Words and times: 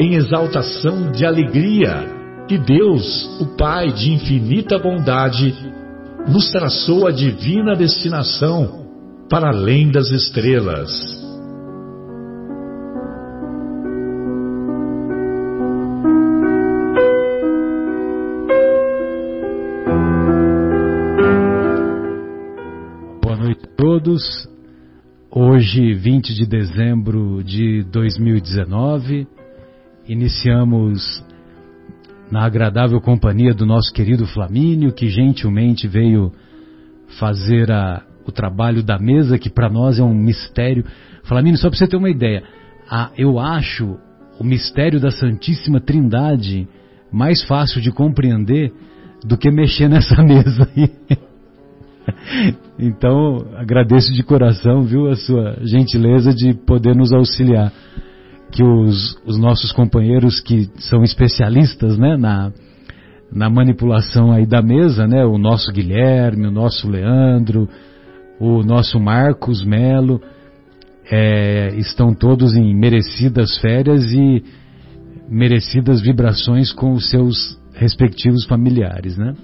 em 0.00 0.14
exaltação 0.14 1.12
de 1.12 1.26
alegria 1.26 2.08
que 2.48 2.56
Deus, 2.56 3.38
o 3.38 3.54
Pai 3.54 3.92
de 3.92 4.10
infinita 4.10 4.78
bondade, 4.78 5.54
nos 6.26 6.50
traçou 6.50 7.06
a 7.06 7.10
divina 7.10 7.76
destinação 7.76 8.86
para 9.28 9.50
além 9.50 9.90
das 9.90 10.10
estrelas. 10.10 11.20
Todos. 23.76 24.48
Hoje, 25.30 25.94
20 25.94 26.34
de 26.34 26.46
dezembro 26.46 27.42
de 27.42 27.82
2019, 27.84 29.26
Iniciamos 30.08 31.22
na 32.30 32.44
agradável 32.44 33.00
companhia 33.00 33.52
do 33.52 33.66
nosso 33.66 33.92
querido 33.92 34.26
Flamínio, 34.26 34.92
que 34.92 35.08
gentilmente 35.08 35.86
veio 35.88 36.32
fazer 37.18 37.70
a, 37.70 38.02
o 38.24 38.32
trabalho 38.32 38.82
da 38.82 38.98
mesa, 38.98 39.38
que 39.38 39.50
para 39.50 39.68
nós 39.68 39.98
é 39.98 40.02
um 40.02 40.14
mistério. 40.14 40.84
Flamínio, 41.24 41.58
só 41.58 41.68
para 41.68 41.78
você 41.78 41.88
ter 41.88 41.96
uma 41.96 42.10
ideia, 42.10 42.42
a, 42.88 43.10
eu 43.16 43.38
acho 43.38 43.98
o 44.38 44.44
mistério 44.44 45.00
da 45.00 45.10
Santíssima 45.10 45.80
Trindade 45.80 46.68
mais 47.12 47.42
fácil 47.42 47.80
de 47.80 47.90
compreender 47.90 48.72
do 49.24 49.36
que 49.36 49.50
mexer 49.50 49.88
nessa 49.88 50.22
mesa 50.22 50.68
aí. 50.76 50.90
então, 52.78 53.44
agradeço 53.56 54.12
de 54.14 54.22
coração, 54.22 54.82
viu, 54.82 55.10
a 55.10 55.16
sua 55.16 55.58
gentileza 55.62 56.32
de 56.32 56.54
poder 56.54 56.94
nos 56.94 57.12
auxiliar 57.12 57.72
que 58.50 58.62
os, 58.62 59.16
os 59.24 59.38
nossos 59.38 59.72
companheiros 59.72 60.40
que 60.40 60.70
são 60.78 61.02
especialistas 61.02 61.96
né, 61.96 62.16
na, 62.16 62.52
na 63.32 63.48
manipulação 63.48 64.32
aí 64.32 64.46
da 64.46 64.60
mesa, 64.60 65.06
né, 65.06 65.24
o 65.24 65.38
nosso 65.38 65.72
Guilherme, 65.72 66.46
o 66.46 66.50
nosso 66.50 66.88
Leandro, 66.88 67.68
o 68.40 68.62
nosso 68.62 68.98
Marcos 68.98 69.64
Melo, 69.64 70.20
é, 71.10 71.74
estão 71.76 72.14
todos 72.14 72.54
em 72.54 72.74
merecidas 72.74 73.56
férias 73.58 74.12
e 74.12 74.42
merecidas 75.28 76.00
vibrações 76.00 76.72
com 76.72 76.92
os 76.92 77.08
seus 77.10 77.58
respectivos 77.74 78.44
familiares, 78.46 79.16
né? 79.16 79.34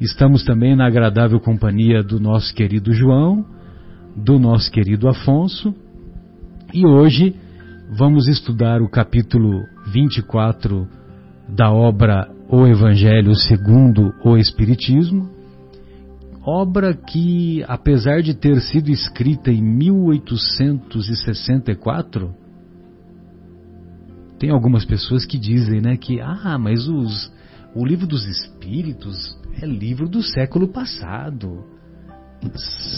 Estamos 0.00 0.42
também 0.44 0.74
na 0.74 0.86
agradável 0.86 1.38
companhia 1.40 2.02
do 2.02 2.18
nosso 2.18 2.54
querido 2.54 2.92
João, 2.92 3.44
do 4.16 4.38
nosso 4.38 4.70
querido 4.70 5.08
Afonso, 5.08 5.74
e 6.72 6.86
hoje 6.86 7.34
vamos 7.92 8.28
estudar 8.28 8.80
o 8.80 8.88
capítulo 8.88 9.64
24 9.92 10.86
da 11.48 11.72
obra 11.72 12.30
O 12.48 12.64
Evangelho 12.64 13.34
segundo 13.34 14.14
o 14.24 14.36
Espiritismo, 14.36 15.28
obra 16.46 16.94
que, 16.94 17.64
apesar 17.66 18.22
de 18.22 18.32
ter 18.32 18.60
sido 18.60 18.90
escrita 18.90 19.50
em 19.50 19.60
1864, 19.60 22.32
tem 24.38 24.50
algumas 24.50 24.84
pessoas 24.84 25.26
que 25.26 25.36
dizem, 25.36 25.80
né, 25.80 25.96
que 25.96 26.20
ah, 26.20 26.56
mas 26.58 26.86
os, 26.86 27.32
o 27.74 27.84
livro 27.84 28.06
dos 28.06 28.24
Espíritos 28.24 29.36
é 29.60 29.66
livro 29.66 30.08
do 30.08 30.22
século 30.22 30.68
passado. 30.68 31.64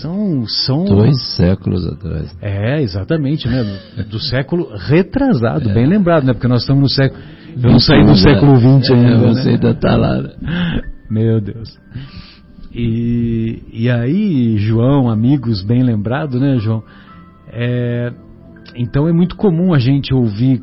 São, 0.00 0.46
são. 0.46 0.84
Dois 0.84 1.20
séculos 1.34 1.86
atrás. 1.86 2.36
É, 2.40 2.80
exatamente, 2.80 3.48
né? 3.48 3.64
Do 4.08 4.20
século 4.20 4.68
retrasado, 4.76 5.68
é. 5.70 5.74
bem 5.74 5.86
lembrado, 5.86 6.24
né? 6.24 6.32
Porque 6.32 6.48
nós 6.48 6.62
estamos 6.62 6.82
no 6.82 6.88
século. 6.88 7.20
Eu 7.62 7.70
não 7.70 7.80
saí 7.80 8.04
do 8.04 8.16
século 8.16 8.56
XX 8.56 8.90
é, 8.90 8.94
ainda. 8.94 9.28
Você 9.28 9.44
né? 9.44 9.54
ainda 9.54 9.70
está 9.70 9.96
lá. 9.96 10.22
Né? 10.22 10.82
Meu 11.10 11.40
Deus. 11.40 11.76
E, 12.74 13.62
e 13.72 13.90
aí, 13.90 14.56
João, 14.58 15.10
amigos, 15.10 15.62
bem 15.62 15.82
lembrado, 15.82 16.38
né, 16.40 16.56
João? 16.58 16.82
É, 17.48 18.12
então 18.76 19.06
é 19.06 19.12
muito 19.12 19.36
comum 19.36 19.74
a 19.74 19.78
gente 19.78 20.14
ouvir 20.14 20.62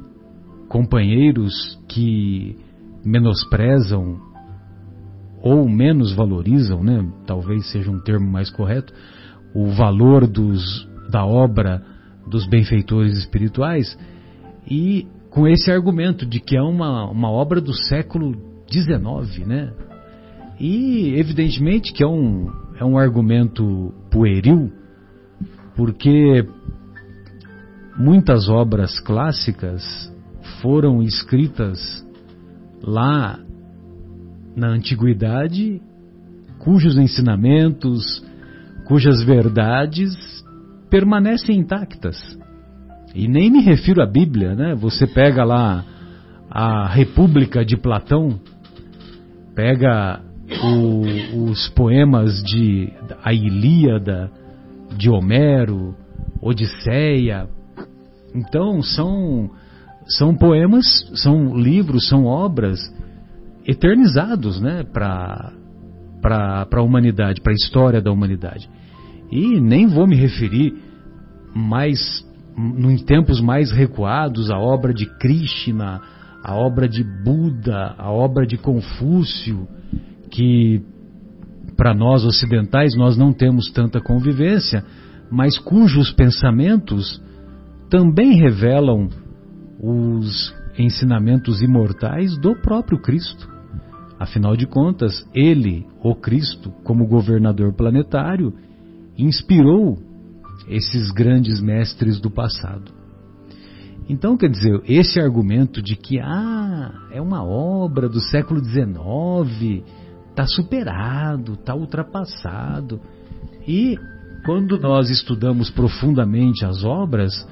companheiros 0.68 1.80
que 1.88 2.56
menosprezam 3.06 4.18
ou 5.42 5.68
menos 5.68 6.14
valorizam, 6.14 6.84
né, 6.84 7.06
talvez 7.26 7.72
seja 7.72 7.90
um 7.90 8.00
termo 8.00 8.30
mais 8.30 8.50
correto, 8.50 8.94
o 9.54 9.68
valor 9.68 10.28
dos, 10.28 10.88
da 11.10 11.26
obra 11.26 11.82
dos 12.28 12.48
benfeitores 12.48 13.18
espirituais 13.18 13.98
e 14.70 15.08
com 15.30 15.48
esse 15.48 15.72
argumento 15.72 16.26
de 16.26 16.40
que 16.40 16.58
é 16.58 16.62
uma, 16.62 17.10
uma 17.10 17.30
obra 17.30 17.62
do 17.62 17.74
século 17.74 18.36
XIX, 18.70 19.48
né? 19.48 19.74
E 20.60 21.14
evidentemente 21.18 21.94
que 21.94 22.04
é 22.04 22.08
um, 22.08 22.52
é 22.78 22.84
um 22.84 22.98
argumento 22.98 23.94
pueril, 24.12 24.72
porque 25.76 26.46
muitas 27.98 28.50
obras 28.50 29.00
clássicas 29.00 29.84
foram 30.62 31.02
escritas 31.02 31.80
lá 32.82 33.40
na 34.56 34.68
antiguidade, 34.68 35.82
cujos 36.60 36.98
ensinamentos, 36.98 38.24
cujas 38.86 39.24
verdades 39.24 40.16
permanecem 40.90 41.58
intactas. 41.58 42.18
E 43.14 43.28
nem 43.28 43.50
me 43.50 43.62
refiro 43.62 44.02
à 44.02 44.06
Bíblia, 44.06 44.56
né? 44.56 44.76
Você 44.76 45.08
pega 45.08 45.44
lá 45.44 45.84
a 46.50 46.88
República 46.88 47.64
de 47.64 47.78
Platão, 47.78 48.40
pega 49.56 50.22
o, 50.64 51.50
os 51.50 51.70
poemas 51.70 52.42
de 52.44 52.92
a 53.24 53.34
Ilíada, 53.34 54.32
de 54.98 55.10
Homero, 55.10 55.96
Odisseia. 56.42 57.48
Então 58.36 58.82
são 58.82 59.52
são 60.18 60.36
poemas, 60.36 60.86
são 61.16 61.56
livros, 61.56 62.08
são 62.08 62.26
obras 62.26 62.80
eternizados 63.70 64.60
né, 64.60 64.84
para 64.84 65.54
a 66.72 66.82
humanidade, 66.82 67.42
para 67.42 67.54
a 67.54 67.56
história 67.56 68.02
da 68.02 68.12
humanidade. 68.12 68.68
E 69.32 69.60
nem 69.60 69.86
vou 69.86 70.08
me 70.08 70.16
referir 70.16 70.74
mais, 71.54 72.26
em 72.58 72.98
tempos 73.06 73.40
mais 73.40 73.72
recuados, 73.72 74.50
à 74.50 74.58
obra 74.58 74.92
de 74.92 75.06
Krishna, 75.18 76.02
a 76.44 76.56
obra 76.56 76.88
de 76.88 77.04
Buda, 77.04 77.94
a 77.98 78.12
obra 78.12 78.48
de 78.48 78.58
Confúcio, 78.58 79.68
que 80.32 80.82
para 81.78 81.94
nós 81.94 82.26
ocidentais 82.26 82.96
nós 82.96 83.18
não 83.18 83.32
temos 83.32 83.72
tanta 83.72 84.02
convivência, 84.02 84.84
mas 85.30 85.60
cujos 85.60 86.12
pensamentos 86.12 87.22
também 87.88 88.34
revelam 88.34 89.10
os 89.80 90.54
ensinamentos 90.78 91.62
imortais 91.62 92.38
do 92.40 92.56
próprio 92.56 93.00
Cristo. 93.00 93.59
Afinal 94.20 94.58
de 94.58 94.68
contas, 94.68 95.26
ele, 95.34 95.88
o 96.04 96.14
Cristo, 96.14 96.72
como 96.84 97.08
governador 97.08 97.74
planetário, 97.74 98.54
inspirou 99.18 99.98
esses 100.68 101.10
grandes 101.12 101.62
mestres 101.62 102.20
do 102.20 102.30
passado. 102.30 102.92
Então, 104.10 104.36
quer 104.36 104.50
dizer, 104.50 104.82
esse 104.86 105.22
argumento 105.22 105.82
de 105.82 105.96
que 105.96 106.20
ah, 106.20 106.92
é 107.12 107.22
uma 107.22 107.46
obra 107.46 108.10
do 108.10 108.20
século 108.20 108.60
XIX, 108.62 109.86
está 110.30 110.46
superado, 110.46 111.54
está 111.54 111.74
ultrapassado. 111.74 113.00
E 113.66 113.98
quando 114.46 114.78
nós 114.80 115.10
estudamos 115.10 115.70
profundamente 115.70 116.66
as 116.66 116.84
obras, 116.84 117.48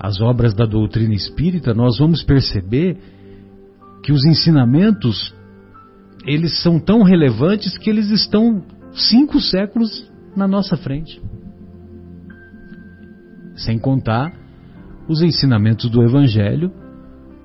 as 0.00 0.20
obras 0.20 0.52
da 0.52 0.64
doutrina 0.64 1.14
espírita, 1.14 1.72
nós 1.72 1.98
vamos 1.98 2.24
perceber 2.24 2.98
que 4.02 4.12
os 4.12 4.24
ensinamentos 4.24 5.32
eles 6.26 6.62
são 6.62 6.78
tão 6.78 7.02
relevantes 7.02 7.76
que 7.76 7.90
eles 7.90 8.10
estão 8.10 8.62
cinco 8.92 9.40
séculos 9.40 10.10
na 10.36 10.46
nossa 10.46 10.76
frente. 10.76 11.20
Sem 13.54 13.78
contar 13.78 14.32
os 15.08 15.22
ensinamentos 15.22 15.90
do 15.90 16.02
Evangelho, 16.02 16.72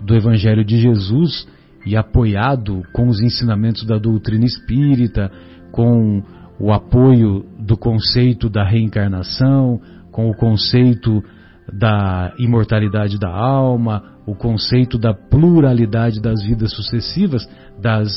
do 0.02 0.16
Evangelho 0.16 0.64
de 0.64 0.80
Jesus, 0.80 1.48
e 1.86 1.96
apoiado 1.96 2.84
com 2.94 3.08
os 3.08 3.22
ensinamentos 3.22 3.86
da 3.86 3.98
doutrina 3.98 4.46
espírita, 4.46 5.32
com 5.72 6.22
o 6.60 6.72
apoio 6.72 7.46
do 7.60 7.78
conceito 7.78 8.50
da 8.50 8.64
reencarnação, 8.64 9.80
com 10.12 10.30
o 10.30 10.36
conceito 10.36 11.24
da 11.72 12.34
imortalidade 12.40 13.20
da 13.20 13.30
alma, 13.30 14.04
o 14.26 14.36
conceito 14.36 14.98
da 14.98 15.14
pluralidade 15.14 16.22
das 16.22 16.44
vidas 16.44 16.74
sucessivas, 16.74 17.48
das 17.82 18.10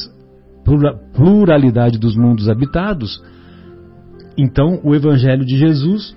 pluralidade 1.14 1.98
dos 1.98 2.16
mundos 2.16 2.48
habitados. 2.48 3.22
Então, 4.36 4.80
o 4.84 4.94
Evangelho 4.94 5.44
de 5.44 5.58
Jesus 5.58 6.16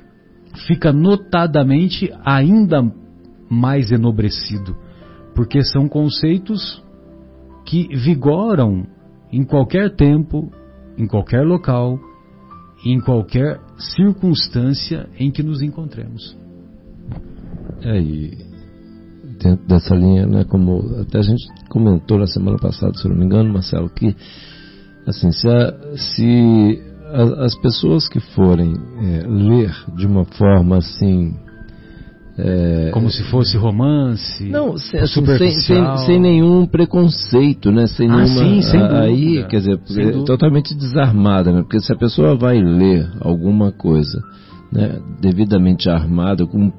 fica 0.68 0.94
notadamente 0.94 2.12
ainda 2.24 2.84
mais 3.50 3.92
enobrecido, 3.92 4.75
porque 5.36 5.63
são 5.63 5.88
conceitos 5.88 6.84
que 7.66 7.88
vigoram 7.95 8.86
em 9.31 9.44
qualquer 9.44 9.95
tempo, 9.95 10.51
em 10.98 11.07
qualquer 11.07 11.42
local, 11.42 12.00
em 12.86 13.00
qualquer 13.00 13.60
circunstância 13.95 15.10
em 15.18 15.31
que 15.31 15.42
nos 15.42 15.62
encontremos. 15.62 16.38
É, 17.81 18.00
e 18.00 18.43
dentro 19.44 19.68
dessa 19.68 19.94
linha, 19.94 20.25
né, 20.25 20.44
como 20.45 21.01
até 21.01 21.19
a 21.19 21.22
gente 21.22 21.45
comentou 21.69 22.18
na 22.18 22.28
semana 22.28 22.57
passada, 22.57 22.94
se 22.98 23.06
eu 23.06 23.12
não 23.12 23.18
me 23.18 23.25
engano, 23.25 23.51
Marcelo, 23.51 23.90
que 23.90 24.16
assim, 25.06 25.31
se, 25.31 25.48
a, 25.48 25.74
se 25.95 26.81
a, 27.12 27.45
as 27.45 27.56
pessoas 27.60 28.07
que 28.07 28.19
forem 28.19 28.74
é, 29.01 29.28
ler 29.28 29.75
de 29.95 30.07
uma 30.07 30.25
forma 30.25 30.78
assim 30.78 31.34
é, 32.36 32.90
Como 32.92 33.12
se 33.12 33.22
fosse 33.25 33.56
romance? 33.57 34.44
Não, 34.50 34.75
sem, 34.75 35.00
assim, 35.00 35.24
sem, 35.38 35.51
sem, 35.51 35.98
sem, 35.98 36.19
nenhum 36.19 36.66
preconceito, 36.66 37.72
né? 37.72 37.86
Sem 37.86 38.10
ah, 38.10 38.16
nenhuma, 38.16 38.44
sim, 38.44 38.62
sem 38.63 38.81
aí, 38.81 39.45
quer 39.48 39.57
dizer, 39.60 39.80
é 40.00 40.24
totalmente 40.25 40.74
desarmada, 40.74 41.51
né? 41.51 41.62
Porque 41.62 41.80
se 41.80 41.94
a 41.94 41.95
pessoa 41.95 42.36
vai 42.36 42.60
ler 42.60 43.07
alguma 43.22 43.72
coisa, 43.72 44.19
né, 44.72 45.00
devidamente 45.22 45.88
armada 45.92 46.44
com 46.48 46.72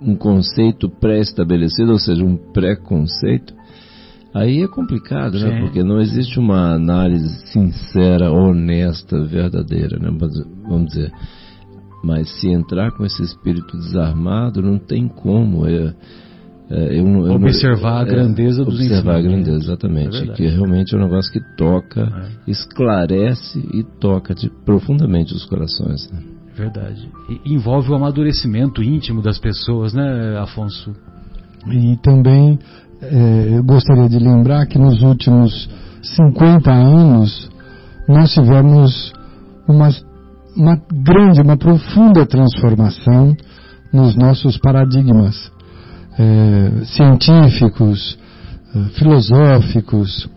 um 0.00 0.16
conceito 0.16 0.88
pré-estabelecido, 0.88 1.92
ou 1.92 1.98
seja, 1.98 2.24
um 2.24 2.36
preconceito, 2.36 3.54
aí 4.34 4.62
é 4.62 4.68
complicado, 4.68 5.38
né? 5.38 5.56
Sim. 5.56 5.60
Porque 5.60 5.82
não 5.82 6.00
existe 6.00 6.38
uma 6.38 6.74
análise 6.74 7.46
sincera, 7.46 8.30
honesta, 8.30 9.22
verdadeira, 9.24 9.98
né? 9.98 10.10
Vamos 10.68 10.92
dizer. 10.92 11.12
Mas 12.04 12.28
se 12.40 12.48
entrar 12.48 12.92
com 12.92 13.04
esse 13.04 13.22
espírito 13.22 13.76
desarmado, 13.76 14.62
não 14.62 14.78
tem 14.78 15.08
como. 15.08 15.66
É, 15.66 15.94
é, 16.68 16.98
eu, 16.98 17.06
eu, 17.26 17.34
observar 17.34 18.04
a 18.04 18.08
é, 18.08 18.10
grandeza 18.10 18.64
dos 18.64 18.74
Observar 18.74 19.16
a 19.16 19.22
grandeza, 19.22 19.56
exatamente. 19.56 20.30
É 20.30 20.32
que 20.34 20.46
realmente 20.46 20.94
é 20.94 20.98
um 20.98 21.02
negócio 21.02 21.32
que 21.32 21.40
toca, 21.56 22.02
é. 22.02 22.50
esclarece 22.50 23.58
e 23.72 23.82
toca 23.98 24.34
de, 24.34 24.50
profundamente 24.64 25.32
os 25.32 25.44
corações. 25.46 26.10
Né? 26.10 26.35
Verdade. 26.56 27.08
E 27.28 27.54
envolve 27.54 27.90
o 27.90 27.94
amadurecimento 27.94 28.82
íntimo 28.82 29.20
das 29.20 29.38
pessoas, 29.38 29.92
né, 29.92 30.38
Afonso? 30.38 30.94
E 31.70 31.96
também 31.98 32.58
é, 33.02 33.58
eu 33.58 33.62
gostaria 33.62 34.08
de 34.08 34.18
lembrar 34.18 34.66
que 34.66 34.78
nos 34.78 35.02
últimos 35.02 35.68
50 36.02 36.72
anos 36.72 37.50
nós 38.08 38.32
tivemos 38.32 39.12
umas 39.68 40.04
uma 40.56 40.80
grande, 40.90 41.42
uma 41.42 41.58
profunda 41.58 42.24
transformação 42.24 43.36
nos 43.92 44.16
nossos 44.16 44.56
paradigmas 44.56 45.52
é, 46.18 46.84
científicos, 46.86 48.18
é, 48.74 48.88
filosóficos. 48.98 50.28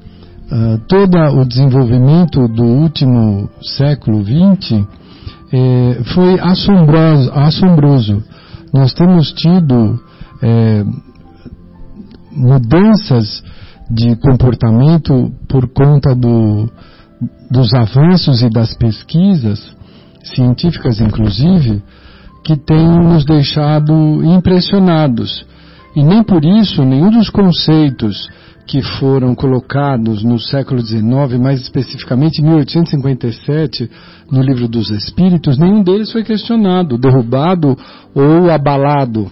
Todo 0.88 1.16
o 1.39 1.45
desenvolvimento 1.45 2.48
do 2.48 2.63
último 2.63 3.48
século 3.62 4.24
XX 4.24 4.83
é, 5.51 6.03
foi 6.13 6.39
assombroso, 6.39 7.31
assombroso. 7.33 8.23
Nós 8.73 8.93
temos 8.93 9.31
tido 9.33 9.99
é, 10.41 10.83
mudanças 12.31 13.43
de 13.89 14.15
comportamento 14.17 15.31
por 15.47 15.67
conta 15.69 16.13
do, 16.13 16.69
dos 17.49 17.73
avanços 17.73 18.43
e 18.43 18.49
das 18.49 18.75
pesquisas 18.75 19.75
científicas 20.23 20.99
inclusive, 20.99 21.81
que 22.43 22.55
têm 22.55 22.87
nos 22.87 23.25
deixado 23.25 24.23
impressionados. 24.23 25.45
E 25.95 26.03
nem 26.03 26.23
por 26.23 26.45
isso 26.45 26.83
nenhum 26.83 27.09
dos 27.09 27.29
conceitos 27.29 28.29
que 28.69 28.83
foram 28.83 29.33
colocados 29.33 30.24
no 30.24 30.39
século 30.39 30.80
XIX, 30.80 31.01
mais 31.42 31.60
especificamente 31.60 32.39
em 32.39 32.45
1857, 32.45 33.89
no 34.31 34.44
Livro 34.44 34.68
dos 34.68 34.92
Espíritos, 34.92 35.57
nenhum 35.57 35.81
deles 35.81 36.12
foi 36.12 36.24
questionado, 36.24 36.95
derrubado 36.95 37.75
ou 38.13 38.51
abalado. 38.51 39.31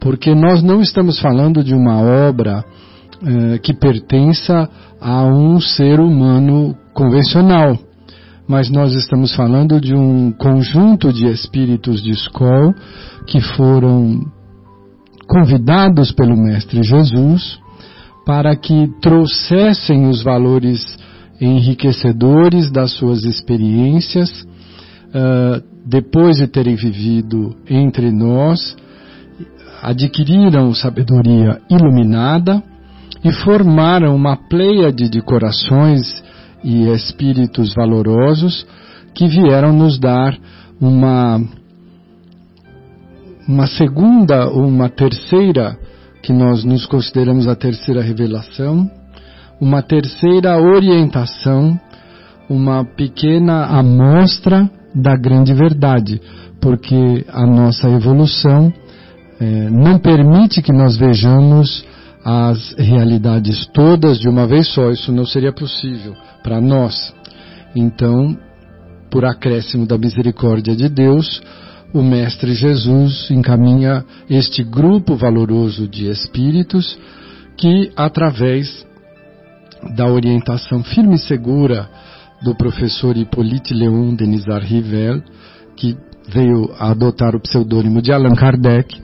Porque 0.00 0.34
nós 0.34 0.62
não 0.62 0.80
estamos 0.80 1.20
falando 1.20 1.62
de 1.62 1.74
uma 1.74 2.00
obra 2.00 2.64
eh, 3.22 3.58
que 3.58 3.74
pertença 3.74 4.70
a 4.98 5.26
um 5.26 5.60
ser 5.60 6.00
humano 6.00 6.74
convencional 6.94 7.78
mas 8.48 8.70
nós 8.70 8.92
estamos 8.92 9.34
falando 9.34 9.80
de 9.80 9.92
um 9.92 10.30
conjunto 10.30 11.12
de 11.12 11.26
espíritos 11.26 12.00
de 12.00 12.12
escola 12.12 12.72
que 13.26 13.40
foram 13.40 14.20
convidados 15.26 16.12
pelo 16.12 16.36
Mestre 16.36 16.80
Jesus 16.84 17.58
para 18.26 18.56
que 18.56 18.88
trouxessem 19.00 20.08
os 20.08 20.24
valores 20.24 20.82
enriquecedores 21.40 22.72
das 22.72 22.90
suas 22.90 23.24
experiências, 23.24 24.42
uh, 24.42 25.62
depois 25.86 26.38
de 26.38 26.48
terem 26.48 26.74
vivido 26.74 27.54
entre 27.70 28.10
nós, 28.10 28.76
adquiriram 29.80 30.74
sabedoria 30.74 31.60
iluminada 31.70 32.60
e 33.22 33.30
formaram 33.30 34.16
uma 34.16 34.36
pleiade 34.36 35.08
de 35.08 35.20
corações 35.22 36.24
e 36.64 36.88
espíritos 36.88 37.72
valorosos 37.74 38.66
que 39.14 39.28
vieram 39.28 39.72
nos 39.72 40.00
dar 40.00 40.36
uma 40.80 41.40
uma 43.48 43.68
segunda 43.68 44.48
ou 44.48 44.66
uma 44.66 44.88
terceira 44.88 45.78
que 46.26 46.32
nós 46.32 46.64
nos 46.64 46.84
consideramos 46.86 47.46
a 47.46 47.54
terceira 47.54 48.02
revelação, 48.02 48.90
uma 49.60 49.80
terceira 49.80 50.60
orientação, 50.60 51.78
uma 52.50 52.84
pequena 52.84 53.66
amostra 53.66 54.68
da 54.92 55.16
grande 55.16 55.54
verdade, 55.54 56.20
porque 56.60 57.24
a 57.28 57.46
nossa 57.46 57.88
evolução 57.88 58.72
é, 59.38 59.70
não 59.70 60.00
permite 60.00 60.60
que 60.62 60.72
nós 60.72 60.96
vejamos 60.96 61.84
as 62.24 62.74
realidades 62.76 63.64
todas 63.72 64.18
de 64.18 64.28
uma 64.28 64.48
vez 64.48 64.66
só, 64.66 64.90
isso 64.90 65.12
não 65.12 65.24
seria 65.24 65.52
possível 65.52 66.12
para 66.42 66.60
nós. 66.60 67.14
Então, 67.76 68.36
por 69.12 69.24
acréscimo 69.24 69.86
da 69.86 69.96
misericórdia 69.96 70.74
de 70.74 70.88
Deus, 70.88 71.40
o 71.92 72.02
Mestre 72.02 72.54
Jesus 72.54 73.30
encaminha 73.30 74.04
este 74.28 74.62
grupo 74.62 75.16
valoroso 75.16 75.88
de 75.88 76.08
espíritos 76.10 76.98
que, 77.56 77.90
através 77.96 78.86
da 79.94 80.06
orientação 80.06 80.82
firme 80.82 81.14
e 81.14 81.18
segura 81.18 81.88
do 82.42 82.54
professor 82.54 83.16
Hippolyte 83.16 83.72
Leon 83.72 84.14
Denisar 84.14 84.62
Rivel, 84.62 85.22
que 85.76 85.96
veio 86.28 86.74
a 86.78 86.90
adotar 86.90 87.34
o 87.34 87.40
pseudônimo 87.40 88.02
de 88.02 88.12
Allan 88.12 88.34
Kardec, 88.34 89.00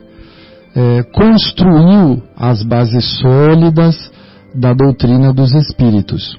é, 0.74 1.02
construiu 1.04 2.22
as 2.36 2.62
bases 2.62 3.18
sólidas 3.20 4.10
da 4.54 4.72
doutrina 4.72 5.32
dos 5.32 5.52
espíritos. 5.54 6.36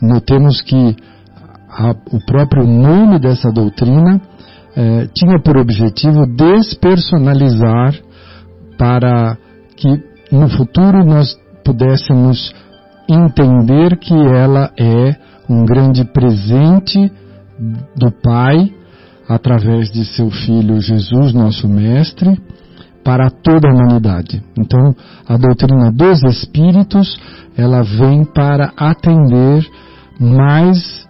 Notemos 0.00 0.60
que 0.62 0.96
a, 1.68 1.90
o 2.12 2.24
próprio 2.26 2.66
nome 2.66 3.18
dessa 3.18 3.50
doutrina 3.50 4.20
eh, 4.76 5.08
tinha 5.14 5.38
por 5.38 5.56
objetivo 5.56 6.26
despersonalizar 6.26 7.94
para 8.78 9.36
que 9.76 10.02
no 10.30 10.48
futuro 10.48 11.04
nós 11.04 11.36
pudéssemos 11.64 12.54
entender 13.08 13.96
que 13.98 14.14
ela 14.14 14.70
é 14.78 15.16
um 15.48 15.64
grande 15.64 16.04
presente 16.04 17.12
do 17.96 18.10
Pai 18.22 18.72
através 19.28 19.90
de 19.90 20.04
seu 20.04 20.30
Filho 20.30 20.80
Jesus, 20.80 21.32
nosso 21.32 21.68
Mestre, 21.68 22.40
para 23.04 23.30
toda 23.30 23.68
a 23.68 23.72
humanidade. 23.72 24.42
Então, 24.58 24.94
a 25.28 25.36
doutrina 25.36 25.90
dos 25.92 26.22
Espíritos, 26.24 27.18
ela 27.56 27.82
vem 27.82 28.24
para 28.24 28.72
atender 28.76 29.66
mais 30.18 31.06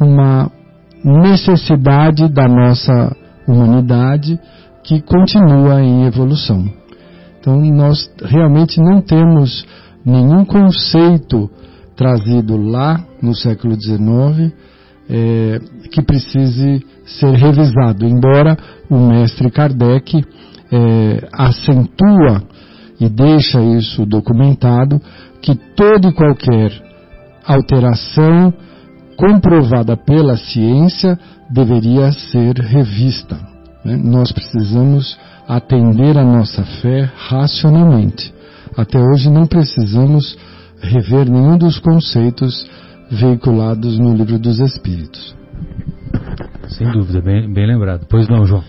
uma 0.00 0.50
necessidade 1.04 2.28
da 2.28 2.48
nossa 2.48 3.16
humanidade 3.46 4.38
que 4.82 5.00
continua 5.00 5.82
em 5.82 6.04
evolução. 6.04 6.64
Então, 7.40 7.60
nós 7.60 8.10
realmente 8.24 8.80
não 8.80 9.00
temos 9.00 9.66
nenhum 10.04 10.44
conceito 10.44 11.50
trazido 11.96 12.56
lá 12.56 13.04
no 13.22 13.34
século 13.34 13.74
XIX 13.74 14.52
é, 15.08 15.60
que 15.90 16.02
precise 16.02 16.84
ser 17.04 17.32
revisado, 17.34 18.04
embora 18.04 18.56
o 18.90 18.98
mestre 18.98 19.50
Kardec 19.50 20.24
é, 20.72 21.28
acentua 21.32 22.42
e 23.00 23.08
deixa 23.08 23.60
isso 23.60 24.04
documentado 24.04 25.00
que 25.40 25.54
toda 25.54 26.08
e 26.08 26.12
qualquer 26.12 26.72
alteração 27.46 28.52
comprovada 29.16 29.96
pela 29.96 30.36
ciência 30.36 31.18
deveria 31.50 32.12
ser 32.12 32.56
revista. 32.58 33.36
Né? 33.84 33.96
Nós 33.96 34.32
precisamos 34.32 35.18
atender 35.48 36.18
a 36.18 36.24
nossa 36.24 36.64
fé 36.82 37.10
racionalmente. 37.28 38.34
Até 38.76 38.98
hoje 39.00 39.30
não 39.30 39.46
precisamos 39.46 40.36
rever 40.80 41.30
nenhum 41.30 41.56
dos 41.56 41.78
conceitos 41.78 42.68
veiculados 43.10 43.98
no 43.98 44.14
livro 44.14 44.38
dos 44.38 44.58
Espíritos. 44.58 45.34
Sem 46.68 46.90
dúvida, 46.90 47.20
bem, 47.20 47.52
bem 47.52 47.66
lembrado. 47.66 48.06
Pois 48.08 48.28
não, 48.28 48.44
João? 48.44 48.64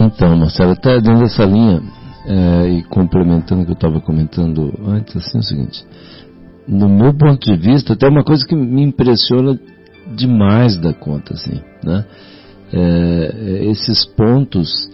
Então, 0.00 0.36
Marcelo, 0.36 0.72
até 0.72 1.00
dentro 1.00 1.20
dessa 1.20 1.44
linha, 1.44 1.82
é, 2.26 2.68
e 2.68 2.82
complementando 2.84 3.62
o 3.62 3.64
que 3.64 3.72
eu 3.72 3.74
estava 3.74 4.00
comentando 4.00 4.72
antes, 4.86 5.14
assim, 5.16 5.36
é 5.36 5.40
o 5.40 5.44
seguinte. 5.44 5.86
No 6.66 6.88
meu 6.88 7.12
ponto 7.14 7.44
de 7.44 7.56
vista, 7.56 7.92
até 7.92 8.08
uma 8.08 8.24
coisa 8.24 8.44
que 8.46 8.54
me 8.56 8.82
impressiona 8.82 9.58
demais 10.14 10.76
da 10.76 10.92
conta, 10.92 11.34
assim, 11.34 11.60
né? 11.82 12.04
É, 12.72 13.34
é 13.36 13.64
esses 13.70 14.04
pontos, 14.04 14.90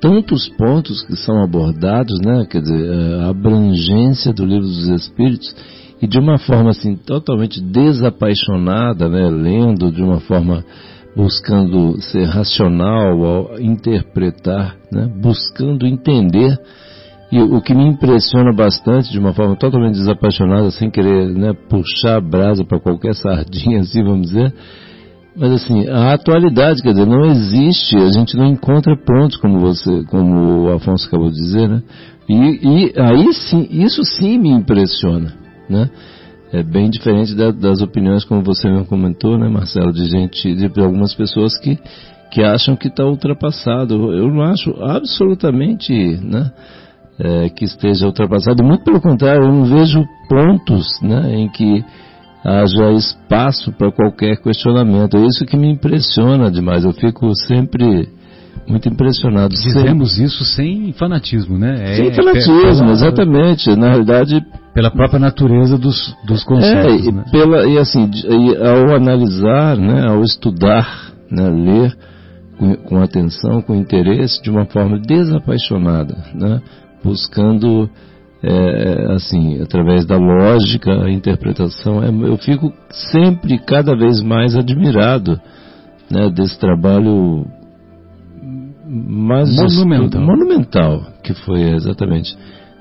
tantos 0.00 0.48
pontos 0.50 1.02
que 1.02 1.16
são 1.16 1.42
abordados, 1.42 2.20
né? 2.20 2.46
Quer 2.50 2.62
dizer, 2.62 2.84
é, 2.84 3.24
a 3.24 3.28
abrangência 3.28 4.32
do 4.32 4.44
livro 4.44 4.66
dos 4.66 4.88
Espíritos, 4.88 5.54
e 6.02 6.06
de 6.08 6.18
uma 6.18 6.36
forma 6.36 6.70
assim 6.70 6.96
totalmente 6.96 7.60
desapaixonada, 7.60 9.08
né, 9.08 9.30
lendo 9.30 9.92
de 9.92 10.02
uma 10.02 10.18
forma 10.18 10.64
buscando 11.14 12.00
ser 12.00 12.24
racional 12.24 13.24
ao 13.24 13.60
interpretar, 13.60 14.76
né, 14.90 15.08
buscando 15.22 15.86
entender. 15.86 16.58
E 17.32 17.40
o 17.40 17.60
que 17.62 17.74
me 17.74 17.86
impressiona 17.88 18.52
bastante, 18.54 19.10
de 19.10 19.18
uma 19.18 19.32
forma 19.32 19.56
totalmente 19.56 19.94
desapaixonada, 19.94 20.70
sem 20.70 20.90
querer 20.90 21.28
né, 21.30 21.54
puxar 21.68 22.18
a 22.18 22.20
brasa 22.20 22.64
para 22.64 22.78
qualquer 22.78 23.14
sardinha, 23.14 23.80
assim 23.82 24.04
vamos 24.04 24.28
dizer, 24.28 24.54
mas 25.34 25.50
assim, 25.52 25.88
a 25.88 26.12
atualidade, 26.12 26.82
quer 26.82 26.90
dizer, 26.90 27.06
não 27.06 27.24
existe, 27.24 27.96
a 27.96 28.10
gente 28.10 28.36
não 28.36 28.44
encontra 28.46 28.94
pontos, 28.94 29.38
como 29.38 29.58
você, 29.58 30.04
como 30.10 30.64
o 30.64 30.72
Afonso 30.72 31.08
acabou 31.08 31.30
de 31.30 31.36
dizer, 31.36 31.68
né? 31.68 31.82
E, 32.28 32.34
e 32.34 32.92
aí 33.00 33.32
sim, 33.32 33.66
isso 33.70 34.04
sim 34.04 34.38
me 34.38 34.50
impressiona 34.50 35.42
né? 35.72 35.90
É 36.52 36.62
bem 36.62 36.90
diferente 36.90 37.34
da, 37.34 37.50
das 37.50 37.80
opiniões, 37.80 38.24
como 38.24 38.42
você 38.42 38.68
mesmo 38.68 38.84
comentou, 38.84 39.38
né, 39.38 39.48
Marcelo, 39.48 39.90
de 39.90 40.04
gente, 40.04 40.54
de 40.54 40.80
algumas 40.80 41.14
pessoas 41.14 41.58
que, 41.58 41.78
que 42.30 42.42
acham 42.42 42.76
que 42.76 42.88
está 42.88 43.06
ultrapassado. 43.06 44.12
Eu 44.12 44.28
não 44.28 44.42
acho 44.42 44.70
absolutamente, 44.82 45.92
né? 46.22 46.52
É, 47.18 47.50
que 47.50 47.64
esteja 47.64 48.06
ultrapassado. 48.06 48.64
Muito 48.64 48.84
pelo 48.84 49.00
contrário, 49.00 49.44
eu 49.44 49.52
não 49.52 49.64
vejo 49.64 50.02
pontos 50.28 50.86
né, 51.02 51.34
em 51.34 51.48
que 51.48 51.84
haja 52.44 52.90
espaço 52.92 53.70
para 53.72 53.92
qualquer 53.92 54.36
questionamento. 54.42 55.16
É 55.16 55.26
isso 55.26 55.44
que 55.44 55.56
me 55.56 55.70
impressiona 55.70 56.50
demais. 56.50 56.84
Eu 56.84 56.92
fico 56.92 57.32
sempre 57.46 58.08
muito 58.66 58.88
impressionado. 58.88 59.54
Dizemos 59.54 60.16
sem... 60.16 60.24
isso 60.24 60.44
sem 60.44 60.92
fanatismo, 60.92 61.58
né? 61.58 61.76
É, 61.80 61.94
sem 61.94 62.12
fanatismo, 62.12 62.88
é, 62.88 62.92
exatamente. 62.92 63.76
Na 63.76 63.88
realidade. 63.88 64.44
Pela 64.74 64.90
própria 64.90 65.18
natureza 65.18 65.76
dos, 65.76 66.16
dos 66.26 66.42
conceitos. 66.44 67.06
É, 67.06 67.10
e, 67.10 67.12
né? 67.12 67.24
pela, 67.30 67.68
e 67.68 67.78
assim, 67.78 68.10
e 68.10 68.56
ao 68.56 68.96
analisar, 68.96 69.76
né, 69.76 70.08
ao 70.08 70.22
estudar, 70.22 71.12
né, 71.30 71.46
ler 71.50 71.94
com, 72.58 72.76
com, 72.76 73.02
atenção, 73.02 73.60
com 73.60 73.74
interesse, 73.74 74.42
de 74.42 74.50
uma 74.50 74.64
forma 74.64 74.98
desapaixonada, 74.98 76.16
né, 76.34 76.62
buscando, 77.02 77.88
é, 78.42 79.12
assim, 79.12 79.60
através 79.62 80.04
da 80.04 80.16
lógica, 80.16 81.04
a 81.04 81.10
interpretação, 81.10 82.02
é, 82.02 82.08
eu 82.08 82.36
fico 82.36 82.72
sempre, 82.90 83.58
cada 83.58 83.96
vez 83.96 84.20
mais 84.20 84.56
admirado 84.56 85.40
né, 86.10 86.30
desse 86.30 86.58
trabalho 86.58 87.46
monumental. 88.84 90.20
monumental, 90.20 91.02
que 91.22 91.34
foi 91.34 91.74
exatamente 91.74 92.36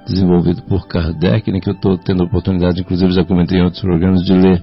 desenvolvido 0.05 0.63
por 0.63 0.87
Kardec, 0.87 1.51
né, 1.51 1.59
que 1.59 1.69
eu 1.69 1.73
estou 1.73 1.97
tendo 1.97 2.23
a 2.23 2.25
oportunidade, 2.25 2.81
inclusive 2.81 3.11
já 3.11 3.23
comentei 3.23 3.59
em 3.59 3.63
outros 3.63 3.81
programas, 3.81 4.23
de 4.23 4.33
ler 4.33 4.61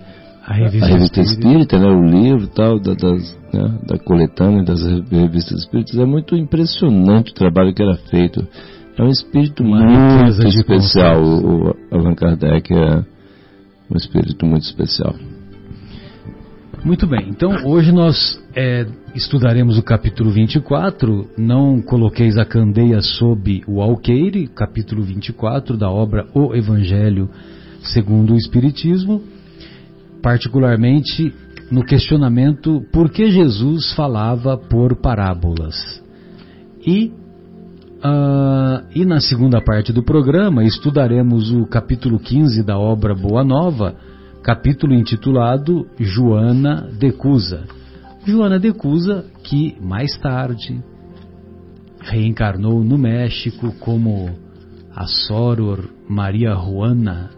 a 0.49 0.55
revista, 0.55 0.87
a 0.87 0.89
revista 0.89 1.21
espírita, 1.21 1.77
espírita 1.77 1.79
né, 1.79 1.89
o 1.89 2.03
livro 2.05 2.49
tal, 2.49 2.81
da, 2.81 2.95
das, 2.95 3.39
né, 3.53 3.79
da 3.87 3.99
coletânea 3.99 4.65
das 4.65 4.83
revistas 5.11 5.61
espíritas. 5.61 5.99
É 5.99 6.07
muito 6.07 6.35
impressionante 6.35 7.33
o 7.33 7.35
trabalho 7.35 7.75
que 7.75 7.83
era 7.83 7.97
feito. 8.11 8.47
É 8.99 9.03
um 9.03 9.09
espírito 9.09 9.63
muito 9.63 10.49
especial. 10.49 11.23
O, 11.23 11.69
o 11.69 11.77
Allan 11.93 12.15
Kardec 12.17 12.75
é 12.75 13.05
um 13.89 13.97
espírito 13.97 14.45
muito 14.45 14.65
especial. 14.65 15.15
Muito 16.85 17.07
bem, 17.07 17.29
então 17.29 17.51
hoje 17.67 17.93
nós 17.93 18.41
é, 18.55 18.87
estudaremos 19.15 19.79
o 19.79 19.83
capítulo 19.83 20.31
24. 20.31 21.31
Não 21.39 21.81
coloqueis 21.81 22.37
a 22.39 22.45
candeia 22.45 23.01
sob 23.01 23.63
o 23.69 23.81
alqueire, 23.81 24.49
capítulo 24.49 25.03
24 25.03 25.77
da 25.77 25.89
obra 25.89 26.27
O 26.35 26.55
Evangelho 26.55 27.29
segundo 27.83 28.33
o 28.33 28.37
Espiritismo, 28.37 29.23
particularmente 30.21 31.33
no 31.71 31.85
questionamento 31.85 32.83
por 32.93 33.11
que 33.11 33.31
Jesus 33.31 33.93
falava 33.93 34.57
por 34.57 34.97
parábolas. 34.97 36.03
E, 36.85 37.13
uh, 38.05 38.87
e 38.95 39.05
na 39.05 39.21
segunda 39.21 39.61
parte 39.61 39.93
do 39.93 40.03
programa 40.03 40.65
estudaremos 40.65 41.51
o 41.51 41.67
capítulo 41.67 42.19
15 42.19 42.63
da 42.63 42.79
obra 42.79 43.15
Boa 43.15 43.45
Nova 43.45 43.95
capítulo 44.43 44.95
intitulado 44.95 45.87
Joana 45.99 46.89
de 46.99 47.13
Cusa. 47.13 47.65
Joana 48.25 48.59
de 48.59 48.73
Cusa, 48.73 49.27
que 49.43 49.77
mais 49.81 50.17
tarde 50.19 50.83
reencarnou 52.01 52.83
no 52.83 52.97
México 52.97 53.75
como 53.81 54.31
a 54.95 55.07
Soror 55.07 55.85
Maria 56.09 56.55
Juana, 56.55 57.31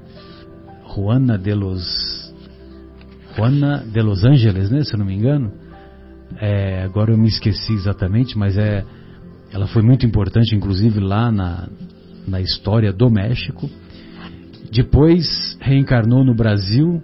Juana 0.84 1.36
de 1.36 1.54
los 1.54 2.32
Juana 3.36 3.78
de 3.78 4.02
Los 4.02 4.24
Angeles, 4.24 4.70
né, 4.70 4.82
se 4.82 4.94
eu 4.94 4.98
não 4.98 5.06
me 5.06 5.14
engano. 5.14 5.52
É, 6.40 6.82
agora 6.82 7.12
eu 7.12 7.18
me 7.18 7.28
esqueci 7.28 7.72
exatamente, 7.72 8.36
mas 8.36 8.56
é 8.56 8.84
ela 9.52 9.66
foi 9.66 9.82
muito 9.82 10.06
importante, 10.06 10.54
inclusive 10.54 11.00
lá 11.00 11.30
na, 11.30 11.68
na 12.26 12.40
história 12.40 12.92
do 12.92 13.10
México. 13.10 13.68
Depois 14.70 15.58
reencarnou 15.60 16.24
no 16.24 16.34
Brasil, 16.34 17.02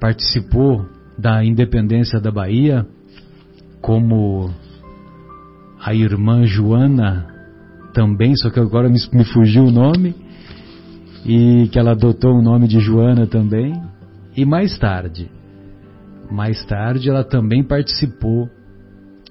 participou 0.00 0.84
da 1.16 1.44
independência 1.44 2.20
da 2.20 2.30
Bahia, 2.30 2.84
como 3.80 4.50
a 5.80 5.94
irmã 5.94 6.44
Joana 6.44 7.26
também, 7.94 8.34
só 8.36 8.50
que 8.50 8.58
agora 8.58 8.88
me, 8.88 8.98
me 9.12 9.24
fugiu 9.24 9.64
o 9.64 9.70
nome, 9.70 10.14
e 11.24 11.68
que 11.70 11.78
ela 11.78 11.92
adotou 11.92 12.36
o 12.36 12.42
nome 12.42 12.66
de 12.66 12.80
Joana 12.80 13.26
também. 13.26 13.80
E 14.36 14.44
mais 14.44 14.76
tarde, 14.78 15.30
mais 16.30 16.64
tarde 16.64 17.08
ela 17.08 17.22
também 17.22 17.62
participou 17.62 18.48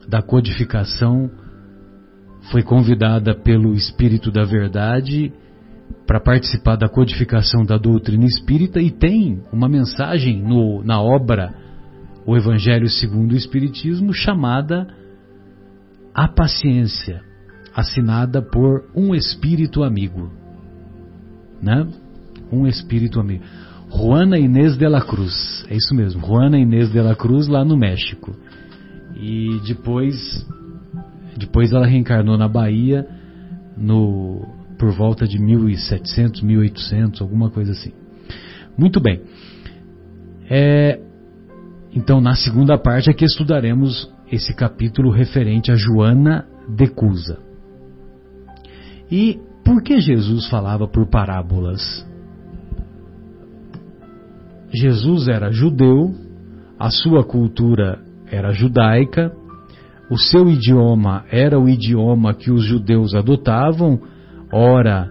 da 0.08 0.22
codificação, 0.22 1.30
foi 2.50 2.64
convidada 2.64 3.36
pelo 3.36 3.74
Espírito 3.74 4.32
da 4.32 4.44
Verdade 4.44 5.32
para 6.08 6.20
participar 6.20 6.76
da 6.76 6.90
codificação 6.90 7.66
da 7.66 7.78
doutrina 7.78 8.26
espírita 8.26 8.82
e 8.82 8.90
tem 8.90 9.42
uma 9.52 9.70
mensagem 9.70 10.42
no, 10.42 10.84
na 10.84 11.02
obra 11.02 11.54
O 12.26 12.36
Evangelho 12.36 12.88
segundo 12.88 13.34
o 13.34 13.38
Espiritismo 13.38 14.14
chamada 14.14 14.88
A 16.14 16.28
Paciência, 16.28 17.22
assinada 17.76 18.42
por 18.42 18.90
um 18.96 19.14
espírito 19.14 19.84
amigo. 19.84 20.32
Né? 21.62 21.88
um 22.52 22.68
espírito 22.68 23.20
amigo. 23.20 23.44
Juana 23.90 24.38
Inês 24.38 24.78
de 24.78 24.88
la 24.88 25.02
Cruz, 25.02 25.66
é 25.70 25.76
isso 25.76 25.94
mesmo, 25.96 26.26
Juana 26.26 26.58
Inês 26.58 26.92
de 26.92 27.02
la 27.02 27.16
Cruz 27.16 27.48
lá 27.48 27.64
no 27.64 27.78
México. 27.78 28.36
E 29.16 29.60
depois, 29.66 30.16
depois 31.38 31.72
ela 31.72 31.86
reencarnou 31.86 32.38
na 32.38 32.48
Bahia 32.48 33.08
no 33.78 34.46
por 34.78 34.92
volta 34.92 35.28
de 35.28 35.40
1700, 35.40 36.42
1800, 36.42 37.22
alguma 37.22 37.52
coisa 37.52 37.72
assim. 37.72 37.94
Muito 38.76 39.00
bem. 39.00 39.22
É, 40.50 41.00
então, 41.94 42.20
na 42.20 42.34
segunda 42.34 42.78
parte 42.80 43.10
é 43.10 43.14
que 43.14 43.24
estudaremos 43.24 44.12
esse 44.32 44.56
capítulo 44.56 45.12
referente 45.12 45.72
a 45.72 45.76
Joana 45.76 46.48
de 46.68 46.88
Cusa. 46.88 47.38
E 49.12 49.40
por 49.64 49.84
que 49.84 50.00
Jesus 50.00 50.48
falava 50.50 50.88
por 50.88 51.06
parábolas? 51.08 52.08
Jesus 54.74 55.28
era 55.28 55.52
judeu, 55.52 56.16
a 56.80 56.90
sua 56.90 57.24
cultura 57.24 58.00
era 58.26 58.52
judaica, 58.52 59.32
o 60.12 60.18
seu 60.18 60.50
idioma 60.50 61.24
era 61.32 61.58
o 61.58 61.70
idioma 61.70 62.34
que 62.34 62.52
os 62.52 62.66
judeus 62.66 63.16
adotavam, 63.16 63.98
ora 64.52 65.10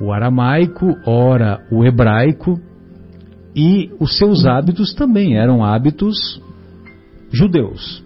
o 0.00 0.10
aramaico, 0.10 0.96
ora 1.04 1.60
o 1.70 1.84
hebraico, 1.84 2.58
e 3.54 3.90
os 4.00 4.16
seus 4.16 4.46
hábitos 4.46 4.94
também 4.94 5.36
eram 5.36 5.62
hábitos 5.62 6.40
judeus. 7.30 8.02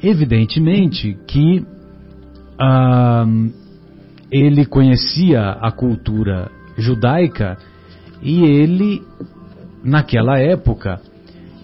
Evidentemente 0.00 1.18
que 1.26 1.66
ah, 2.56 3.26
ele 4.30 4.64
conhecia 4.64 5.50
a 5.50 5.72
cultura 5.72 6.52
judaica 6.78 7.58
e 8.22 8.44
ele, 8.44 9.02
naquela 9.82 10.38
época, 10.38 11.00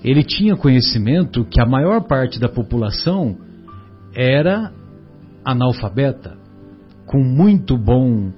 ele 0.02 0.23
tinha 0.23 0.57
conhecimento 0.57 1.45
que 1.45 1.61
a 1.61 1.66
maior 1.66 2.07
parte 2.07 2.40
da 2.40 2.49
população 2.49 3.37
era 4.14 4.73
analfabeta. 5.45 6.38
Com 7.07 7.23
muito 7.23 7.76
bom, 7.76 8.33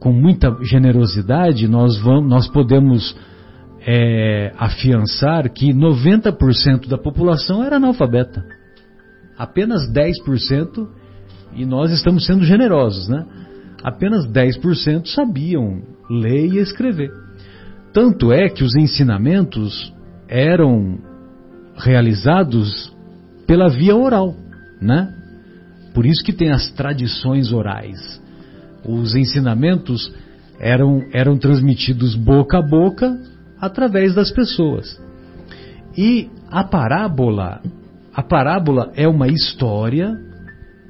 com 0.00 0.12
muita 0.12 0.56
generosidade, 0.62 1.68
nós, 1.68 2.00
vamos, 2.00 2.28
nós 2.28 2.48
podemos 2.48 3.16
é, 3.86 4.52
afiançar 4.56 5.48
que 5.50 5.72
90% 5.72 6.88
da 6.88 6.98
população 6.98 7.62
era 7.62 7.76
analfabeta. 7.76 8.44
Apenas 9.36 9.82
10%, 9.92 10.88
e 11.54 11.64
nós 11.64 11.92
estamos 11.92 12.26
sendo 12.26 12.44
generosos, 12.44 13.08
né? 13.08 13.24
Apenas 13.82 14.26
10% 14.26 15.06
sabiam 15.06 15.82
ler 16.08 16.52
e 16.52 16.58
escrever. 16.58 17.10
Tanto 17.92 18.32
é 18.32 18.48
que 18.48 18.64
os 18.64 18.74
ensinamentos 18.74 19.92
eram 20.32 20.98
realizados 21.76 22.90
pela 23.46 23.68
via 23.68 23.94
oral, 23.94 24.34
né? 24.80 25.12
Por 25.92 26.06
isso 26.06 26.24
que 26.24 26.32
tem 26.32 26.50
as 26.50 26.70
tradições 26.70 27.52
orais. 27.52 28.18
Os 28.82 29.14
ensinamentos 29.14 30.10
eram, 30.58 31.02
eram 31.12 31.36
transmitidos 31.36 32.14
boca 32.14 32.58
a 32.58 32.62
boca 32.62 33.14
através 33.60 34.14
das 34.14 34.30
pessoas. 34.30 34.98
E 35.96 36.30
a 36.50 36.64
parábola, 36.64 37.60
a 38.14 38.22
parábola 38.22 38.90
é 38.96 39.06
uma 39.06 39.28
história 39.28 40.18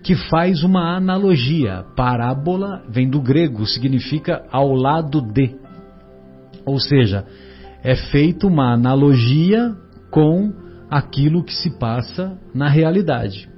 que 0.05 0.15
faz 0.15 0.63
uma 0.63 0.97
analogia. 0.97 1.85
Parábola 1.97 2.85
vem 2.89 3.11
do 3.11 3.21
grego, 3.21 3.67
significa 3.67 4.45
ao 4.53 4.73
lado 4.73 5.21
de. 5.21 5.57
Ou 6.65 6.79
seja, 6.79 7.27
é 7.83 7.97
feita 7.97 8.47
uma 8.47 8.73
analogia 8.73 9.75
com 10.11 10.53
aquilo 10.91 11.43
que 11.43 11.53
se 11.53 11.79
passa 11.79 12.39
na 12.55 12.69
realidade. 12.69 13.49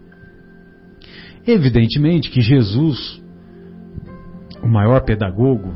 Evidentemente 1.46 2.30
que 2.30 2.40
Jesus, 2.40 3.22
o 4.62 4.68
maior 4.68 5.04
pedagogo, 5.04 5.74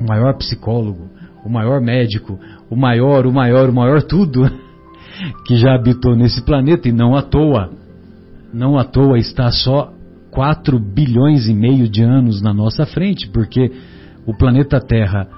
o 0.00 0.04
maior 0.08 0.36
psicólogo, 0.36 1.10
o 1.44 1.48
maior 1.48 1.80
médico, 1.80 2.40
o 2.68 2.74
maior, 2.74 3.26
o 3.26 3.32
maior, 3.32 3.68
o 3.68 3.74
maior 3.74 4.02
tudo 4.02 4.50
que 5.46 5.56
já 5.56 5.74
habitou 5.74 6.16
nesse 6.16 6.42
planeta 6.42 6.88
e 6.88 6.92
não 6.92 7.14
à 7.14 7.22
toa, 7.22 7.70
não 8.52 8.78
à 8.78 8.84
toa 8.84 9.18
está 9.18 9.50
só 9.52 9.92
4 10.30 10.78
bilhões 10.80 11.46
e 11.46 11.54
meio 11.54 11.88
de 11.88 12.02
anos 12.02 12.42
na 12.42 12.52
nossa 12.52 12.84
frente, 12.84 13.28
porque 13.28 13.70
o 14.26 14.36
planeta 14.36 14.80
Terra 14.80 15.28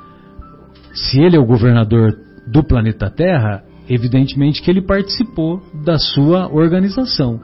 se 0.97 1.21
ele 1.21 1.37
é 1.37 1.41
o 1.41 1.47
governador 1.47 2.17
do 2.47 2.65
planeta 2.65 3.11
Terra, 3.11 3.63
evidentemente 3.89 4.63
que 4.63 4.71
ele 4.71 4.81
participou 4.81 5.61
da 5.85 5.99
sua 5.99 6.49
organização. 6.53 7.39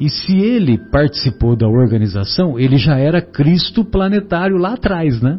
E 0.00 0.08
se 0.10 0.36
ele 0.36 0.76
participou 0.90 1.54
da 1.56 1.68
organização, 1.68 2.58
ele 2.58 2.76
já 2.76 2.98
era 2.98 3.22
Cristo 3.22 3.84
planetário 3.84 4.56
lá 4.56 4.74
atrás, 4.74 5.22
né? 5.22 5.38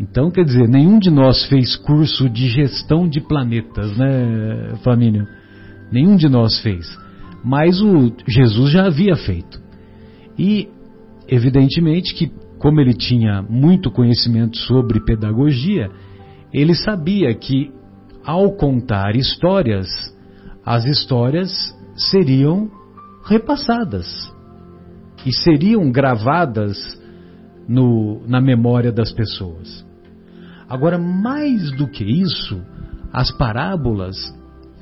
Então, 0.00 0.30
quer 0.30 0.44
dizer, 0.44 0.66
nenhum 0.66 0.98
de 0.98 1.10
nós 1.10 1.44
fez 1.46 1.76
curso 1.76 2.28
de 2.28 2.48
gestão 2.48 3.06
de 3.06 3.20
planetas, 3.20 3.96
né, 3.96 4.74
família? 4.82 5.28
Nenhum 5.92 6.16
de 6.16 6.28
nós 6.28 6.58
fez. 6.60 6.86
Mas 7.44 7.80
o 7.80 8.12
Jesus 8.26 8.70
já 8.70 8.86
havia 8.86 9.14
feito. 9.14 9.62
E, 10.38 10.68
evidentemente, 11.28 12.14
que 12.14 12.32
como 12.58 12.80
ele 12.80 12.94
tinha 12.94 13.42
muito 13.42 13.90
conhecimento 13.90 14.56
sobre 14.56 15.04
pedagogia, 15.04 15.90
ele 16.54 16.74
sabia 16.74 17.34
que 17.34 17.72
ao 18.24 18.52
contar 18.52 19.16
histórias, 19.16 19.86
as 20.64 20.84
histórias 20.84 21.50
seriam 21.96 22.70
repassadas 23.26 24.32
e 25.26 25.32
seriam 25.34 25.90
gravadas 25.90 26.78
no, 27.68 28.22
na 28.26 28.40
memória 28.40 28.92
das 28.92 29.12
pessoas. 29.12 29.84
Agora, 30.68 30.96
mais 30.96 31.70
do 31.72 31.88
que 31.88 32.04
isso, 32.04 32.62
as 33.12 33.30
parábolas, 33.32 34.16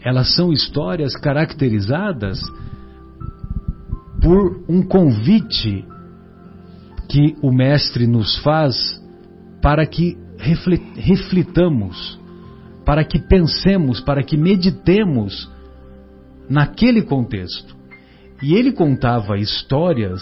elas 0.05 0.35
são 0.35 0.53
histórias 0.53 1.17
caracterizadas 1.17 2.41
por 4.21 4.63
um 4.69 4.83
convite 4.83 5.85
que 7.09 7.35
o 7.43 7.51
mestre 7.53 8.07
nos 8.07 8.39
faz 8.39 8.77
para 9.61 9.87
que 9.87 10.17
reflitamos, 10.43 12.21
para 12.85 13.05
que 13.05 13.19
pensemos, 13.19 14.01
para 14.01 14.23
que 14.23 14.37
meditemos 14.37 15.51
naquele 16.49 17.03
contexto. 17.03 17.77
E 18.43 18.55
ele 18.55 18.73
contava 18.73 19.39
histórias, 19.39 20.21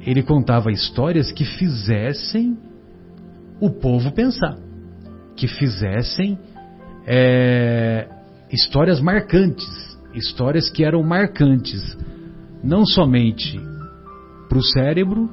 ele 0.00 0.22
contava 0.22 0.70
histórias 0.70 1.32
que 1.32 1.44
fizessem 1.44 2.58
o 3.60 3.70
povo 3.70 4.12
pensar, 4.12 4.58
que 5.34 5.48
fizessem 5.48 6.38
é, 7.06 8.06
histórias 8.52 9.00
marcantes, 9.00 9.66
histórias 10.14 10.68
que 10.68 10.84
eram 10.84 11.02
marcantes, 11.02 11.96
não 12.62 12.84
somente 12.84 13.58
para 14.48 14.58
o 14.58 14.62
cérebro, 14.62 15.30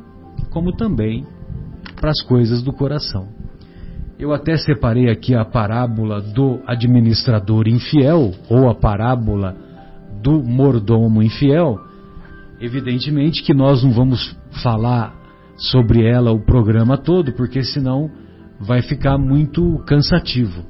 como 0.50 0.72
também 0.72 1.28
para 2.00 2.12
as 2.12 2.22
coisas 2.22 2.64
do 2.64 2.72
coração. 2.72 3.35
Eu 4.18 4.34
até 4.34 4.56
separei 4.56 5.10
aqui 5.10 5.36
a 5.36 5.44
parábola 5.44 6.22
do 6.22 6.62
administrador 6.66 7.68
infiel, 7.68 8.32
ou 8.50 8.70
a 8.70 8.76
parábola 8.76 9.56
do 10.22 10.42
mordomo 10.42 11.22
infiel. 11.22 11.78
Evidentemente 12.62 13.44
que 13.44 13.54
nós 13.54 13.84
não 13.84 13.92
vamos 13.92 14.36
falar 14.64 15.14
sobre 15.58 16.08
ela 16.08 16.32
o 16.32 16.40
programa 16.40 16.98
todo, 16.98 17.34
porque 17.34 17.62
senão 17.64 18.10
vai 18.58 18.82
ficar 18.82 19.18
muito 19.18 19.84
cansativo. 19.86 20.64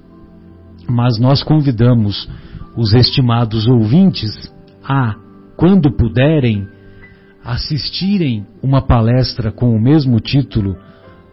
Mas 0.89 1.19
nós 1.19 1.43
convidamos 1.43 2.27
os 2.75 2.93
estimados 2.93 3.67
ouvintes 3.67 4.51
a, 4.83 5.15
quando 5.55 5.91
puderem, 5.91 6.67
assistirem 7.43 8.45
uma 8.61 8.81
palestra 8.81 9.51
com 9.51 9.75
o 9.75 9.79
mesmo 9.79 10.19
título 10.19 10.75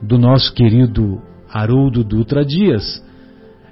do 0.01 0.19
nosso 0.19 0.53
querido 0.53 1.23
Haroldo 1.53 2.03
Dutra 2.03 2.45
Dias. 2.45 3.05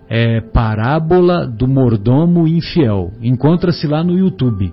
É 0.08 0.40
Parábola 0.40 1.46
do 1.46 1.68
Mordomo 1.68 2.46
Infiel. 2.46 3.12
Encontra-se 3.22 3.86
lá 3.86 4.02
no 4.02 4.18
YouTube. 4.18 4.72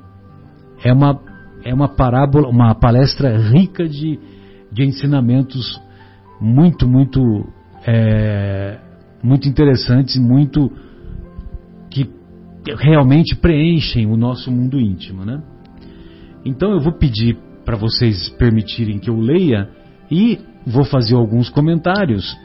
É 0.84 0.91
uma, 0.91 1.20
é 1.63 1.74
uma 1.74 1.88
parábola, 1.88 2.48
uma 2.48 2.74
palestra 2.76 3.38
rica 3.38 3.88
de, 3.88 4.20
de 4.72 4.84
ensinamentos 4.84 5.80
muito, 6.41 6.88
muito, 6.88 7.48
é, 7.86 8.80
muito 9.24 9.48
interessantes, 9.48 10.17
muito 10.17 10.72
que 11.89 12.10
realmente 12.80 13.36
preenchem 13.36 14.06
o 14.06 14.17
nosso 14.17 14.52
mundo 14.52 14.80
íntimo, 14.80 15.24
né? 15.24 15.41
Então 16.46 16.72
eu 16.72 16.80
vou 16.80 16.93
pedir 16.93 17.38
para 17.65 17.76
vocês 17.76 18.30
permitirem 18.30 19.00
que 19.00 19.10
eu 19.10 19.20
leia 19.20 19.70
e 20.10 20.39
vou 20.65 20.86
fazer 20.86 21.15
alguns 21.15 21.50
comentários 21.50 22.36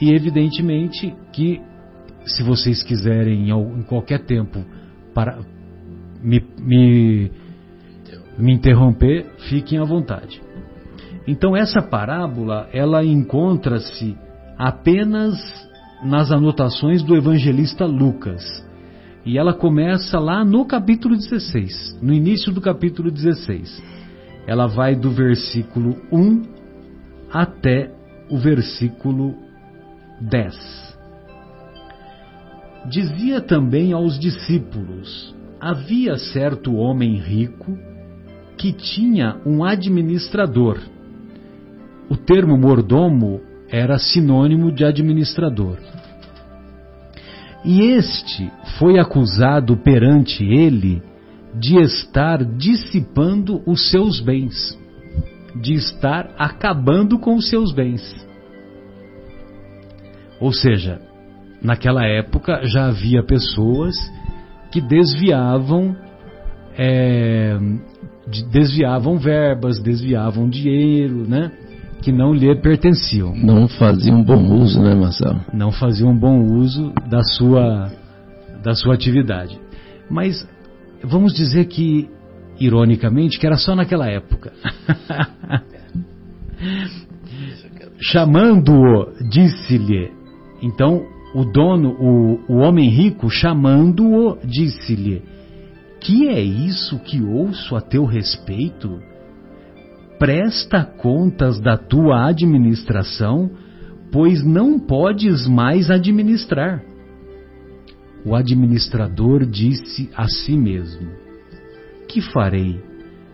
E 0.00 0.12
evidentemente 0.12 1.14
que 1.32 1.60
se 2.26 2.42
vocês 2.42 2.82
quiserem 2.82 3.50
em 3.50 3.82
qualquer 3.82 4.24
tempo 4.24 4.64
para 5.14 5.38
me, 6.22 6.42
me, 6.58 7.30
me 8.38 8.52
interromper, 8.52 9.26
fiquem 9.48 9.78
à 9.78 9.84
vontade. 9.84 10.40
Então 11.26 11.56
essa 11.56 11.80
parábola 11.82 12.68
ela 12.72 13.04
encontra-se 13.04 14.16
apenas 14.58 15.34
nas 16.04 16.30
anotações 16.30 17.02
do 17.02 17.16
evangelista 17.16 17.86
Lucas. 17.86 18.42
E 19.24 19.38
ela 19.38 19.54
começa 19.54 20.18
lá 20.18 20.44
no 20.44 20.66
capítulo 20.66 21.16
16, 21.16 21.98
no 22.02 22.12
início 22.12 22.52
do 22.52 22.60
capítulo 22.60 23.10
16. 23.10 23.82
Ela 24.46 24.66
vai 24.66 24.94
do 24.94 25.10
versículo 25.10 25.96
1 26.12 26.42
até 27.32 27.90
o 28.30 28.36
versículo 28.36 29.34
10. 30.20 30.94
Dizia 32.86 33.40
também 33.40 33.92
aos 33.92 34.18
discípulos: 34.18 35.34
Havia 35.60 36.16
certo 36.16 36.74
homem 36.74 37.16
rico 37.16 37.78
que 38.56 38.72
tinha 38.72 39.36
um 39.46 39.64
administrador. 39.64 40.78
O 42.08 42.16
termo 42.16 42.56
mordomo 42.56 43.40
era 43.68 43.98
sinônimo 43.98 44.70
de 44.70 44.84
administrador. 44.84 45.78
E 47.64 47.80
este 47.80 48.52
foi 48.78 48.98
acusado 48.98 49.76
perante 49.76 50.44
ele 50.44 51.02
de 51.58 51.80
estar 51.80 52.44
dissipando 52.44 53.62
os 53.66 53.90
seus 53.90 54.20
bens, 54.20 54.78
de 55.60 55.72
estar 55.72 56.34
acabando 56.36 57.18
com 57.18 57.36
os 57.36 57.48
seus 57.48 57.72
bens. 57.72 58.02
Ou 60.44 60.52
seja, 60.52 61.00
naquela 61.62 62.04
época 62.04 62.66
já 62.66 62.88
havia 62.88 63.22
pessoas 63.22 63.96
que 64.70 64.78
desviavam 64.78 65.96
é, 66.76 67.58
desviavam 68.50 69.16
verbas, 69.16 69.82
desviavam 69.82 70.46
dinheiro, 70.46 71.26
né? 71.26 71.50
Que 72.02 72.12
não 72.12 72.34
lhe 72.34 72.54
pertenciam. 72.56 73.34
Não 73.34 73.66
faziam 73.66 74.22
bom 74.22 74.60
uso, 74.60 74.82
né, 74.82 74.94
Marcelo? 74.94 75.40
Não 75.50 75.72
faziam 75.72 76.14
bom 76.14 76.44
uso 76.44 76.92
da 77.08 77.22
sua 77.22 77.90
da 78.62 78.74
sua 78.74 78.92
atividade. 78.92 79.58
Mas 80.10 80.46
vamos 81.02 81.32
dizer 81.32 81.64
que 81.68 82.06
ironicamente 82.60 83.38
que 83.38 83.46
era 83.46 83.56
só 83.56 83.74
naquela 83.74 84.10
época. 84.10 84.52
Chamando-o, 87.98 89.10
disse-lhe. 89.30 90.23
Então, 90.64 91.06
o 91.34 91.44
dono, 91.44 91.90
o, 92.00 92.40
o 92.48 92.56
homem 92.56 92.88
rico, 92.88 93.28
chamando-o, 93.28 94.38
disse-lhe: 94.46 95.22
Que 96.00 96.26
é 96.28 96.40
isso 96.40 96.98
que 97.00 97.20
ouço 97.22 97.76
a 97.76 97.82
teu 97.82 98.06
respeito? 98.06 98.98
Presta 100.18 100.82
contas 100.82 101.60
da 101.60 101.76
tua 101.76 102.26
administração, 102.26 103.50
pois 104.10 104.42
não 104.42 104.78
podes 104.78 105.46
mais 105.46 105.90
administrar. 105.90 106.82
O 108.24 108.34
administrador 108.34 109.44
disse 109.44 110.08
a 110.16 110.26
si 110.26 110.56
mesmo: 110.56 111.10
Que 112.08 112.22
farei, 112.22 112.80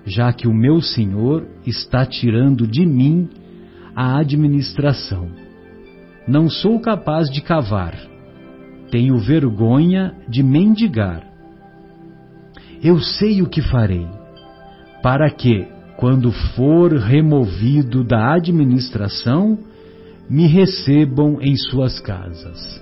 já 0.05 0.33
que 0.33 0.49
o 0.49 0.53
meu 0.53 0.81
senhor 0.81 1.47
está 1.65 2.05
tirando 2.05 2.67
de 2.67 2.85
mim 2.85 3.29
a 3.95 4.19
administração? 4.19 5.50
Não 6.31 6.49
sou 6.49 6.79
capaz 6.79 7.29
de 7.29 7.41
cavar. 7.41 7.93
Tenho 8.89 9.19
vergonha 9.19 10.15
de 10.29 10.45
mendigar. 10.45 11.27
Eu 12.81 13.01
sei 13.01 13.43
o 13.43 13.49
que 13.49 13.61
farei, 13.61 14.07
para 15.03 15.29
que, 15.29 15.67
quando 15.97 16.31
for 16.31 16.93
removido 16.93 18.05
da 18.05 18.33
administração, 18.33 19.59
me 20.31 20.47
recebam 20.47 21.39
em 21.41 21.57
suas 21.57 21.99
casas. 21.99 22.81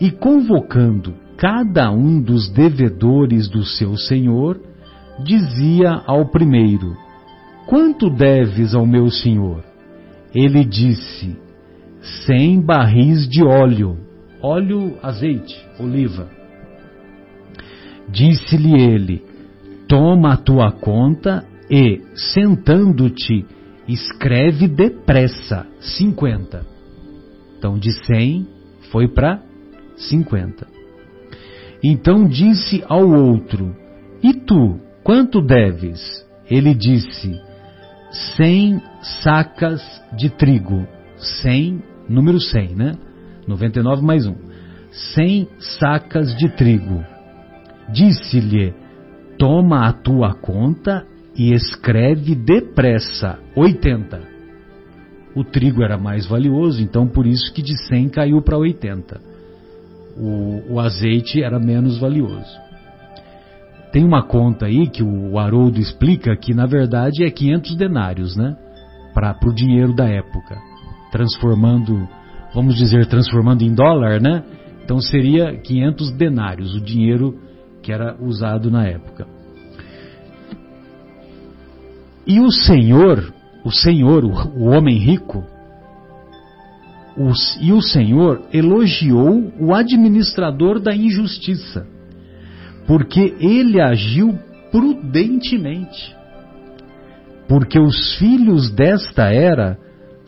E 0.00 0.10
convocando 0.10 1.14
cada 1.36 1.88
um 1.92 2.20
dos 2.20 2.50
devedores 2.50 3.48
do 3.48 3.64
seu 3.64 3.96
senhor, 3.96 4.60
dizia 5.22 6.02
ao 6.04 6.26
primeiro: 6.26 6.96
Quanto 7.68 8.10
deves 8.10 8.74
ao 8.74 8.84
meu 8.84 9.08
senhor? 9.08 9.62
Ele 10.34 10.64
disse: 10.64 11.47
cem 12.00 12.60
barris 12.60 13.28
de 13.28 13.42
óleo, 13.42 13.98
óleo, 14.40 14.96
azeite, 15.02 15.66
oliva. 15.78 16.28
Disse-lhe 18.08 18.80
ele: 18.80 19.24
Toma 19.86 20.34
a 20.34 20.36
tua 20.36 20.72
conta 20.72 21.44
e, 21.70 22.00
sentando-te, 22.14 23.44
escreve 23.86 24.68
depressa 24.68 25.66
cinquenta. 25.80 26.64
Então 27.58 27.78
de 27.78 27.92
cem 28.04 28.46
foi 28.90 29.08
para 29.08 29.42
cinquenta. 29.96 30.66
Então 31.82 32.26
disse 32.26 32.82
ao 32.88 33.08
outro: 33.08 33.74
E 34.22 34.32
tu, 34.32 34.78
quanto 35.02 35.40
deves? 35.40 36.26
Ele 36.50 36.74
disse: 36.74 37.40
Cem 38.36 38.80
sacas 39.22 39.82
de 40.16 40.30
trigo. 40.30 40.86
Cem 41.18 41.82
número 42.08 42.40
100, 42.40 42.74
né? 42.74 42.92
99 43.46 44.02
mais 44.02 44.26
1. 44.26 44.34
100 45.14 45.48
sacas 45.58 46.34
de 46.36 46.48
trigo. 46.48 47.04
Disse-lhe: 47.92 48.74
Toma 49.38 49.86
a 49.86 49.92
tua 49.92 50.34
conta 50.34 51.06
e 51.36 51.52
escreve 51.52 52.34
depressa 52.34 53.38
80. 53.56 54.20
O 55.34 55.44
trigo 55.44 55.82
era 55.82 55.96
mais 55.96 56.26
valioso, 56.26 56.82
então 56.82 57.06
por 57.06 57.26
isso 57.26 57.52
que 57.52 57.62
de 57.62 57.76
100 57.86 58.08
caiu 58.08 58.42
para 58.42 58.58
80. 58.58 59.20
O, 60.16 60.74
o 60.74 60.80
azeite 60.80 61.42
era 61.42 61.60
menos 61.60 61.98
valioso. 61.98 62.58
Tem 63.92 64.04
uma 64.04 64.22
conta 64.22 64.66
aí 64.66 64.88
que 64.88 65.02
o 65.02 65.38
Haroldo 65.38 65.80
explica 65.80 66.36
que 66.36 66.52
na 66.52 66.66
verdade 66.66 67.24
é 67.24 67.30
500 67.30 67.76
denários, 67.76 68.36
né? 68.36 68.56
Para 69.14 69.36
o 69.46 69.54
dinheiro 69.54 69.94
da 69.94 70.06
época 70.06 70.67
transformando, 71.10 72.08
vamos 72.54 72.76
dizer, 72.76 73.06
transformando 73.06 73.62
em 73.62 73.74
dólar, 73.74 74.20
né? 74.20 74.44
Então 74.84 75.00
seria 75.00 75.56
500 75.58 76.10
denários, 76.12 76.74
o 76.74 76.80
dinheiro 76.80 77.38
que 77.82 77.92
era 77.92 78.16
usado 78.20 78.70
na 78.70 78.86
época. 78.86 79.26
E 82.26 82.40
o 82.40 82.50
Senhor, 82.50 83.32
o 83.64 83.70
Senhor, 83.70 84.24
o, 84.24 84.64
homem 84.64 84.98
rico, 84.98 85.44
e 87.60 87.72
o 87.72 87.80
Senhor 87.80 88.42
elogiou 88.52 89.52
o 89.58 89.74
administrador 89.74 90.78
da 90.78 90.94
injustiça, 90.94 91.86
porque 92.86 93.34
ele 93.40 93.80
agiu 93.80 94.38
prudentemente. 94.70 96.16
Porque 97.48 97.78
os 97.80 98.16
filhos 98.16 98.70
desta 98.70 99.32
era 99.32 99.78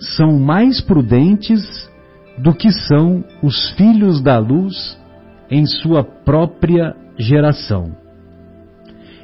são 0.01 0.39
mais 0.39 0.81
prudentes 0.81 1.91
do 2.39 2.55
que 2.55 2.73
são 2.73 3.23
os 3.43 3.71
filhos 3.73 4.23
da 4.23 4.39
luz 4.39 4.99
em 5.51 5.67
sua 5.67 6.03
própria 6.03 6.95
geração. 7.19 7.95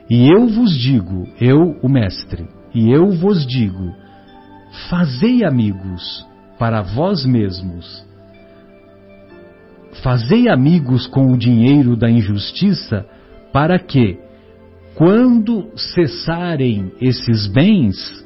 E 0.09 0.29
eu 0.29 0.47
vos 0.47 0.77
digo, 0.77 1.27
eu, 1.41 1.79
o 1.83 1.89
Mestre, 1.89 2.47
e 2.75 2.91
eu 2.91 3.11
vos 3.11 3.47
digo: 3.47 3.93
fazei 4.89 5.45
amigos 5.45 6.27
para 6.59 6.83
vós 6.83 7.25
mesmos. 7.25 8.05
Fazei 10.03 10.49
amigos 10.49 11.07
com 11.07 11.33
o 11.33 11.39
dinheiro 11.39 11.97
da 11.97 12.11
injustiça, 12.11 13.07
para 13.53 13.79
que, 13.79 14.19
quando 14.95 15.71
cessarem 15.75 16.93
esses 17.01 17.47
bens, 17.47 18.26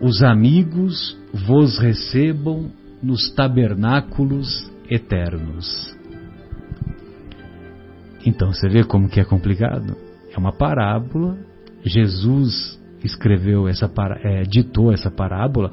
os 0.00 0.22
amigos 0.22 1.16
vos 1.32 1.78
recebam 1.78 2.70
nos 3.02 3.30
tabernáculos 3.30 4.70
eternos. 4.90 5.94
Então 8.24 8.52
você 8.52 8.68
vê 8.68 8.84
como 8.84 9.08
que 9.08 9.20
é 9.20 9.24
complicado? 9.24 9.96
É 10.32 10.38
uma 10.38 10.52
parábola. 10.52 11.38
Jesus 11.84 12.80
escreveu 13.04 13.68
essa 13.68 13.90
é, 14.22 14.42
ditou 14.42 14.92
essa 14.92 15.10
parábola, 15.10 15.72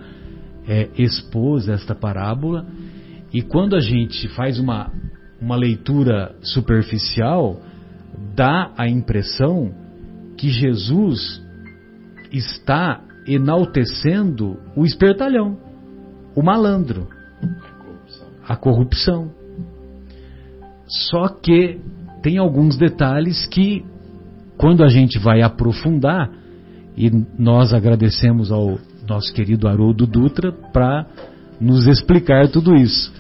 é, 0.68 0.90
expôs 0.98 1.68
esta 1.68 1.96
parábola. 1.96 2.66
E 3.34 3.42
quando 3.42 3.76
a 3.76 3.80
gente 3.80 4.28
faz 4.30 4.60
uma, 4.60 4.92
uma 5.42 5.56
leitura 5.56 6.36
superficial, 6.42 7.60
dá 8.36 8.72
a 8.78 8.88
impressão 8.88 9.74
que 10.38 10.50
Jesus 10.50 11.42
está 12.32 13.02
enaltecendo 13.28 14.58
o 14.76 14.86
espertalhão, 14.86 15.58
o 16.36 16.42
malandro, 16.42 17.08
a 18.48 18.56
corrupção. 18.56 19.32
Só 20.88 21.28
que 21.28 21.80
tem 22.22 22.38
alguns 22.38 22.78
detalhes 22.78 23.46
que, 23.46 23.84
quando 24.58 24.84
a 24.84 24.88
gente 24.88 25.20
vai 25.20 25.42
aprofundar, 25.42 26.32
e 26.96 27.10
nós 27.38 27.74
agradecemos 27.74 28.52
ao 28.52 28.78
nosso 29.08 29.34
querido 29.34 29.68
Haroldo 29.68 30.06
Dutra 30.06 30.52
para 30.52 31.06
nos 31.60 31.88
explicar 31.88 32.48
tudo 32.50 32.76
isso. 32.76 33.12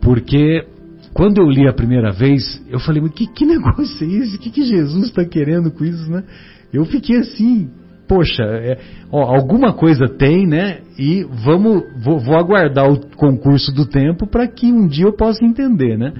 Porque 0.00 0.66
quando 1.12 1.38
eu 1.38 1.48
li 1.48 1.68
a 1.68 1.72
primeira 1.72 2.10
vez, 2.10 2.62
eu 2.68 2.80
falei, 2.80 3.00
mas 3.00 3.12
que, 3.12 3.26
que 3.26 3.44
negócio 3.46 4.04
é 4.04 4.10
esse? 4.18 4.36
O 4.36 4.38
que, 4.38 4.50
que 4.50 4.64
Jesus 4.64 5.06
está 5.06 5.24
querendo 5.24 5.70
com 5.70 5.84
isso, 5.84 6.10
né? 6.10 6.24
Eu 6.72 6.84
fiquei 6.84 7.18
assim, 7.18 7.70
poxa, 8.08 8.42
é, 8.42 8.78
ó, 9.10 9.34
alguma 9.34 9.72
coisa 9.72 10.08
tem, 10.08 10.46
né? 10.46 10.80
E 10.98 11.24
vamos, 11.44 11.82
vou, 12.02 12.18
vou 12.18 12.36
aguardar 12.36 12.90
o 12.90 13.00
concurso 13.16 13.72
do 13.72 13.86
tempo 13.86 14.26
para 14.26 14.46
que 14.46 14.72
um 14.72 14.86
dia 14.86 15.06
eu 15.06 15.12
possa 15.12 15.44
entender, 15.44 15.96
né? 15.96 16.12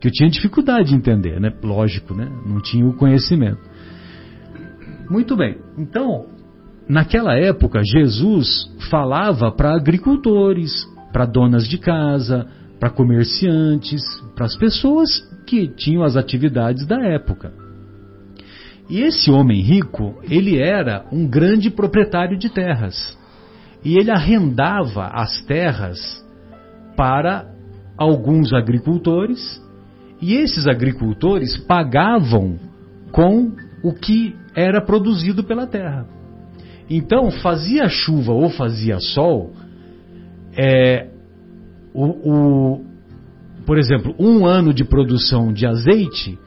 Que 0.00 0.08
eu 0.08 0.12
tinha 0.12 0.28
dificuldade 0.28 0.88
de 0.88 0.94
entender, 0.94 1.40
né? 1.40 1.52
Lógico, 1.62 2.14
né? 2.14 2.28
Não 2.46 2.60
tinha 2.60 2.86
o 2.86 2.94
conhecimento. 2.94 3.60
Muito 5.10 5.36
bem. 5.36 5.56
Então, 5.78 6.26
naquela 6.88 7.34
época, 7.36 7.80
Jesus 7.84 8.70
falava 8.90 9.52
para 9.52 9.74
agricultores, 9.74 10.72
para 11.12 11.26
donas 11.26 11.68
de 11.68 11.78
casa, 11.78 12.46
para 12.78 12.90
comerciantes, 12.90 14.02
para 14.34 14.46
as 14.46 14.56
pessoas 14.56 15.10
que 15.46 15.68
tinham 15.68 16.02
as 16.02 16.16
atividades 16.16 16.86
da 16.86 17.00
época. 17.02 17.65
E 18.88 19.00
esse 19.00 19.30
homem 19.30 19.60
rico, 19.60 20.14
ele 20.22 20.58
era 20.58 21.06
um 21.12 21.26
grande 21.26 21.70
proprietário 21.70 22.38
de 22.38 22.48
terras. 22.48 23.16
E 23.84 23.98
ele 23.98 24.10
arrendava 24.10 25.08
as 25.08 25.40
terras 25.42 25.98
para 26.96 27.52
alguns 27.96 28.52
agricultores, 28.52 29.62
e 30.20 30.34
esses 30.34 30.66
agricultores 30.66 31.56
pagavam 31.56 32.58
com 33.12 33.52
o 33.82 33.92
que 33.92 34.34
era 34.54 34.80
produzido 34.80 35.44
pela 35.44 35.66
terra. 35.66 36.06
Então, 36.88 37.30
fazia 37.30 37.88
chuva 37.88 38.32
ou 38.32 38.48
fazia 38.50 38.98
sol, 38.98 39.52
é, 40.56 41.08
o, 41.92 42.04
o, 42.04 42.84
por 43.66 43.78
exemplo, 43.78 44.14
um 44.18 44.46
ano 44.46 44.72
de 44.72 44.84
produção 44.84 45.52
de 45.52 45.66
azeite, 45.66 46.38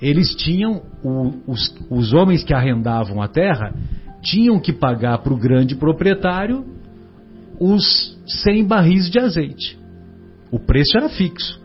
eles 0.00 0.34
tinham, 0.34 0.82
o, 1.04 1.32
os, 1.46 1.74
os 1.90 2.12
homens 2.12 2.42
que 2.42 2.54
arrendavam 2.54 3.22
a 3.22 3.28
terra, 3.28 3.74
tinham 4.22 4.58
que 4.58 4.72
pagar 4.72 5.18
para 5.18 5.32
o 5.32 5.38
grande 5.38 5.76
proprietário 5.76 6.64
os 7.60 8.18
100 8.26 8.64
barris 8.66 9.10
de 9.10 9.20
azeite. 9.20 9.78
O 10.50 10.58
preço 10.58 10.96
era 10.96 11.08
fixo. 11.08 11.60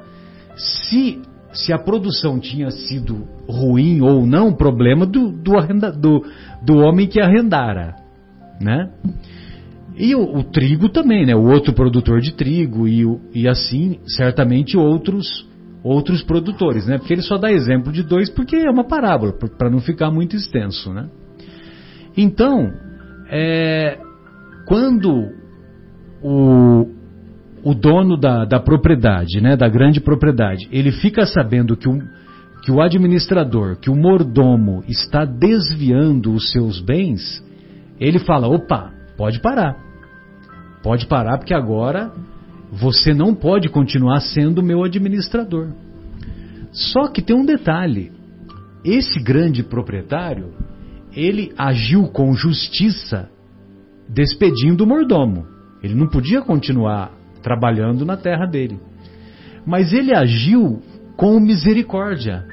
Se, 0.56 1.22
se 1.54 1.72
a 1.72 1.80
produção 1.80 2.40
tinha 2.40 2.70
sido 2.70 3.28
ruim 3.48 4.02
ou 4.02 4.26
não, 4.26 4.54
problema 4.54 5.06
do, 5.06 5.32
do, 5.32 5.58
arrenda, 5.58 5.92
do, 5.92 6.24
do 6.62 6.78
homem 6.78 7.08
que 7.08 7.22
arrendara 7.22 7.96
né? 8.60 8.90
E 9.98 10.16
o, 10.16 10.38
o, 10.38 10.44
trigo 10.44 10.90
também, 10.90 11.26
né? 11.26 11.36
O 11.36 11.50
outro 11.50 11.74
produtor 11.74 12.22
de 12.22 12.34
trigo 12.34 12.88
e, 12.88 13.04
e 13.34 13.48
assim, 13.48 14.00
certamente 14.06 14.78
outros 14.78 15.48
outros 15.84 16.22
produtores, 16.24 16.86
né? 16.86 16.98
Porque 16.98 17.14
ele 17.14 17.22
só 17.22 17.38
dá 17.38 17.52
exemplo 17.52 17.92
de 17.92 18.04
dois 18.04 18.30
porque 18.30 18.56
é 18.56 18.70
uma 18.70 18.84
parábola, 18.84 19.34
para 19.58 19.70
não 19.70 19.80
ficar 19.80 20.12
muito 20.12 20.36
extenso, 20.36 20.94
né? 20.94 21.10
Então, 22.18 22.74
é, 23.30 23.98
quando 24.66 25.30
o, 26.22 26.88
o 27.64 27.74
dono 27.74 28.18
da, 28.18 28.46
da 28.46 28.60
propriedade, 28.60 29.40
né, 29.42 29.56
da 29.56 29.70
grande 29.70 30.02
propriedade, 30.02 30.68
ele 30.72 30.92
fica 30.92 31.26
sabendo 31.26 31.78
que 31.78 31.88
o, 31.88 32.00
que 32.64 32.72
o 32.72 32.82
administrador, 32.82 33.78
que 33.78 33.90
o 33.90 33.96
mordomo 33.96 34.84
está 34.88 35.24
desviando 35.24 36.34
os 36.34 36.52
seus 36.52 36.82
bens, 36.82 37.44
ele 38.00 38.20
fala: 38.20 38.48
opa, 38.48 38.92
pode 39.18 39.40
parar. 39.40 39.78
Pode 40.84 41.08
parar 41.08 41.38
porque 41.38 41.54
agora 41.54 42.12
você 42.72 43.14
não 43.14 43.34
pode 43.34 43.70
continuar 43.70 44.20
sendo 44.22 44.64
meu 44.64 44.84
administrador. 44.84 45.70
Só 46.72 47.08
que 47.08 47.22
tem 47.22 47.36
um 47.36 47.46
detalhe: 47.46 48.12
esse 48.84 49.20
grande 49.20 49.64
proprietário 49.64 50.54
ele 51.16 51.52
agiu 51.58 52.08
com 52.08 52.34
justiça 52.34 53.30
despedindo 54.08 54.84
o 54.84 54.88
mordomo. 54.88 55.46
Ele 55.82 55.96
não 55.96 56.08
podia 56.08 56.42
continuar 56.42 57.12
trabalhando 57.42 58.06
na 58.06 58.18
terra 58.18 58.46
dele. 58.46 58.80
Mas 59.66 59.94
ele 59.94 60.16
agiu 60.16 60.82
com 61.16 61.40
misericórdia, 61.40 62.46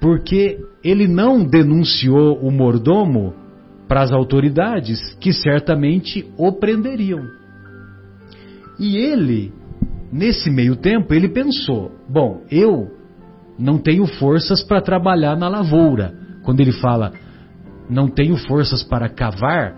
porque 0.00 0.58
ele 0.82 1.06
não 1.06 1.44
denunciou 1.44 2.38
o 2.38 2.50
mordomo 2.50 3.34
para 3.88 4.02
as 4.02 4.12
autoridades 4.12 5.14
que 5.20 5.32
certamente 5.32 6.28
o 6.36 6.52
prenderiam. 6.52 7.24
E 8.78 8.96
ele, 8.96 9.52
nesse 10.12 10.50
meio 10.50 10.76
tempo, 10.76 11.12
ele 11.14 11.28
pensou: 11.28 11.92
bom, 12.08 12.42
eu 12.50 12.90
não 13.58 13.78
tenho 13.78 14.06
forças 14.06 14.62
para 14.62 14.80
trabalhar 14.80 15.36
na 15.36 15.48
lavoura. 15.48 16.14
Quando 16.42 16.60
ele 16.60 16.72
fala 16.72 17.12
não 17.88 18.08
tenho 18.08 18.36
forças 18.36 18.82
para 18.82 19.08
cavar, 19.08 19.76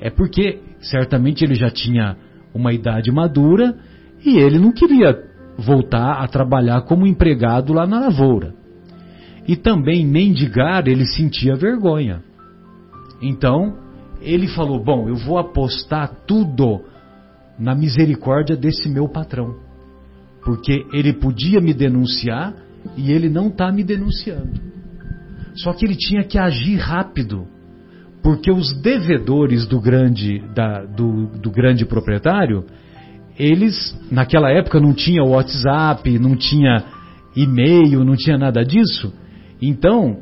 é 0.00 0.10
porque 0.10 0.60
certamente 0.80 1.44
ele 1.44 1.54
já 1.54 1.70
tinha 1.70 2.16
uma 2.54 2.72
idade 2.72 3.12
madura 3.12 3.76
e 4.24 4.38
ele 4.38 4.58
não 4.58 4.72
queria 4.72 5.16
voltar 5.58 6.22
a 6.22 6.26
trabalhar 6.26 6.82
como 6.82 7.06
empregado 7.06 7.72
lá 7.72 7.86
na 7.86 8.00
lavoura. 8.00 8.54
E 9.46 9.56
também 9.56 10.06
mendigar 10.06 10.86
ele 10.88 11.04
sentia 11.04 11.54
vergonha. 11.54 12.22
Então, 13.20 13.76
ele 14.20 14.48
falou: 14.48 14.82
Bom, 14.82 15.08
eu 15.08 15.16
vou 15.16 15.38
apostar 15.38 16.14
tudo 16.26 16.82
na 17.60 17.74
misericórdia 17.74 18.56
desse 18.56 18.88
meu 18.88 19.08
patrão. 19.08 19.54
Porque 20.42 20.86
ele 20.92 21.12
podia 21.12 21.60
me 21.60 21.74
denunciar 21.74 22.54
e 22.96 23.12
ele 23.12 23.28
não 23.28 23.48
está 23.48 23.70
me 23.70 23.84
denunciando. 23.84 24.58
Só 25.54 25.72
que 25.72 25.84
ele 25.84 25.94
tinha 25.94 26.24
que 26.24 26.38
agir 26.38 26.76
rápido. 26.76 27.46
Porque 28.22 28.50
os 28.50 28.72
devedores 28.80 29.66
do 29.66 29.80
grande, 29.80 30.42
da, 30.54 30.84
do, 30.84 31.26
do 31.38 31.50
grande 31.50 31.84
proprietário, 31.84 32.64
eles, 33.38 33.96
naquela 34.10 34.50
época, 34.50 34.80
não 34.80 34.92
tinha 34.92 35.22
WhatsApp, 35.22 36.18
não 36.18 36.36
tinha 36.36 36.84
e-mail, 37.36 38.04
não 38.04 38.16
tinha 38.16 38.36
nada 38.36 38.64
disso. 38.64 39.12
Então, 39.60 40.18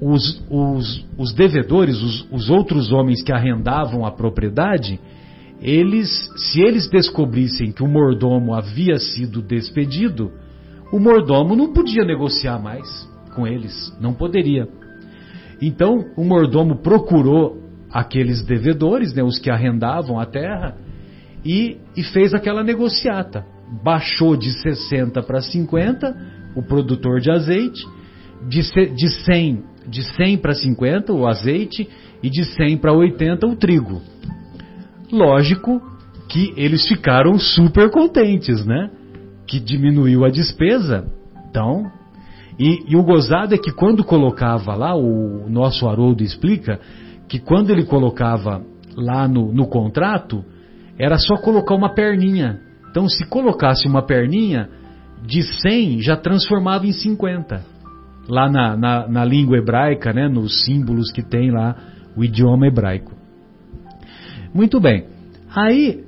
os, 0.00 0.44
os, 0.50 1.06
os 1.16 1.32
devedores, 1.32 2.00
os, 2.02 2.26
os 2.30 2.50
outros 2.50 2.90
homens 2.90 3.22
que 3.22 3.32
arrendavam 3.32 4.04
a 4.04 4.10
propriedade, 4.10 4.98
eles, 5.62 6.10
se 6.36 6.60
eles 6.60 6.88
descobrissem 6.90 7.70
que 7.70 7.82
o 7.82 7.88
mordomo 7.88 8.52
havia 8.52 8.98
sido 8.98 9.40
despedido, 9.40 10.32
o 10.92 10.98
mordomo 10.98 11.54
não 11.54 11.72
podia 11.72 12.04
negociar 12.04 12.58
mais 12.58 13.08
com 13.34 13.46
eles, 13.46 13.96
não 14.00 14.12
poderia. 14.12 14.68
Então 15.60 16.04
o 16.16 16.24
mordomo 16.24 16.82
procurou 16.82 17.62
aqueles 17.90 18.44
devedores, 18.44 19.14
né, 19.14 19.22
os 19.22 19.38
que 19.38 19.50
arrendavam 19.50 20.18
a 20.18 20.26
terra, 20.26 20.76
e, 21.44 21.78
e 21.96 22.02
fez 22.02 22.34
aquela 22.34 22.64
negociata. 22.64 23.44
Baixou 23.84 24.36
de 24.36 24.50
60 24.50 25.22
para 25.22 25.40
50 25.40 26.14
o 26.56 26.62
produtor 26.62 27.20
de 27.20 27.30
azeite, 27.30 27.86
de, 28.48 28.60
de 28.94 29.08
100 29.24 29.72
de 29.86 30.02
100 30.14 30.38
para 30.38 30.54
50 30.54 31.12
o 31.12 31.26
azeite 31.26 31.88
e 32.22 32.30
de 32.30 32.44
100 32.44 32.78
para 32.78 32.92
80 32.92 33.46
o 33.46 33.56
trigo. 33.56 34.00
Lógico 35.12 35.80
que 36.28 36.54
eles 36.56 36.88
ficaram 36.88 37.38
super 37.38 37.90
contentes, 37.90 38.64
né? 38.64 38.90
Que 39.46 39.60
diminuiu 39.60 40.24
a 40.24 40.30
despesa. 40.30 41.04
Então, 41.50 41.84
e, 42.58 42.92
e 42.92 42.96
o 42.96 43.02
gozado 43.02 43.54
é 43.54 43.58
que 43.58 43.70
quando 43.70 44.02
colocava 44.02 44.74
lá, 44.74 44.94
o 44.96 45.48
nosso 45.50 45.86
Haroldo 45.86 46.22
explica 46.22 46.80
que 47.28 47.38
quando 47.38 47.70
ele 47.70 47.84
colocava 47.84 48.62
lá 48.96 49.28
no, 49.28 49.52
no 49.52 49.66
contrato, 49.66 50.44
era 50.98 51.18
só 51.18 51.36
colocar 51.36 51.74
uma 51.74 51.94
perninha. 51.94 52.60
Então, 52.90 53.08
se 53.08 53.26
colocasse 53.28 53.86
uma 53.86 54.02
perninha, 54.02 54.68
de 55.26 55.42
100 55.42 56.00
já 56.00 56.16
transformava 56.16 56.86
em 56.86 56.92
50 56.92 57.64
lá 58.28 58.50
na, 58.50 58.76
na, 58.76 59.08
na 59.08 59.24
língua 59.24 59.58
hebraica, 59.58 60.12
né, 60.12 60.28
nos 60.28 60.64
símbolos 60.64 61.10
que 61.10 61.22
tem 61.22 61.50
lá 61.50 61.76
o 62.16 62.24
idioma 62.24 62.66
hebraico. 62.66 63.21
Muito 64.54 64.80
bem. 64.80 65.04
Aí, 65.54 66.04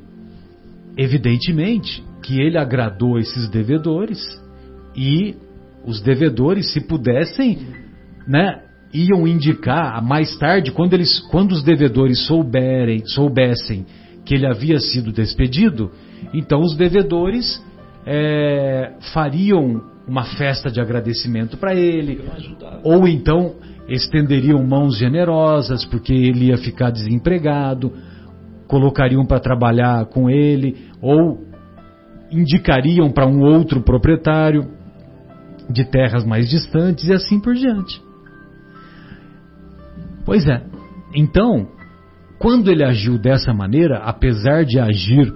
evidentemente, 0.96 2.02
que 2.22 2.40
ele 2.40 2.58
agradou 2.58 3.18
esses 3.18 3.48
devedores 3.48 4.18
e 4.96 5.34
os 5.84 6.00
devedores, 6.00 6.72
se 6.72 6.80
pudessem, 6.80 7.58
né, 8.26 8.62
iam 8.92 9.26
indicar 9.26 10.02
mais 10.02 10.36
tarde, 10.38 10.70
quando 10.70 10.94
eles, 10.94 11.20
quando 11.30 11.52
os 11.52 11.62
devedores 11.62 12.26
souberem, 12.26 13.04
soubessem 13.06 13.84
que 14.24 14.34
ele 14.34 14.46
havia 14.46 14.78
sido 14.78 15.12
despedido, 15.12 15.90
então 16.32 16.60
os 16.60 16.74
devedores 16.76 17.62
é, 18.06 18.94
fariam 19.12 19.82
uma 20.06 20.24
festa 20.24 20.70
de 20.70 20.80
agradecimento 20.80 21.56
para 21.56 21.74
ele, 21.74 22.22
ou 22.82 23.06
então 23.06 23.56
estenderiam 23.88 24.62
mãos 24.64 24.96
generosas 24.96 25.84
porque 25.84 26.12
ele 26.12 26.46
ia 26.46 26.56
ficar 26.56 26.90
desempregado, 26.90 27.92
colocariam 28.66 29.24
para 29.24 29.40
trabalhar 29.40 30.06
com 30.06 30.28
ele, 30.30 30.88
ou 31.00 31.44
indicariam 32.30 33.10
para 33.10 33.26
um 33.26 33.40
outro 33.40 33.82
proprietário 33.82 34.68
de 35.70 35.84
terras 35.84 36.24
mais 36.24 36.48
distantes 36.48 37.06
e 37.06 37.12
assim 37.12 37.40
por 37.40 37.54
diante. 37.54 38.00
Pois 40.24 40.46
é. 40.46 40.62
Então, 41.14 41.68
quando 42.38 42.70
ele 42.70 42.84
agiu 42.84 43.18
dessa 43.18 43.52
maneira, 43.52 43.98
apesar 43.98 44.64
de 44.64 44.78
agir 44.78 45.32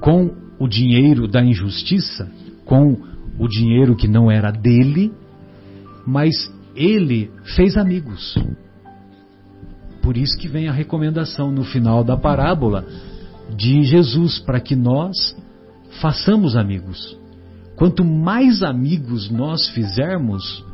com 0.00 0.30
o 0.58 0.68
dinheiro 0.68 1.26
da 1.26 1.42
injustiça, 1.42 2.30
com 2.64 2.96
o 3.38 3.48
dinheiro 3.48 3.96
que 3.96 4.08
não 4.08 4.30
era 4.30 4.50
dele, 4.50 5.12
mas 6.06 6.32
ele 6.74 7.30
fez 7.56 7.76
amigos. 7.76 8.34
Por 10.06 10.16
isso 10.16 10.38
que 10.38 10.46
vem 10.46 10.68
a 10.68 10.72
recomendação 10.72 11.50
no 11.50 11.64
final 11.64 12.04
da 12.04 12.16
parábola 12.16 12.86
de 13.56 13.82
Jesus 13.82 14.38
para 14.38 14.60
que 14.60 14.76
nós 14.76 15.36
façamos 16.00 16.54
amigos. 16.54 17.18
Quanto 17.74 18.04
mais 18.04 18.62
amigos 18.62 19.28
nós 19.28 19.68
fizermos, 19.70 20.64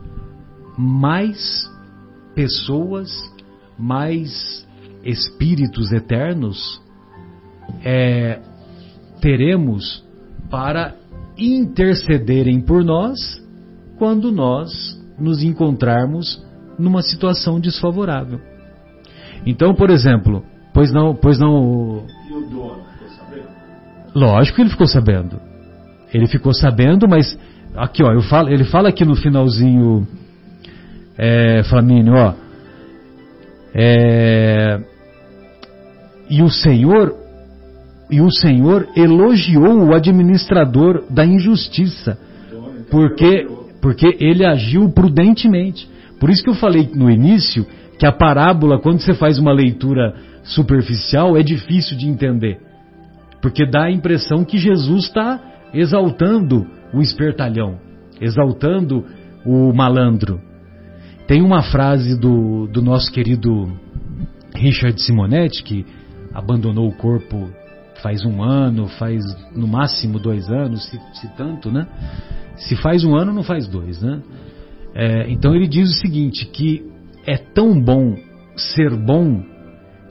mais 0.77 1.67
pessoas, 2.35 3.11
mais 3.79 4.69
espíritos 5.03 5.93
eternos 5.93 6.79
é, 7.83 8.39
teremos 9.23 10.05
para 10.51 10.95
intercederem 11.39 12.61
por 12.61 12.85
nós 12.85 13.43
quando 13.97 14.31
nós 14.31 14.71
nos 15.19 15.43
encontrarmos 15.43 16.45
numa 16.79 17.01
situação 17.01 17.59
desfavorável. 17.59 18.52
Então, 19.47 19.75
por 19.75 19.91
exemplo, 19.91 20.45
pois 20.73 20.93
não, 20.93 21.15
pois 21.15 21.39
não. 21.39 22.05
E 22.29 22.33
o 22.33 22.41
dono 22.49 22.85
ficou 22.93 23.09
sabendo? 23.09 23.49
Lógico 24.15 24.57
que 24.57 24.63
ele 24.63 24.71
ficou 24.71 24.87
sabendo. 24.87 25.41
Ele 26.13 26.27
ficou 26.27 26.55
sabendo, 26.55 27.09
mas 27.09 27.39
aqui, 27.75 28.03
ó, 28.03 28.13
eu 28.13 28.23
falo, 28.23 28.49
ele 28.51 28.65
fala 28.65 28.89
aqui 28.89 29.05
no 29.05 29.17
finalzinho, 29.17 30.07
é, 31.17 31.63
Flamínio, 31.65 32.15
ó. 32.15 32.35
É, 33.75 34.81
e 36.29 36.43
o 36.43 36.49
Senhor 36.51 37.17
e 38.11 38.21
o 38.21 38.31
Senhor 38.31 38.89
elogiou 38.95 39.85
o 39.85 39.95
administrador 39.95 41.05
da 41.09 41.25
injustiça, 41.25 42.19
porque 42.91 43.47
porque 43.81 44.17
ele 44.21 44.47
agiu 44.47 44.89
prudentemente. 44.91 45.91
Por 46.21 46.31
isso 46.31 46.45
que 46.45 46.51
eu 46.51 46.55
falei 46.55 46.89
no 46.95 47.11
início 47.11 47.67
que 48.03 48.07
a 48.07 48.11
parábola, 48.11 48.81
quando 48.81 48.99
você 48.99 49.15
faz 49.15 49.39
uma 49.39 49.53
leitura 49.53 50.13
superficial, 50.43 51.37
é 51.37 51.43
difícil 51.45 51.97
de 51.97 52.09
entender. 52.09 52.59
Porque 53.41 53.65
dá 53.65 53.85
a 53.85 53.93
impressão 53.93 54.45
que 54.45 54.59
Jesus 54.59 55.05
está 55.05 55.41
exaltando 55.73 56.67
o 56.93 57.01
espertalhão, 57.01 57.79
exaltando 58.21 59.07
o 59.47 59.73
malandro. 59.73 60.41
Tem 61.29 61.43
uma 61.43 61.63
frase 61.63 62.19
do, 62.19 62.67
do 62.67 62.83
nosso 62.83 63.09
querido 63.13 63.73
Richard 64.53 65.01
Simonetti, 65.01 65.63
que 65.63 65.87
abandonou 66.35 66.89
o 66.89 66.97
corpo 66.97 67.51
faz 68.03 68.25
um 68.25 68.43
ano, 68.43 68.89
faz 68.89 69.23
no 69.55 69.69
máximo 69.69 70.19
dois 70.19 70.51
anos, 70.51 70.87
se, 70.89 71.01
se 71.21 71.29
tanto, 71.37 71.71
né? 71.71 71.87
Se 72.57 72.75
faz 72.75 73.05
um 73.05 73.15
ano, 73.15 73.33
não 73.33 73.45
faz 73.45 73.69
dois, 73.69 74.03
né? 74.03 74.21
É, 74.93 75.31
então 75.31 75.55
ele 75.55 75.69
diz 75.69 75.89
o 75.89 76.01
seguinte, 76.01 76.47
que 76.47 76.91
é 77.27 77.37
tão 77.37 77.81
bom 77.81 78.17
ser 78.57 78.95
bom 78.97 79.43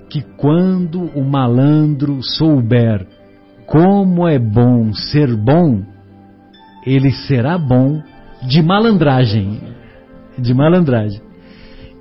que 0.10 0.22
quando 0.38 1.04
o 1.16 1.24
malandro 1.24 2.22
souber 2.22 3.06
como 3.66 4.28
é 4.28 4.38
bom 4.38 4.92
ser 4.94 5.34
bom, 5.34 5.82
ele 6.86 7.12
será 7.12 7.58
bom 7.58 8.02
de 8.46 8.62
malandragem. 8.62 9.62
De 10.38 10.54
malandragem. 10.54 11.22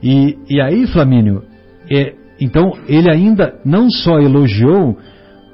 E, 0.02 0.36
e 0.48 0.60
aí, 0.60 0.86
Flamínio, 0.88 1.44
é, 1.88 2.14
então 2.40 2.72
ele 2.88 3.08
ainda 3.08 3.60
não 3.64 3.88
só 3.88 4.18
elogiou, 4.18 4.98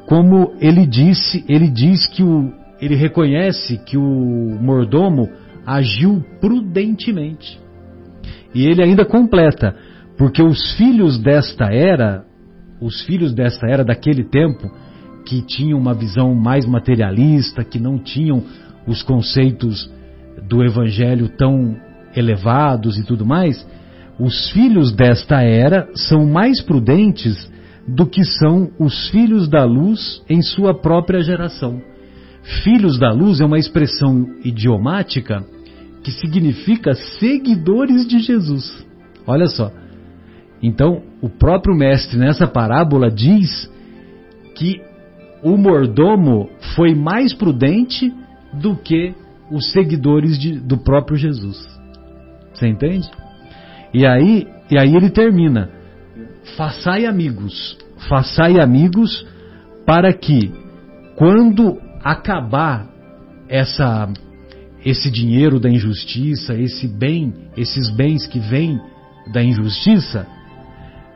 como 0.07 0.55
ele 0.61 0.87
disse, 0.87 1.45
ele 1.49 1.69
diz 1.69 2.07
que 2.07 2.23
o, 2.23 2.51
ele 2.81 2.95
reconhece 2.95 3.77
que 3.85 3.99
o 3.99 4.59
mordomo 4.59 5.29
agiu 5.66 6.25
prudentemente. 6.40 7.61
E 8.57 8.66
ele 8.66 8.83
ainda 8.83 9.05
completa, 9.05 9.77
porque 10.16 10.42
os 10.42 10.73
filhos 10.79 11.19
desta 11.19 11.66
era, 11.66 12.25
os 12.81 13.03
filhos 13.03 13.35
desta 13.35 13.66
era 13.69 13.85
daquele 13.85 14.25
tempo, 14.25 14.71
que 15.27 15.42
tinham 15.42 15.79
uma 15.79 15.92
visão 15.92 16.35
mais 16.35 16.64
materialista, 16.64 17.62
que 17.62 17.79
não 17.79 17.99
tinham 17.99 18.42
os 18.87 19.03
conceitos 19.03 19.92
do 20.49 20.64
evangelho 20.64 21.29
tão 21.29 21.77
elevados 22.16 22.97
e 22.97 23.05
tudo 23.05 23.27
mais, 23.27 23.62
os 24.19 24.51
filhos 24.53 24.90
desta 24.90 25.42
era 25.42 25.90
são 25.95 26.25
mais 26.25 26.62
prudentes 26.62 27.53
do 27.87 28.07
que 28.07 28.25
são 28.25 28.71
os 28.79 29.11
filhos 29.11 29.51
da 29.51 29.64
luz 29.64 30.25
em 30.31 30.40
sua 30.40 30.73
própria 30.73 31.21
geração. 31.21 31.83
Filhos 32.64 32.99
da 32.99 33.12
luz 33.12 33.38
é 33.38 33.45
uma 33.45 33.59
expressão 33.59 34.25
idiomática 34.42 35.45
que 36.07 36.12
significa 36.12 36.95
seguidores 36.95 38.07
de 38.07 38.21
Jesus. 38.21 38.87
Olha 39.27 39.49
só. 39.49 39.73
Então, 40.62 41.03
o 41.21 41.29
próprio 41.29 41.75
mestre 41.75 42.16
nessa 42.16 42.47
parábola 42.47 43.11
diz 43.11 43.69
que 44.55 44.81
o 45.42 45.57
mordomo 45.57 46.49
foi 46.77 46.95
mais 46.95 47.35
prudente 47.35 48.14
do 48.53 48.77
que 48.77 49.16
os 49.51 49.73
seguidores 49.73 50.38
de, 50.38 50.61
do 50.61 50.79
próprio 50.79 51.16
Jesus. 51.16 51.59
Você 52.55 52.69
entende? 52.69 53.11
E 53.92 54.07
aí, 54.07 54.47
e 54.71 54.79
aí 54.79 54.95
ele 54.95 55.11
termina: 55.11 55.71
façai 56.57 57.05
amigos, 57.05 57.77
façai 58.09 58.61
amigos 58.61 59.27
para 59.85 60.12
que 60.12 60.53
quando 61.16 61.81
acabar 62.05 62.87
essa 63.49 64.09
esse 64.87 65.11
dinheiro 65.11 65.59
da 65.59 65.68
injustiça, 65.68 66.55
esse 66.55 66.87
bem, 66.87 67.35
esses 67.57 67.90
bens 67.90 68.25
que 68.25 68.38
vêm 68.38 68.81
da 69.33 69.42
injustiça, 69.42 70.29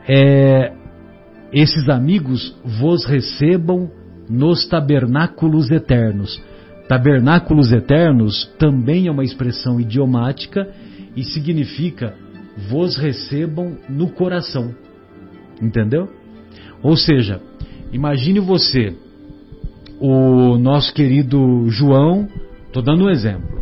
é, 0.05 0.73
esses 1.53 1.87
amigos 1.87 2.53
vos 2.65 3.05
recebam 3.05 3.89
nos 4.29 4.67
tabernáculos 4.67 5.71
eternos. 5.71 6.37
Tabernáculos 6.89 7.71
eternos 7.71 8.45
também 8.59 9.07
é 9.07 9.11
uma 9.11 9.23
expressão 9.23 9.79
idiomática 9.79 10.67
e 11.15 11.23
significa 11.23 12.13
vos 12.69 12.97
recebam 12.97 13.77
no 13.87 14.09
coração. 14.09 14.75
Entendeu? 15.61 16.09
Ou 16.83 16.97
seja, 16.97 17.39
imagine 17.93 18.41
você, 18.41 18.93
o 19.97 20.57
nosso 20.57 20.93
querido 20.93 21.69
João, 21.69 22.27
estou 22.67 22.83
dando 22.83 23.05
um 23.05 23.09
exemplo, 23.09 23.60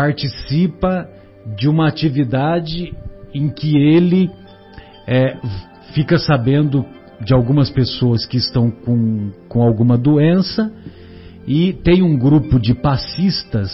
participa 0.00 1.06
de 1.58 1.68
uma 1.68 1.86
atividade 1.86 2.96
em 3.34 3.50
que 3.50 3.76
ele 3.76 4.30
é, 5.06 5.36
fica 5.92 6.18
sabendo 6.18 6.86
de 7.22 7.34
algumas 7.34 7.68
pessoas 7.68 8.24
que 8.24 8.38
estão 8.38 8.70
com, 8.70 9.30
com 9.46 9.60
alguma 9.60 9.98
doença 9.98 10.72
e 11.46 11.74
tem 11.84 12.02
um 12.02 12.18
grupo 12.18 12.58
de 12.58 12.72
passistas, 12.72 13.70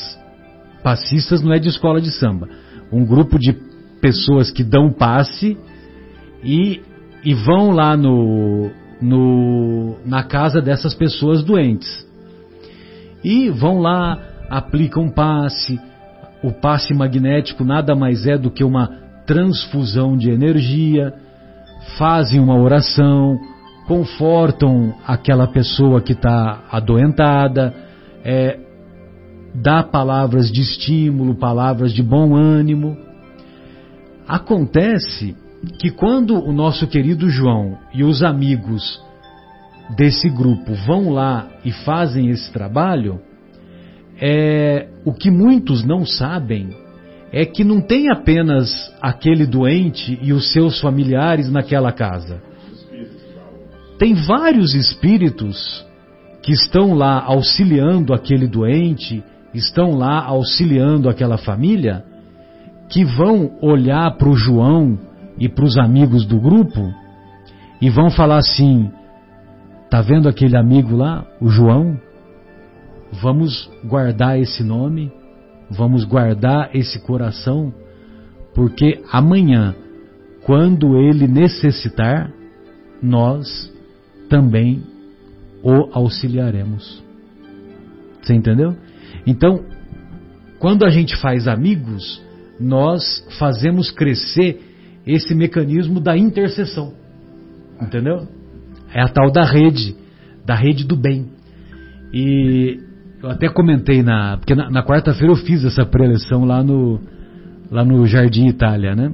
passistas 0.82 1.42
não 1.42 1.52
é 1.52 1.60
de 1.60 1.68
escola 1.68 2.00
de 2.00 2.10
samba, 2.10 2.48
um 2.90 3.06
grupo 3.06 3.38
de 3.38 3.52
pessoas 4.00 4.50
que 4.50 4.64
dão 4.64 4.92
passe 4.92 5.56
e, 6.42 6.82
e 7.24 7.34
vão 7.34 7.70
lá 7.70 7.96
no, 7.96 8.72
no, 9.00 9.96
na 10.04 10.24
casa 10.24 10.60
dessas 10.60 10.92
pessoas 10.92 11.44
doentes. 11.44 12.04
E 13.22 13.48
vão 13.48 13.78
lá, 13.78 14.18
aplicam 14.50 15.08
passe, 15.08 15.78
o 16.46 16.52
passe 16.52 16.94
magnético 16.94 17.64
nada 17.64 17.96
mais 17.96 18.24
é 18.24 18.38
do 18.38 18.52
que 18.52 18.62
uma 18.62 18.88
transfusão 19.26 20.16
de 20.16 20.30
energia 20.30 21.12
fazem 21.98 22.38
uma 22.38 22.56
oração, 22.56 23.36
confortam 23.88 24.94
aquela 25.04 25.48
pessoa 25.48 26.00
que 26.00 26.12
está 26.12 26.62
adoentada, 26.70 27.74
é, 28.24 28.60
dá 29.54 29.82
palavras 29.82 30.50
de 30.52 30.60
estímulo, 30.60 31.34
palavras 31.34 31.92
de 31.92 32.02
bom 32.02 32.36
ânimo. 32.36 32.96
Acontece 34.28 35.36
que 35.80 35.90
quando 35.90 36.36
o 36.36 36.52
nosso 36.52 36.86
querido 36.86 37.28
João 37.28 37.76
e 37.92 38.04
os 38.04 38.22
amigos 38.22 39.00
desse 39.96 40.28
grupo 40.28 40.74
vão 40.86 41.10
lá 41.10 41.48
e 41.64 41.72
fazem 41.72 42.28
esse 42.30 42.52
trabalho, 42.52 43.20
é, 44.20 44.88
o 45.04 45.12
que 45.12 45.30
muitos 45.30 45.84
não 45.84 46.04
sabem 46.06 46.70
é 47.32 47.44
que 47.44 47.64
não 47.64 47.80
tem 47.80 48.10
apenas 48.10 48.92
aquele 49.00 49.46
doente 49.46 50.18
e 50.22 50.32
os 50.32 50.52
seus 50.52 50.80
familiares 50.80 51.50
naquela 51.50 51.92
casa. 51.92 52.40
Tem 53.98 54.14
vários 54.14 54.74
espíritos 54.74 55.84
que 56.42 56.52
estão 56.52 56.94
lá 56.94 57.22
auxiliando 57.24 58.14
aquele 58.14 58.46
doente, 58.46 59.22
estão 59.52 59.92
lá 59.92 60.24
auxiliando 60.24 61.08
aquela 61.08 61.36
família, 61.36 62.04
que 62.88 63.04
vão 63.04 63.58
olhar 63.60 64.16
para 64.16 64.28
o 64.28 64.36
João 64.36 64.98
e 65.38 65.48
para 65.48 65.64
os 65.64 65.76
amigos 65.76 66.24
do 66.24 66.38
grupo 66.38 66.92
e 67.80 67.90
vão 67.90 68.10
falar 68.10 68.38
assim: 68.38 68.90
tá 69.90 70.00
vendo 70.00 70.28
aquele 70.28 70.56
amigo 70.56 70.96
lá, 70.96 71.24
o 71.40 71.48
João? 71.48 71.98
Vamos 73.12 73.70
guardar 73.84 74.38
esse 74.38 74.62
nome, 74.62 75.12
vamos 75.70 76.04
guardar 76.04 76.70
esse 76.74 76.98
coração, 77.00 77.72
porque 78.54 79.02
amanhã, 79.10 79.74
quando 80.44 80.96
ele 80.96 81.26
necessitar, 81.26 82.32
nós 83.02 83.72
também 84.28 84.82
o 85.62 85.88
auxiliaremos. 85.92 87.02
Você 88.22 88.34
entendeu? 88.34 88.76
Então, 89.26 89.64
quando 90.58 90.84
a 90.84 90.90
gente 90.90 91.16
faz 91.16 91.46
amigos, 91.46 92.22
nós 92.58 93.24
fazemos 93.38 93.90
crescer 93.90 94.60
esse 95.06 95.34
mecanismo 95.34 96.00
da 96.00 96.16
intercessão. 96.16 96.94
Entendeu? 97.80 98.26
É 98.92 99.02
a 99.02 99.08
tal 99.08 99.30
da 99.30 99.44
rede, 99.44 99.96
da 100.44 100.54
rede 100.54 100.84
do 100.84 100.96
bem. 100.96 101.30
E 102.12 102.80
eu 103.22 103.30
até 103.30 103.48
comentei 103.48 104.02
na. 104.02 104.36
Porque 104.36 104.54
na, 104.54 104.70
na 104.70 104.84
quarta-feira 104.84 105.32
eu 105.32 105.36
fiz 105.36 105.64
essa 105.64 105.84
preleção 105.84 106.44
lá 106.44 106.62
no, 106.62 107.00
lá 107.70 107.84
no 107.84 108.06
Jardim 108.06 108.46
Itália, 108.46 108.94
né? 108.94 109.12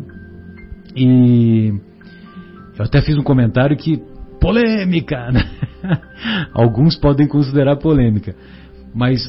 E 0.97 1.73
eu 2.79 2.85
até 2.85 3.01
fiz 3.01 3.17
um 3.17 3.23
comentário 3.23 3.77
que. 3.77 4.03
polêmica! 4.41 5.31
Né? 5.31 5.43
Alguns 6.53 6.97
podem 6.97 7.27
considerar 7.27 7.77
polêmica. 7.77 8.35
Mas 8.95 9.23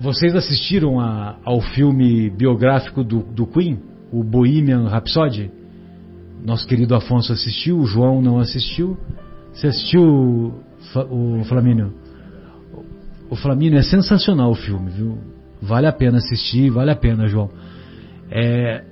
vocês 0.00 0.34
assistiram 0.34 0.98
a, 0.98 1.36
ao 1.44 1.60
filme 1.60 2.30
biográfico 2.30 3.04
do, 3.04 3.20
do 3.20 3.46
Queen, 3.46 3.78
o 4.10 4.24
Bohemian 4.24 4.88
Rhapsody? 4.88 5.50
Nosso 6.44 6.66
querido 6.66 6.94
Afonso 6.94 7.32
assistiu, 7.32 7.78
o 7.78 7.86
João 7.86 8.22
não 8.22 8.38
assistiu. 8.38 8.96
Você 9.52 9.68
assistiu 9.68 10.54
o 11.10 11.44
Flamínio? 11.44 12.05
O 13.28 13.36
Flamínio 13.36 13.78
é 13.78 13.82
sensacional 13.82 14.50
o 14.50 14.54
filme, 14.54 14.90
viu? 14.90 15.18
Vale 15.60 15.86
a 15.86 15.92
pena 15.92 16.18
assistir, 16.18 16.70
vale 16.70 16.90
a 16.90 16.96
pena, 16.96 17.26
João. 17.26 17.50
É, 18.30 18.84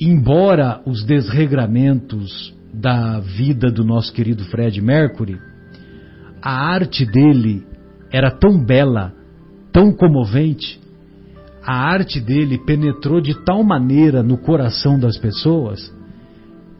embora 0.00 0.80
os 0.86 1.04
desregramentos 1.04 2.54
da 2.72 3.18
vida 3.20 3.70
do 3.70 3.84
nosso 3.84 4.12
querido 4.12 4.44
Fred 4.44 4.80
Mercury, 4.80 5.38
a 6.42 6.72
arte 6.72 7.04
dele 7.04 7.64
era 8.12 8.30
tão 8.30 8.64
bela, 8.64 9.12
tão 9.72 9.92
comovente, 9.92 10.80
a 11.62 11.74
arte 11.74 12.20
dele 12.20 12.58
penetrou 12.58 13.20
de 13.20 13.34
tal 13.44 13.62
maneira 13.62 14.22
no 14.22 14.38
coração 14.38 14.98
das 14.98 15.18
pessoas 15.18 15.92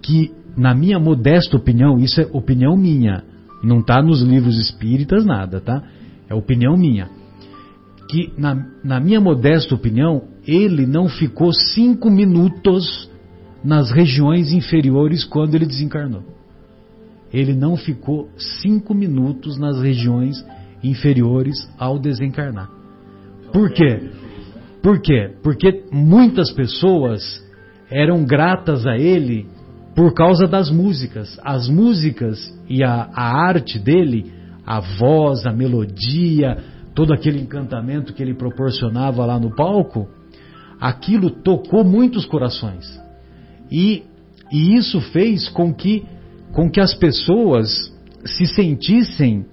que, 0.03 0.33
na 0.57 0.75
minha 0.75 0.99
modesta 0.99 1.57
opinião, 1.57 1.99
isso 1.99 2.21
é 2.21 2.29
opinião 2.33 2.77
minha, 2.77 3.23
não 3.63 3.81
está 3.81 4.03
nos 4.03 4.23
livros 4.23 4.59
espíritas 4.59 5.25
nada, 5.25 5.61
tá? 5.61 5.83
É 6.31 6.35
opinião 6.35 6.76
minha. 6.76 7.11
Que, 8.09 8.33
na, 8.39 8.66
na 8.85 9.01
minha 9.01 9.20
modesta 9.20 9.74
opinião, 9.74 10.22
ele 10.47 10.87
não 10.87 11.09
ficou 11.09 11.53
cinco 11.53 12.09
minutos 12.09 13.11
nas 13.62 13.91
regiões 13.91 14.53
inferiores 14.53 15.24
quando 15.24 15.55
ele 15.55 15.66
desencarnou. 15.66 16.22
Ele 17.33 17.55
não 17.55 17.76
ficou 17.76 18.28
cinco 18.62 18.95
minutos 18.95 19.59
nas 19.59 19.81
regiões 19.81 20.45
inferiores 20.83 21.68
ao 21.78 21.99
desencarnar. 21.99 22.70
Por 23.53 23.70
quê? 23.72 24.11
Por 24.83 25.01
quê? 25.01 25.35
Porque 25.43 25.85
muitas 25.93 26.51
pessoas 26.53 27.45
eram 27.91 28.24
gratas 28.24 28.87
a 28.87 28.97
ele 28.97 29.47
por 29.95 30.14
causa 30.14 30.47
das 30.47 30.70
músicas. 30.70 31.39
As 31.45 31.68
músicas 31.68 32.39
e 32.68 32.83
a, 32.83 33.11
a 33.14 33.47
arte 33.47 33.78
dele, 33.78 34.33
a 34.71 34.79
voz, 34.79 35.45
a 35.47 35.53
melodia, 35.53 36.57
todo 36.95 37.12
aquele 37.12 37.41
encantamento 37.41 38.14
que 38.14 38.23
ele 38.23 38.35
proporcionava 38.35 39.27
lá 39.27 39.37
no 39.37 39.53
palco, 39.53 40.09
aquilo 40.81 41.29
tocou 41.29 41.83
muitos 41.83 42.25
corações. 42.25 42.87
E, 43.68 44.05
e 44.53 44.77
isso 44.77 45.01
fez 45.01 45.49
com 45.49 45.75
que, 45.75 46.07
com 46.53 46.71
que 46.71 46.79
as 46.79 46.95
pessoas 46.95 47.93
se 48.25 48.47
sentissem 48.47 49.45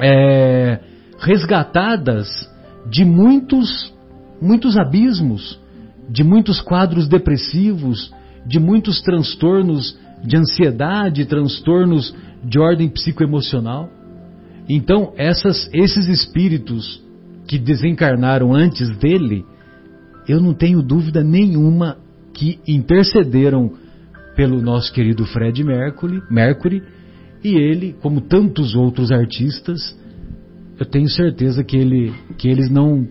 é, 0.00 0.78
resgatadas 1.18 2.28
de 2.88 3.04
muitos, 3.04 3.92
muitos 4.40 4.76
abismos, 4.78 5.58
de 6.08 6.22
muitos 6.22 6.60
quadros 6.60 7.08
depressivos, 7.08 8.14
de 8.46 8.60
muitos 8.60 9.02
transtornos 9.02 9.98
de 10.22 10.36
ansiedade, 10.36 11.24
transtornos 11.24 12.14
de 12.44 12.60
ordem 12.60 12.88
psicoemocional. 12.88 13.90
Então, 14.72 15.12
essas, 15.16 15.68
esses 15.74 16.06
espíritos 16.06 17.02
que 17.48 17.58
desencarnaram 17.58 18.54
antes 18.54 18.88
dele, 18.98 19.44
eu 20.28 20.40
não 20.40 20.54
tenho 20.54 20.80
dúvida 20.80 21.24
nenhuma 21.24 21.98
que 22.32 22.60
intercederam 22.68 23.72
pelo 24.36 24.62
nosso 24.62 24.92
querido 24.92 25.26
Fred 25.26 25.64
Mercury, 25.64 26.22
Mercury 26.30 26.84
e 27.42 27.56
ele, 27.56 27.96
como 28.00 28.20
tantos 28.20 28.76
outros 28.76 29.10
artistas, 29.10 29.98
eu 30.78 30.86
tenho 30.86 31.08
certeza 31.08 31.64
que, 31.64 31.76
ele, 31.76 32.14
que 32.38 32.46
eles 32.46 32.70
não 32.70 33.08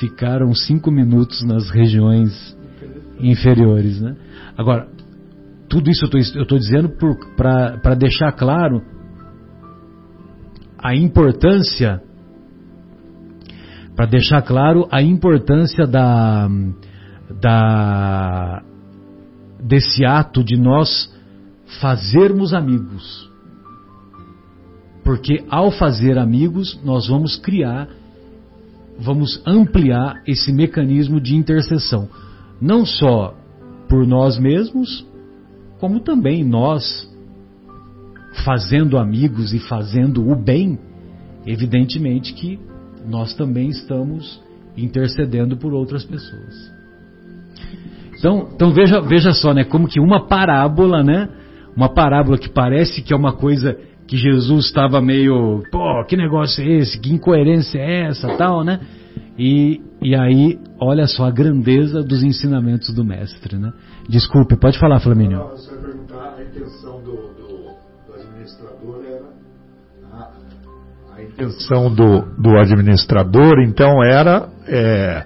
ficaram 0.00 0.54
cinco 0.54 0.90
minutos 0.90 1.44
nas 1.44 1.68
regiões 1.68 2.56
inferiores, 3.20 4.00
né? 4.00 4.16
Agora, 4.56 4.88
tudo 5.68 5.90
isso 5.90 6.06
eu 6.06 6.42
estou 6.42 6.58
dizendo 6.58 6.94
para 7.36 7.94
deixar 7.94 8.32
claro 8.32 8.80
a 10.82 10.94
importância, 10.96 12.02
para 13.94 14.06
deixar 14.06 14.42
claro 14.42 14.88
a 14.90 15.00
importância 15.00 15.86
da, 15.86 16.48
da 17.40 18.62
desse 19.62 20.04
ato 20.04 20.42
de 20.42 20.56
nós 20.56 21.12
fazermos 21.80 22.52
amigos. 22.52 23.30
Porque 25.04 25.44
ao 25.48 25.70
fazer 25.70 26.18
amigos, 26.18 26.80
nós 26.84 27.08
vamos 27.08 27.36
criar, 27.36 27.88
vamos 28.98 29.40
ampliar 29.46 30.22
esse 30.26 30.52
mecanismo 30.52 31.20
de 31.20 31.36
intercessão. 31.36 32.08
Não 32.60 32.84
só 32.84 33.34
por 33.88 34.06
nós 34.06 34.38
mesmos, 34.38 35.06
como 35.78 36.00
também 36.00 36.44
nós, 36.44 37.11
fazendo 38.44 38.98
amigos 38.98 39.52
e 39.52 39.58
fazendo 39.58 40.28
o 40.28 40.36
bem, 40.36 40.78
evidentemente 41.46 42.32
que 42.34 42.58
nós 43.06 43.34
também 43.34 43.68
estamos 43.68 44.40
intercedendo 44.76 45.56
por 45.56 45.72
outras 45.72 46.04
pessoas. 46.04 46.72
Então, 48.18 48.48
então 48.54 48.72
veja, 48.72 49.00
veja 49.00 49.32
só, 49.32 49.52
né, 49.52 49.64
como 49.64 49.88
que 49.88 49.98
uma 49.98 50.26
parábola, 50.26 51.02
né, 51.02 51.28
uma 51.76 51.88
parábola 51.88 52.38
que 52.38 52.48
parece 52.48 53.02
que 53.02 53.12
é 53.12 53.16
uma 53.16 53.32
coisa 53.32 53.76
que 54.06 54.16
Jesus 54.16 54.66
estava 54.66 55.00
meio, 55.00 55.62
pô, 55.70 56.04
que 56.04 56.16
negócio 56.16 56.62
é 56.62 56.78
esse? 56.78 57.00
Que 57.00 57.12
incoerência 57.12 57.78
é 57.78 58.08
essa, 58.08 58.36
tal, 58.36 58.62
né? 58.62 58.80
E, 59.38 59.80
e 60.02 60.14
aí, 60.14 60.58
olha 60.78 61.06
só 61.06 61.24
a 61.24 61.30
grandeza 61.30 62.02
dos 62.02 62.22
ensinamentos 62.22 62.94
do 62.94 63.04
mestre, 63.04 63.56
né? 63.58 63.72
Desculpe, 64.08 64.56
pode 64.56 64.78
falar, 64.78 65.00
Flamínio. 65.00 65.38
Não, 65.38 65.48
você 65.48 65.74
vai 65.74 65.84
perguntar 65.84 66.34
a 66.36 66.42
intenção 66.42 67.02
do 67.02 67.31
administrador 68.42 69.04
era 69.06 69.24
a, 70.12 70.30
a 71.16 71.22
intenção 71.22 71.94
do, 71.94 72.22
do 72.40 72.58
administrador, 72.58 73.60
então 73.60 74.02
era 74.02 74.48
é, 74.66 75.24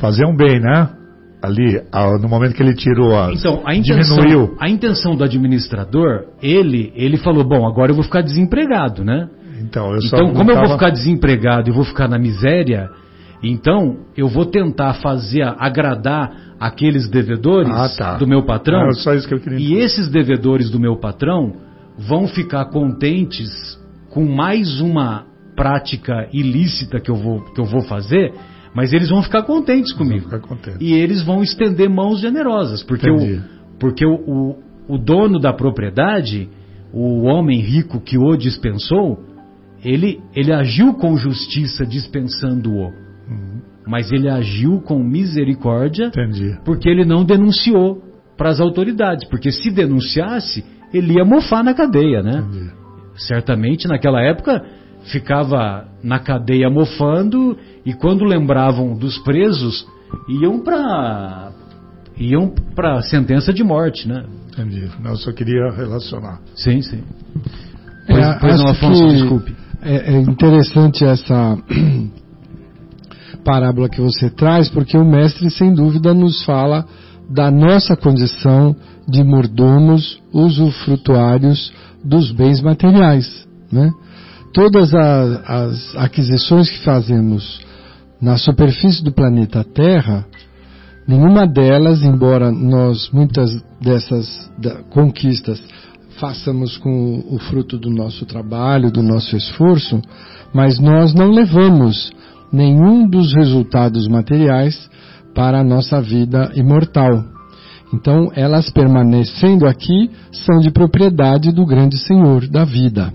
fazer 0.00 0.24
um 0.26 0.36
bem, 0.36 0.60
né? 0.60 0.96
ali, 1.42 1.82
no 2.20 2.28
momento 2.28 2.54
que 2.54 2.62
ele 2.62 2.74
tirou 2.74 3.18
as. 3.18 3.40
Então, 3.40 3.62
a 3.66 3.74
intenção, 3.74 4.16
diminuiu. 4.16 4.56
a 4.60 4.68
intenção 4.68 5.16
do 5.16 5.24
administrador, 5.24 6.26
ele, 6.40 6.92
ele 6.94 7.16
falou: 7.16 7.42
bom, 7.42 7.66
agora 7.66 7.90
eu 7.90 7.96
vou 7.96 8.04
ficar 8.04 8.22
desempregado, 8.22 9.04
né? 9.04 9.28
Então, 9.60 9.92
eu 9.92 9.98
então 10.04 10.32
como 10.32 10.50
eu 10.50 10.56
vou 10.56 10.70
ficar 10.70 10.90
desempregado 10.90 11.68
e 11.68 11.72
vou 11.72 11.84
ficar 11.84 12.08
na 12.08 12.18
miséria, 12.18 12.88
então 13.42 13.98
eu 14.16 14.28
vou 14.28 14.46
tentar 14.46 14.94
fazer 14.94 15.42
agradar 15.58 16.54
aqueles 16.60 17.08
devedores 17.08 17.72
ah, 17.72 17.88
tá. 17.96 18.16
do 18.18 18.26
meu 18.26 18.44
patrão. 18.44 18.92
Só 18.92 19.12
queria 19.38 19.58
e 19.58 19.80
esses 19.80 20.08
devedores 20.08 20.70
do 20.70 20.78
meu 20.78 20.96
patrão 20.96 21.54
vão 21.98 22.26
ficar 22.26 22.66
contentes 22.66 23.50
com 24.10 24.24
mais 24.24 24.80
uma 24.80 25.26
prática 25.54 26.28
ilícita 26.32 27.00
que 27.00 27.10
eu 27.10 27.16
vou, 27.16 27.40
que 27.52 27.60
eu 27.60 27.64
vou 27.64 27.82
fazer 27.82 28.32
Mas 28.74 28.92
eles 28.92 29.10
vão 29.10 29.22
ficar 29.22 29.42
contentes 29.42 29.92
comigo. 29.92 30.24
Ficar 30.24 30.40
contente. 30.40 30.78
E 30.80 30.94
eles 30.94 31.22
vão 31.22 31.42
estender 31.42 31.90
mãos 31.90 32.20
generosas, 32.20 32.82
porque, 32.82 33.10
o, 33.10 33.40
porque 33.78 34.04
o, 34.06 34.14
o, 34.14 34.58
o 34.88 34.98
dono 34.98 35.38
da 35.38 35.52
propriedade, 35.52 36.48
o 36.92 37.22
homem 37.24 37.60
rico 37.60 38.00
que 38.00 38.16
o 38.16 38.36
dispensou, 38.36 39.22
ele, 39.84 40.20
ele 40.34 40.52
agiu 40.52 40.94
com 40.94 41.16
justiça 41.16 41.84
dispensando-o. 41.84 42.86
Uhum. 42.86 43.60
Mas 43.86 44.10
ele 44.10 44.28
agiu 44.28 44.80
com 44.80 45.02
misericórdia 45.02 46.06
Entendi. 46.06 46.56
porque 46.64 46.88
ele 46.88 47.04
não 47.04 47.24
denunciou 47.24 48.02
para 48.38 48.48
as 48.48 48.60
autoridades. 48.60 49.28
Porque 49.28 49.50
se 49.50 49.70
denunciasse, 49.70 50.64
ele 50.92 51.14
ia 51.14 51.24
mofar 51.24 51.64
na 51.64 51.74
cadeia, 51.74 52.22
né? 52.22 52.44
Entendi. 52.48 52.70
Certamente 53.16 53.88
naquela 53.88 54.22
época 54.22 54.64
ficava 55.04 55.88
na 56.02 56.18
cadeia 56.18 56.70
mofando 56.70 57.56
e 57.84 57.92
quando 57.92 58.24
lembravam 58.24 58.96
dos 58.96 59.18
presos 59.18 59.86
iam 60.28 60.60
para 60.60 61.52
iam 62.16 62.52
para 62.74 63.02
sentença 63.02 63.52
de 63.52 63.64
morte, 63.64 64.08
né? 64.08 64.24
Entendi. 64.52 64.88
Não, 65.02 65.16
só 65.16 65.32
queria 65.32 65.70
relacionar. 65.70 66.40
Sim, 66.54 66.82
sim. 66.82 67.02
Pois, 68.06 68.26
é, 68.26 68.38
pois 68.38 68.60
não, 68.60 68.68
Afonso, 68.68 69.08
desculpe. 69.08 69.56
É, 69.80 70.14
é 70.14 70.20
interessante 70.20 71.04
essa 71.04 71.58
parábola 73.44 73.88
que 73.88 74.00
você 74.00 74.30
traz, 74.30 74.68
porque 74.68 74.96
o 74.96 75.04
mestre, 75.04 75.50
sem 75.50 75.74
dúvida, 75.74 76.12
nos 76.12 76.44
fala 76.44 76.86
da 77.32 77.50
nossa 77.50 77.96
condição 77.96 78.76
de 79.08 79.24
mordomos 79.24 80.20
usufrutuários 80.32 81.72
dos 82.04 82.30
bens 82.30 82.60
materiais. 82.60 83.46
Né? 83.70 83.90
Todas 84.52 84.92
as, 84.94 85.48
as 85.48 85.96
aquisições 85.96 86.70
que 86.70 86.84
fazemos 86.84 87.60
na 88.20 88.36
superfície 88.36 89.02
do 89.02 89.12
planeta 89.12 89.64
Terra, 89.64 90.26
nenhuma 91.08 91.46
delas, 91.46 92.02
embora 92.02 92.52
nós 92.52 93.10
muitas 93.10 93.50
dessas 93.80 94.50
conquistas 94.90 95.60
façamos 96.20 96.76
com 96.76 97.24
o 97.30 97.38
fruto 97.38 97.78
do 97.78 97.90
nosso 97.90 98.26
trabalho, 98.26 98.92
do 98.92 99.02
nosso 99.02 99.36
esforço, 99.36 100.00
mas 100.52 100.78
nós 100.78 101.14
não 101.14 101.30
levamos 101.30 102.12
nenhum 102.52 103.08
dos 103.08 103.32
resultados 103.34 104.06
materiais 104.06 104.88
para 105.34 105.60
a 105.60 105.64
nossa 105.64 106.00
vida 106.00 106.50
imortal. 106.54 107.24
Então, 107.92 108.30
elas 108.34 108.70
permanecendo 108.70 109.66
aqui 109.66 110.10
são 110.32 110.60
de 110.60 110.70
propriedade 110.70 111.52
do 111.52 111.66
grande 111.66 111.98
Senhor 111.98 112.48
da 112.48 112.64
vida. 112.64 113.12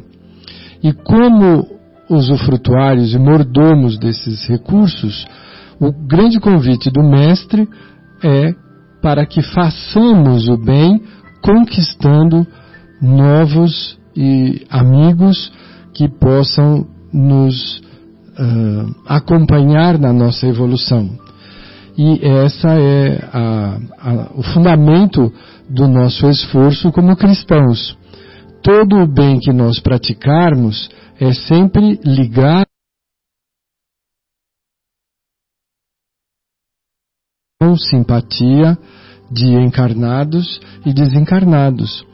E 0.83 0.93
como 0.93 1.67
usufrutuários 2.09 3.13
e 3.13 3.17
mordomos 3.17 3.97
desses 3.97 4.47
recursos, 4.47 5.25
o 5.79 5.91
grande 5.91 6.39
convite 6.39 6.91
do 6.91 7.01
Mestre 7.01 7.67
é 8.23 8.53
para 9.01 9.25
que 9.25 9.41
façamos 9.41 10.47
o 10.47 10.57
bem 10.57 11.01
conquistando 11.41 12.45
novos 13.01 13.97
e 14.15 14.65
amigos 14.69 15.51
que 15.93 16.07
possam 16.07 16.87
nos 17.13 17.77
uh, 17.77 18.95
acompanhar 19.07 19.97
na 19.97 20.11
nossa 20.11 20.47
evolução. 20.47 21.26
E 21.97 22.23
essa 22.23 22.69
é 22.69 23.27
a, 23.33 23.79
a, 23.97 24.31
o 24.35 24.43
fundamento 24.43 25.33
do 25.67 25.87
nosso 25.87 26.29
esforço 26.29 26.91
como 26.91 27.15
cristãos. 27.15 27.97
Todo 28.61 28.97
o 28.97 29.07
bem 29.07 29.39
que 29.39 29.51
nós 29.51 29.79
praticarmos 29.79 30.89
é 31.19 31.33
sempre 31.33 31.99
ligar 32.03 32.65
com 37.59 37.75
simpatia 37.75 38.77
de 39.31 39.47
encarnados 39.47 40.61
e 40.85 40.93
desencarnados. 40.93 42.05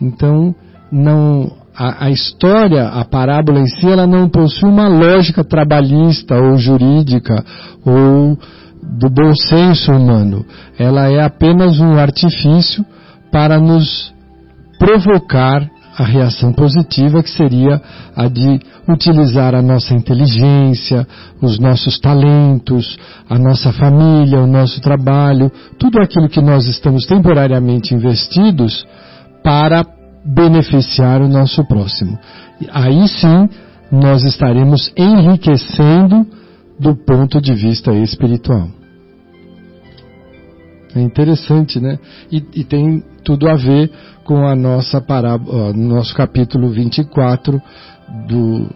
Então, 0.00 0.54
não 0.92 1.56
a, 1.74 2.06
a, 2.06 2.10
história, 2.10 2.88
a 2.88 3.04
parábola 3.04 3.60
em 3.60 3.66
si, 3.66 3.86
ela 3.86 4.06
não 4.06 4.28
possui 4.28 4.68
uma 4.68 4.88
lógica 4.88 5.42
trabalhista 5.42 6.38
ou 6.38 6.58
jurídica 6.58 7.42
ou 7.84 8.38
do 8.82 9.08
bom 9.10 9.34
senso 9.34 9.92
humano. 9.92 10.44
Ela 10.78 11.10
é 11.10 11.22
apenas 11.22 11.78
um 11.80 11.98
artifício 11.98 12.84
para 13.30 13.58
nos 13.58 14.12
provocar 14.78 15.68
a 15.96 16.04
reação 16.04 16.52
positiva, 16.52 17.22
que 17.22 17.30
seria 17.30 17.80
a 18.16 18.26
de 18.26 18.60
utilizar 18.88 19.54
a 19.54 19.60
nossa 19.60 19.92
inteligência, 19.92 21.06
os 21.42 21.58
nossos 21.58 21.98
talentos, 21.98 22.96
a 23.28 23.38
nossa 23.38 23.72
família, 23.72 24.40
o 24.40 24.46
nosso 24.46 24.80
trabalho, 24.80 25.52
tudo 25.78 26.00
aquilo 26.00 26.28
que 26.28 26.40
nós 26.40 26.66
estamos 26.66 27.04
temporariamente 27.04 27.94
investidos 27.94 28.86
para 29.44 29.84
beneficiar 30.24 31.20
o 31.20 31.28
nosso 31.28 31.66
próximo. 31.66 32.18
Aí 32.72 33.06
sim 33.08 33.48
nós 33.92 34.24
estaremos 34.24 34.92
enriquecendo 34.96 36.26
do 36.80 36.96
ponto 36.96 37.40
de 37.40 37.54
vista 37.54 37.92
espiritual. 37.92 38.68
É 40.94 41.00
interessante, 41.00 41.78
né? 41.78 41.98
E, 42.32 42.42
e 42.54 42.64
tem 42.64 43.02
tudo 43.22 43.48
a 43.48 43.54
ver 43.54 43.90
com 44.24 44.46
a 44.46 44.56
nossa 44.56 45.00
parábola, 45.00 45.72
nosso 45.72 46.14
capítulo 46.14 46.70
24 46.70 47.60
do, 48.26 48.68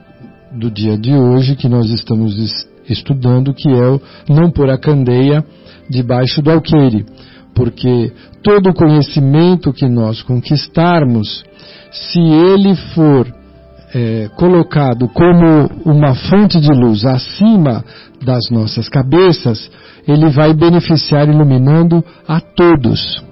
do 0.53 0.71
dia 0.71 0.97
de 0.97 1.15
hoje, 1.15 1.57
que 1.57 1.69
nós 1.69 1.91
estamos 1.91 2.69
estudando, 2.89 3.53
que 3.55 3.69
é 3.69 3.89
o 3.89 4.01
não 4.29 4.51
pôr 4.51 4.71
a 4.71 4.79
candeia 4.79 5.45
debaixo 5.91 6.41
do 6.41 6.51
alqueire 6.51 7.05
porque 7.55 8.13
todo 8.43 8.75
conhecimento 8.75 9.73
que 9.73 9.89
nós 9.89 10.21
conquistarmos, 10.23 11.45
se 11.93 12.19
ele 12.19 12.75
for 12.95 13.33
é, 13.95 14.29
colocado 14.37 15.09
como 15.09 15.67
uma 15.85 16.15
fonte 16.15 16.61
de 16.61 16.73
luz 16.73 17.05
acima 17.05 17.85
das 18.25 18.51
nossas 18.51 18.89
cabeças, 18.89 19.71
ele 20.07 20.29
vai 20.31 20.53
beneficiar 20.53 21.29
iluminando 21.29 22.05
a 22.27 22.41
todos, 22.41 23.25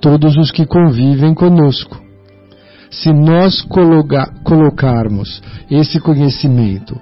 todos 0.00 0.36
os 0.36 0.50
que 0.50 0.66
convivem 0.66 1.32
conosco. 1.32 1.98
Se 2.90 3.12
nós 3.12 3.62
colocar, 3.62 4.28
colocarmos 4.44 5.40
esse 5.70 5.98
conhecimento 6.00 6.94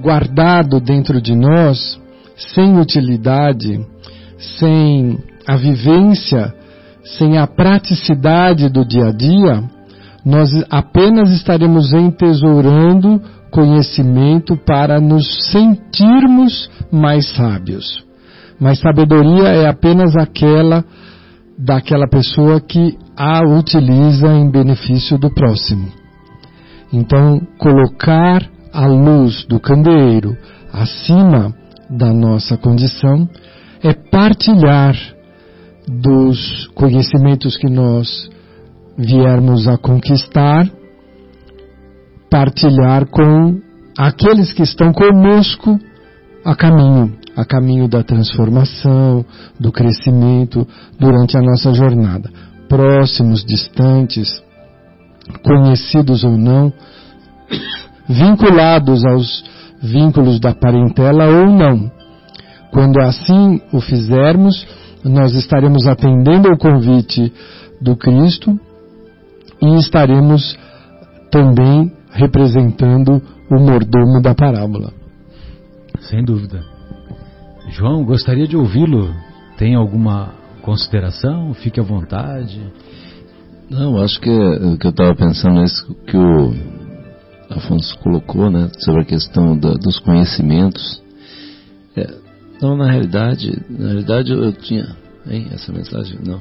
guardado 0.00 0.80
dentro 0.80 1.20
de 1.20 1.36
nós, 1.36 2.00
sem 2.36 2.78
utilidade, 2.78 3.84
sem 4.38 5.18
a 5.46 5.56
vivência, 5.56 6.54
sem 7.04 7.38
a 7.38 7.46
praticidade 7.46 8.68
do 8.68 8.84
dia 8.84 9.08
a 9.08 9.12
dia, 9.12 9.62
nós 10.24 10.50
apenas 10.70 11.30
estaremos 11.30 11.92
entesourando 11.92 13.20
conhecimento 13.50 14.56
para 14.56 15.00
nos 15.00 15.50
sentirmos 15.52 16.70
mais 16.90 17.28
sábios. 17.34 18.04
Mas 18.58 18.80
sabedoria 18.80 19.48
é 19.48 19.68
apenas 19.68 20.16
aquela 20.16 20.84
daquela 21.56 22.08
pessoa 22.08 22.60
que 22.60 22.98
a 23.16 23.42
utiliza 23.46 24.26
em 24.32 24.50
benefício 24.50 25.16
do 25.18 25.30
próximo. 25.30 25.88
Então, 26.92 27.40
colocar 27.58 28.42
a 28.72 28.86
luz 28.86 29.44
do 29.46 29.60
candeeiro 29.60 30.36
acima 30.72 31.54
da 31.88 32.12
nossa 32.12 32.56
condição 32.56 33.28
é 33.82 33.92
partilhar 33.92 34.96
dos 35.86 36.66
conhecimentos 36.74 37.56
que 37.56 37.70
nós 37.70 38.28
viermos 38.96 39.66
a 39.66 39.76
conquistar, 39.76 40.68
partilhar 42.30 43.06
com 43.06 43.60
aqueles 43.98 44.52
que 44.52 44.62
estão 44.62 44.92
conosco 44.92 45.78
a 46.44 46.54
caminho, 46.54 47.16
a 47.36 47.44
caminho 47.44 47.88
da 47.88 48.02
transformação, 48.02 49.24
do 49.58 49.72
crescimento 49.72 50.66
durante 50.98 51.36
a 51.36 51.42
nossa 51.42 51.72
jornada. 51.72 52.30
Próximos, 52.68 53.44
distantes, 53.44 54.42
conhecidos 55.42 56.24
ou 56.24 56.36
não, 56.36 56.72
vinculados 58.08 59.04
aos 59.04 59.44
vínculos 59.82 60.40
da 60.40 60.54
parentela 60.54 61.26
ou 61.26 61.46
não, 61.46 61.90
quando 62.72 63.00
assim 63.00 63.60
o 63.72 63.80
fizermos, 63.80 64.66
nós 65.04 65.34
estaremos 65.34 65.86
atendendo 65.86 66.48
ao 66.48 66.58
convite 66.58 67.32
do 67.80 67.94
Cristo 67.94 68.58
e 69.64 69.78
estaremos 69.78 70.56
também 71.30 71.90
representando 72.10 73.20
o 73.50 73.58
mordomo 73.58 74.20
da 74.22 74.34
parábola. 74.34 74.92
Sem 76.00 76.24
dúvida. 76.24 76.62
João, 77.70 78.04
gostaria 78.04 78.46
de 78.46 78.56
ouvi-lo. 78.56 79.14
Tem 79.56 79.74
alguma 79.74 80.34
consideração? 80.62 81.54
Fique 81.54 81.80
à 81.80 81.82
vontade. 81.82 82.60
Não, 83.70 84.02
acho 84.02 84.20
que, 84.20 84.30
que 84.78 84.86
eu 84.86 84.90
estava 84.90 85.14
pensando 85.14 85.60
nisso 85.60 85.94
que 86.06 86.16
o 86.16 86.54
Afonso 87.50 87.98
colocou, 87.98 88.50
né, 88.50 88.68
sobre 88.78 89.02
a 89.02 89.04
questão 89.04 89.56
da, 89.56 89.74
dos 89.74 89.98
conhecimentos 89.98 91.02
É, 91.96 92.06
não, 92.60 92.76
na 92.76 92.90
realidade, 92.90 93.62
na 93.68 93.88
realidade 93.88 94.32
eu, 94.32 94.44
eu 94.44 94.52
tinha. 94.52 94.96
Hein, 95.26 95.48
essa 95.52 95.72
mensagem? 95.72 96.18
Não. 96.24 96.40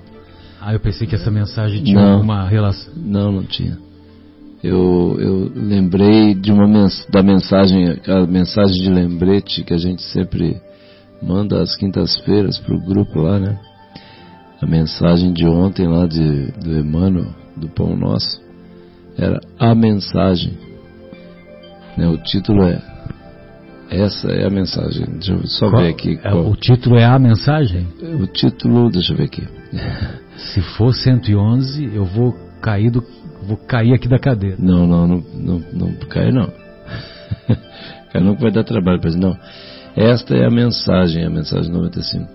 Ah, 0.66 0.72
eu 0.72 0.80
pensei 0.80 1.06
que 1.06 1.14
essa 1.14 1.30
mensagem 1.30 1.84
tinha 1.84 2.00
não, 2.00 2.14
alguma 2.14 2.48
relação. 2.48 2.94
Não, 2.96 3.34
não 3.34 3.44
tinha. 3.44 3.78
Eu, 4.64 5.18
eu 5.20 5.52
lembrei 5.54 6.34
de 6.34 6.54
uma 6.54 6.66
mens 6.66 7.06
da 7.12 7.22
mensagem, 7.22 8.00
a 8.08 8.26
mensagem 8.26 8.82
de 8.82 8.90
lembrete 8.90 9.62
que 9.62 9.74
a 9.74 9.78
gente 9.78 10.02
sempre 10.02 10.62
manda 11.22 11.62
às 11.62 11.76
quintas-feiras 11.76 12.58
para 12.60 12.74
o 12.74 12.80
grupo 12.80 13.20
lá, 13.20 13.40
né? 13.40 13.60
A 14.62 14.66
mensagem 14.66 15.34
de 15.34 15.46
ontem 15.46 15.86
lá 15.86 16.08
de, 16.08 16.52
do 16.54 16.80
Emmanuel, 16.80 17.36
do 17.58 17.68
Pão 17.68 17.94
Nosso, 17.98 18.42
era 19.18 19.42
a 19.60 19.76
mensagem. 19.76 20.58
Né? 21.98 22.08
O 22.08 22.18
título 22.20 22.64
é 22.64 22.82
essa 23.90 24.32
é 24.32 24.48
a 24.48 24.50
mensagem. 24.50 25.06
Deixa 25.08 25.34
eu 25.34 25.46
só 25.46 25.70
qual, 25.70 25.82
ver 25.82 25.90
aqui. 25.90 26.20
É, 26.24 26.32
qual... 26.32 26.50
O 26.50 26.56
título 26.56 26.98
é 26.98 27.04
a 27.04 27.20
mensagem? 27.20 27.86
O 28.20 28.28
título, 28.28 28.90
deixa 28.90 29.12
eu 29.12 29.18
ver 29.18 29.26
aqui. 29.26 29.46
Se 30.38 30.62
for 30.62 30.94
111, 30.94 31.94
eu 31.94 32.06
vou 32.06 32.34
cair 32.62 32.90
do, 32.90 33.04
vou 33.44 33.58
cair 33.58 33.94
aqui 33.94 34.08
da 34.08 34.20
cadeira. 34.20 34.56
Não, 34.60 34.88
não, 34.88 35.08
não, 35.08 35.24
não, 35.34 35.60
não 35.74 35.94
cai 36.10 36.32
não. 36.32 36.48
cai 38.12 38.22
não 38.22 38.36
que 38.36 38.42
vai 38.42 38.52
dar 38.52 38.64
trabalho 38.64 39.00
para 39.00 39.12
não. 39.12 39.38
Esta 39.96 40.36
é 40.36 40.46
a 40.46 40.50
mensagem, 40.50 41.24
a 41.24 41.30
mensagem 41.30 41.72
95. 41.72 42.28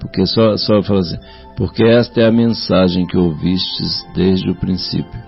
Porque 0.00 0.26
só 0.26 0.56
só 0.56 0.82
fala 0.82 1.00
assim, 1.00 1.18
porque 1.56 1.82
esta 1.82 2.20
é 2.20 2.26
a 2.26 2.32
mensagem 2.32 3.06
que 3.06 3.16
ouvistes 3.16 4.04
desde 4.14 4.50
o 4.50 4.54
princípio, 4.54 5.20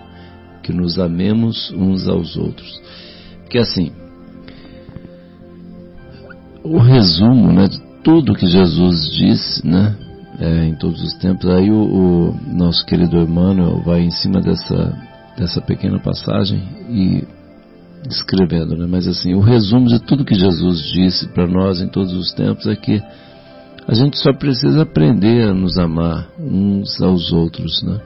que 0.63 0.73
nos 0.73 0.99
amemos 0.99 1.71
uns 1.73 2.07
aos 2.07 2.37
outros. 2.37 2.81
Que 3.49 3.59
assim, 3.59 3.93
o 6.63 6.79
resumo 6.79 7.53
né, 7.53 7.69
de 7.69 7.81
tudo 8.03 8.35
que 8.35 8.47
Jesus 8.47 9.11
disse 9.13 9.67
né, 9.67 9.97
é, 10.39 10.67
em 10.67 10.75
todos 10.75 11.03
os 11.03 11.15
tempos. 11.15 11.49
Aí 11.49 11.71
o, 11.71 11.83
o, 11.83 12.37
nosso 12.47 12.85
querido 12.85 13.19
Emmanuel 13.19 13.81
vai 13.85 14.01
em 14.01 14.11
cima 14.11 14.41
dessa, 14.41 14.97
dessa 15.37 15.61
pequena 15.61 15.99
passagem 15.99 16.63
e 16.89 17.25
descrevendo, 18.03 18.77
né? 18.77 18.87
mas 18.89 19.09
assim, 19.09 19.35
o 19.35 19.41
resumo 19.41 19.89
de 19.89 19.99
tudo 19.99 20.25
que 20.25 20.35
Jesus 20.35 20.81
disse 20.93 21.27
para 21.29 21.47
nós 21.47 21.81
em 21.81 21.89
todos 21.89 22.13
os 22.13 22.33
tempos 22.33 22.67
é 22.67 22.77
que 22.77 23.03
a 23.89 23.95
gente 23.95 24.17
só 24.19 24.33
precisa 24.33 24.83
aprender 24.83 25.49
a 25.49 25.55
nos 25.55 25.77
amar 25.79 26.29
uns 26.39 27.01
aos 27.01 27.33
outros. 27.33 27.83
Né? 27.83 28.01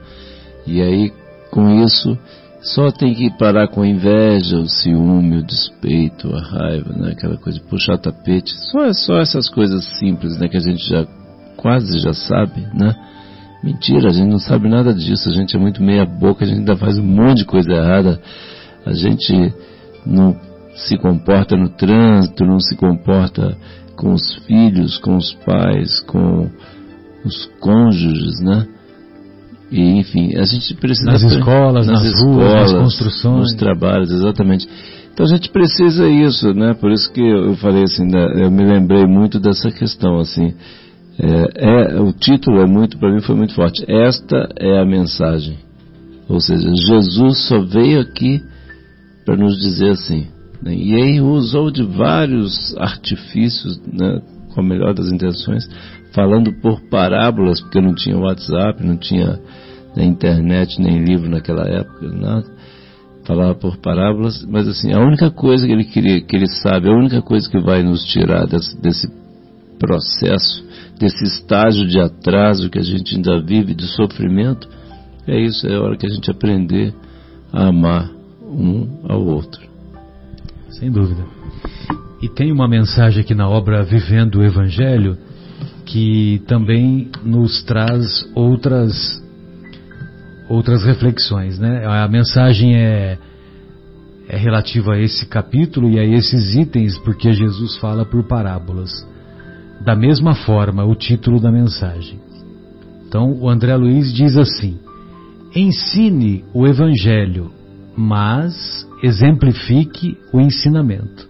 E 0.65 0.81
aí, 0.81 1.11
com 1.51 1.83
isso, 1.83 2.17
só 2.61 2.91
tem 2.91 3.13
que 3.15 3.31
parar 3.37 3.67
com 3.67 3.81
a 3.81 3.87
inveja, 3.87 4.57
o 4.57 4.67
ciúme, 4.67 5.37
o 5.37 5.43
despeito, 5.43 6.33
a 6.35 6.41
raiva, 6.41 6.93
né? 6.93 7.11
Aquela 7.11 7.35
coisa 7.35 7.57
de 7.57 7.65
puxar 7.65 7.97
tapete. 7.97 8.53
Só, 8.71 8.93
só 8.93 9.19
essas 9.19 9.49
coisas 9.49 9.83
simples, 9.97 10.37
né? 10.37 10.47
Que 10.47 10.57
a 10.57 10.61
gente 10.61 10.87
já 10.87 11.03
quase 11.61 11.99
já 11.99 12.13
sabe, 12.13 12.67
né? 12.73 12.95
Mentira, 13.63 14.09
a 14.09 14.11
gente 14.11 14.27
não 14.27 14.39
sabe 14.39 14.67
nada 14.67 14.91
disso. 14.93 15.29
A 15.29 15.33
gente 15.33 15.55
é 15.55 15.59
muito 15.59 15.83
meia 15.83 16.03
boca, 16.03 16.43
a 16.43 16.47
gente 16.47 16.59
ainda 16.59 16.75
faz 16.75 16.97
um 16.97 17.03
monte 17.03 17.39
de 17.39 17.45
coisa 17.45 17.71
errada. 17.71 18.19
A 18.85 18.93
gente 18.93 19.53
não 20.03 20.35
se 20.73 20.97
comporta 20.97 21.55
no 21.55 21.69
trânsito, 21.69 22.43
não 22.43 22.59
se 22.59 22.75
comporta 22.75 23.55
com 23.95 24.13
os 24.13 24.33
filhos, 24.47 24.97
com 24.97 25.15
os 25.15 25.31
pais, 25.45 25.99
com 26.01 26.49
os 27.23 27.45
cônjuges, 27.59 28.41
né? 28.41 28.65
E, 29.71 29.99
enfim, 29.99 30.35
a 30.35 30.43
gente 30.43 30.73
precisa. 30.73 31.11
Nas 31.11 31.21
escolas, 31.21 31.85
nas, 31.85 32.01
nas 32.01 32.13
escolas, 32.13 32.51
ruas, 32.51 32.71
nas 32.73 32.81
construções. 32.81 33.39
Nos 33.41 33.53
trabalhos, 33.53 34.11
exatamente. 34.11 34.67
Então 35.13 35.25
a 35.25 35.29
gente 35.29 35.49
precisa 35.49 36.09
isso, 36.09 36.51
né? 36.53 36.73
Por 36.73 36.91
isso 36.91 37.11
que 37.13 37.21
eu 37.21 37.55
falei 37.57 37.83
assim, 37.83 38.05
né? 38.05 38.43
eu 38.43 38.49
me 38.49 38.65
lembrei 38.65 39.05
muito 39.05 39.39
dessa 39.39 39.69
questão, 39.69 40.17
assim. 40.19 40.53
É, 41.23 41.93
é 41.95 42.01
o 42.01 42.11
título 42.11 42.61
é 42.61 42.65
muito, 42.65 42.97
para 42.97 43.13
mim 43.13 43.21
foi 43.21 43.35
muito 43.35 43.53
forte. 43.53 43.85
Esta 43.87 44.49
é 44.59 44.79
a 44.79 44.85
mensagem. 44.85 45.59
Ou 46.27 46.39
seja, 46.39 46.67
Jesus 46.87 47.47
só 47.47 47.59
veio 47.59 48.01
aqui 48.01 48.41
para 49.23 49.37
nos 49.37 49.59
dizer 49.59 49.91
assim. 49.91 50.27
Né? 50.63 50.73
E 50.73 50.95
aí 50.95 51.21
usou 51.21 51.69
de 51.69 51.83
vários 51.83 52.75
artifícios, 52.77 53.79
né? 53.85 54.21
com 54.53 54.61
a 54.61 54.63
melhor 54.63 54.93
das 54.95 55.11
intenções, 55.11 55.69
falando 56.13 56.51
por 56.53 56.81
parábolas, 56.89 57.61
porque 57.61 57.79
não 57.79 57.93
tinha 57.93 58.17
WhatsApp, 58.17 58.83
não 58.83 58.97
tinha 58.97 59.39
nem 59.95 60.09
internet, 60.09 60.81
nem 60.81 61.03
livro 61.03 61.29
naquela 61.29 61.67
época, 61.67 62.07
nada. 62.07 62.45
Falava 63.25 63.53
por 63.53 63.77
parábolas, 63.77 64.43
mas 64.49 64.67
assim, 64.67 64.91
a 64.91 64.99
única 64.99 65.29
coisa 65.29 65.67
que 65.67 65.71
ele 65.71 65.85
queria, 65.85 66.21
que 66.21 66.35
ele 66.35 66.47
sabe, 66.47 66.89
a 66.89 66.93
única 66.93 67.21
coisa 67.21 67.49
que 67.49 67.59
vai 67.59 67.83
nos 67.83 68.03
tirar 68.05 68.47
desse, 68.47 68.81
desse 68.81 69.20
processo, 69.81 70.63
desse 70.99 71.23
estágio 71.23 71.87
de 71.87 71.99
atraso 71.99 72.69
que 72.69 72.77
a 72.77 72.83
gente 72.83 73.15
ainda 73.15 73.41
vive, 73.41 73.73
de 73.73 73.87
sofrimento, 73.87 74.69
é 75.27 75.39
isso, 75.39 75.67
é 75.67 75.75
a 75.75 75.81
hora 75.81 75.97
que 75.97 76.05
a 76.05 76.09
gente 76.09 76.29
aprender 76.29 76.93
a 77.51 77.69
amar 77.69 78.11
um 78.43 78.99
ao 79.09 79.25
outro. 79.25 79.59
Sem 80.69 80.91
dúvida. 80.91 81.25
E 82.21 82.29
tem 82.29 82.51
uma 82.51 82.67
mensagem 82.67 83.21
aqui 83.21 83.33
na 83.33 83.49
obra 83.49 83.83
Vivendo 83.83 84.35
o 84.35 84.43
Evangelho 84.43 85.17
que 85.85 86.41
também 86.47 87.09
nos 87.23 87.63
traz 87.63 88.29
outras 88.35 89.19
outras 90.47 90.83
reflexões, 90.83 91.57
né? 91.57 91.85
A 91.85 92.07
mensagem 92.07 92.75
é 92.75 93.17
é 94.29 94.37
relativa 94.37 94.93
a 94.93 94.99
esse 94.99 95.25
capítulo 95.25 95.89
e 95.89 95.99
a 95.99 96.05
esses 96.05 96.55
itens, 96.55 96.97
porque 96.99 97.33
Jesus 97.33 97.75
fala 97.77 98.05
por 98.05 98.23
parábolas. 98.23 98.91
Da 99.83 99.95
mesma 99.95 100.35
forma, 100.35 100.85
o 100.85 100.95
título 100.95 101.39
da 101.39 101.51
mensagem. 101.51 102.19
Então, 103.07 103.33
o 103.33 103.49
André 103.49 103.75
Luiz 103.75 104.13
diz 104.13 104.37
assim: 104.37 104.79
Ensine 105.55 106.45
o 106.53 106.67
Evangelho, 106.67 107.51
mas 107.95 108.87
exemplifique 109.03 110.17
o 110.31 110.39
ensinamento. 110.39 111.27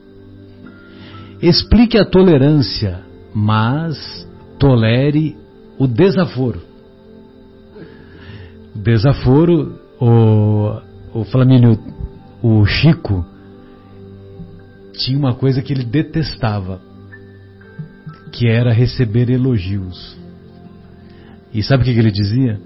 Explique 1.42 1.98
a 1.98 2.06
tolerância, 2.06 3.00
mas 3.34 4.28
tolere 4.60 5.36
o 5.80 5.88
desaforo. 5.88 6.62
Desaforo, 8.76 9.80
o, 10.00 10.82
o 11.14 11.24
Flamínio, 11.24 11.80
o 12.44 12.66
Chico, 12.66 13.26
tinha 14.94 15.18
uma 15.18 15.34
coisa 15.34 15.62
que 15.62 15.74
ele 15.74 15.84
detestava, 15.84 16.80
que 18.32 18.48
era 18.48 18.72
receber 18.72 19.30
elogios. 19.30 20.18
E 21.54 21.62
sabe 21.62 21.84
o 21.84 21.86
que, 21.86 21.92
ele 21.92 22.12
dizia? 22.12 22.60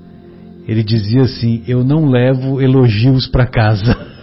Ele 0.68 0.84
dizia 0.84 1.22
assim: 1.22 1.64
Eu 1.68 1.84
não 1.84 2.10
levo 2.10 2.62
elogios 2.62 3.28
para 3.28 3.48
casa. 3.48 3.96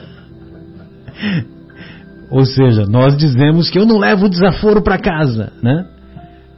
Ou 2.31 2.47
seja, 2.47 2.87
nós 2.87 3.17
dizemos 3.17 3.69
que 3.69 3.79
eu 3.79 3.85
não 3.85 3.99
levo 3.99 4.29
desaforo 4.29 4.83
para 4.83 4.99
casa, 4.99 5.53
né? 5.63 5.87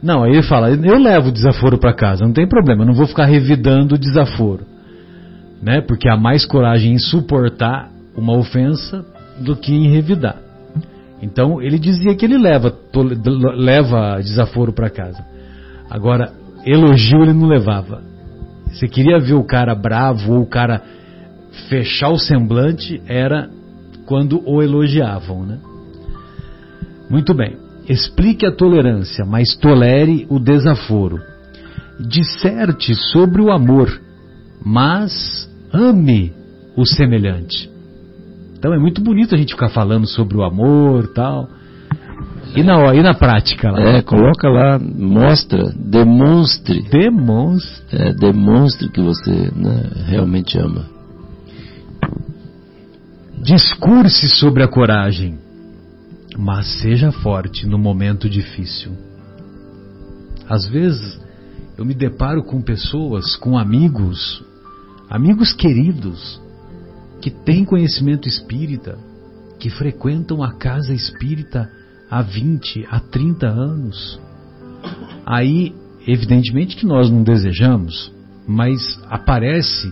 Não, 0.01 0.23
aí 0.23 0.33
ele 0.33 0.43
fala, 0.43 0.69
eu 0.69 0.99
levo 0.99 1.31
desaforo 1.31 1.79
para 1.79 1.93
casa, 1.93 2.23
não 2.23 2.31
tem 2.31 2.47
problema, 2.47 2.85
não 2.85 2.93
vou 2.93 3.07
ficar 3.07 3.25
revidando 3.25 3.95
o 3.95 3.97
desaforo. 3.97 4.63
Né? 5.61 5.81
Porque 5.81 6.07
há 6.07 6.15
mais 6.15 6.45
coragem 6.45 6.93
em 6.93 6.99
suportar 6.99 7.89
uma 8.15 8.37
ofensa 8.37 9.03
do 9.39 9.55
que 9.55 9.73
em 9.73 9.89
revidar. 9.89 10.44
Então 11.21 11.61
ele 11.61 11.79
dizia 11.79 12.15
que 12.15 12.25
ele 12.25 12.37
leva, 12.37 12.73
leva 13.55 14.17
desaforo 14.17 14.73
para 14.73 14.89
casa. 14.89 15.25
Agora, 15.89 16.33
elogio 16.65 17.23
ele 17.23 17.33
não 17.33 17.47
levava. 17.47 18.01
Você 18.67 18.87
queria 18.87 19.19
ver 19.19 19.33
o 19.33 19.43
cara 19.43 19.73
bravo 19.73 20.33
ou 20.33 20.41
o 20.41 20.47
cara 20.47 20.81
fechar 21.69 22.09
o 22.09 22.17
semblante, 22.17 23.01
era 23.07 23.49
quando 24.05 24.41
o 24.45 24.61
elogiavam, 24.61 25.45
né? 25.45 25.59
Muito 27.09 27.33
bem. 27.33 27.57
Explique 27.87 28.45
a 28.45 28.51
tolerância, 28.51 29.25
mas 29.25 29.55
tolere 29.55 30.25
o 30.29 30.39
desaforo. 30.39 31.21
Disserte 31.99 32.93
sobre 32.95 33.41
o 33.41 33.51
amor, 33.51 34.01
mas 34.63 35.49
ame 35.71 36.33
o 36.75 36.85
semelhante. 36.85 37.69
Então 38.65 38.73
é 38.73 38.79
muito 38.79 38.99
bonito 38.99 39.35
a 39.35 39.37
gente 39.37 39.53
ficar 39.53 39.69
falando 39.69 40.07
sobre 40.07 40.35
o 40.35 40.43
amor 40.43 41.13
tal. 41.13 41.47
E 42.55 42.63
na, 42.63 42.95
e 42.95 43.03
na 43.03 43.13
prática 43.13 43.69
lá? 43.69 43.79
É, 43.79 44.01
coloca 44.01 44.49
lá, 44.49 44.79
mostra, 44.79 45.71
demonstre. 45.75 46.81
Demonstre. 46.81 47.85
É, 47.91 48.11
demonstre 48.11 48.89
que 48.89 48.99
você 48.99 49.51
né, 49.55 50.07
realmente 50.07 50.57
ama. 50.57 50.83
Discurse 53.37 54.29
sobre 54.29 54.63
a 54.63 54.67
coragem 54.67 55.37
mas 56.35 56.81
seja 56.81 57.11
forte 57.11 57.67
no 57.67 57.77
momento 57.77 58.27
difícil. 58.27 58.91
Às 60.49 60.65
vezes 60.65 61.21
eu 61.77 61.85
me 61.85 61.93
deparo 61.93 62.43
com 62.43 62.61
pessoas, 62.61 63.35
com 63.35 63.59
amigos, 63.59 64.43
amigos 65.07 65.53
queridos, 65.53 66.41
que 67.25 67.31
têm 67.31 67.65
conhecimento 67.65 68.29
espírita, 68.29 68.99
que 69.57 69.67
frequentam 69.67 70.43
a 70.43 70.53
casa 70.53 70.93
espírita 70.93 71.67
há 72.07 72.21
20, 72.21 72.85
há 72.87 72.99
30 72.99 73.47
anos, 73.47 74.19
Aí, 75.25 75.73
evidentemente 76.05 76.75
que 76.75 76.85
nós 76.85 77.09
não 77.09 77.23
desejamos, 77.23 78.13
mas 78.47 78.79
aparece 79.09 79.91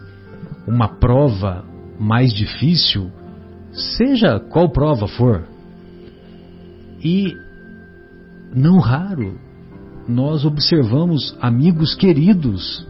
uma 0.67 0.87
prova 0.87 1.65
mais 1.99 2.31
difícil, 2.31 3.11
seja 3.71 4.39
qual 4.39 4.69
prova 4.69 5.07
for. 5.07 5.47
E 7.03 7.35
não 8.53 8.77
raro 8.77 9.39
nós 10.07 10.45
observamos 10.45 11.35
amigos 11.41 11.95
queridos 11.95 12.87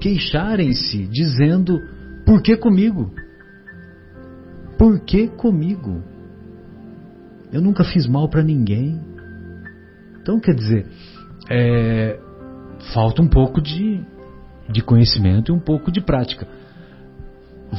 queixarem-se 0.00 1.06
dizendo: 1.06 1.80
"Por 2.26 2.42
que 2.42 2.56
comigo? 2.56 3.12
Por 4.78 5.00
que 5.00 5.28
comigo? 5.28 6.02
Eu 7.52 7.60
nunca 7.60 7.84
fiz 7.84 8.06
mal 8.06 8.28
para 8.28 8.42
ninguém." 8.42 9.00
Então, 10.20 10.38
quer 10.38 10.54
dizer, 10.54 10.86
é, 11.50 12.18
falta 12.92 13.22
um 13.22 13.28
pouco 13.28 13.60
de, 13.60 14.00
de 14.70 14.82
conhecimento 14.82 15.50
e 15.50 15.54
um 15.54 15.58
pouco 15.58 15.90
de 15.90 16.00
prática. 16.00 16.46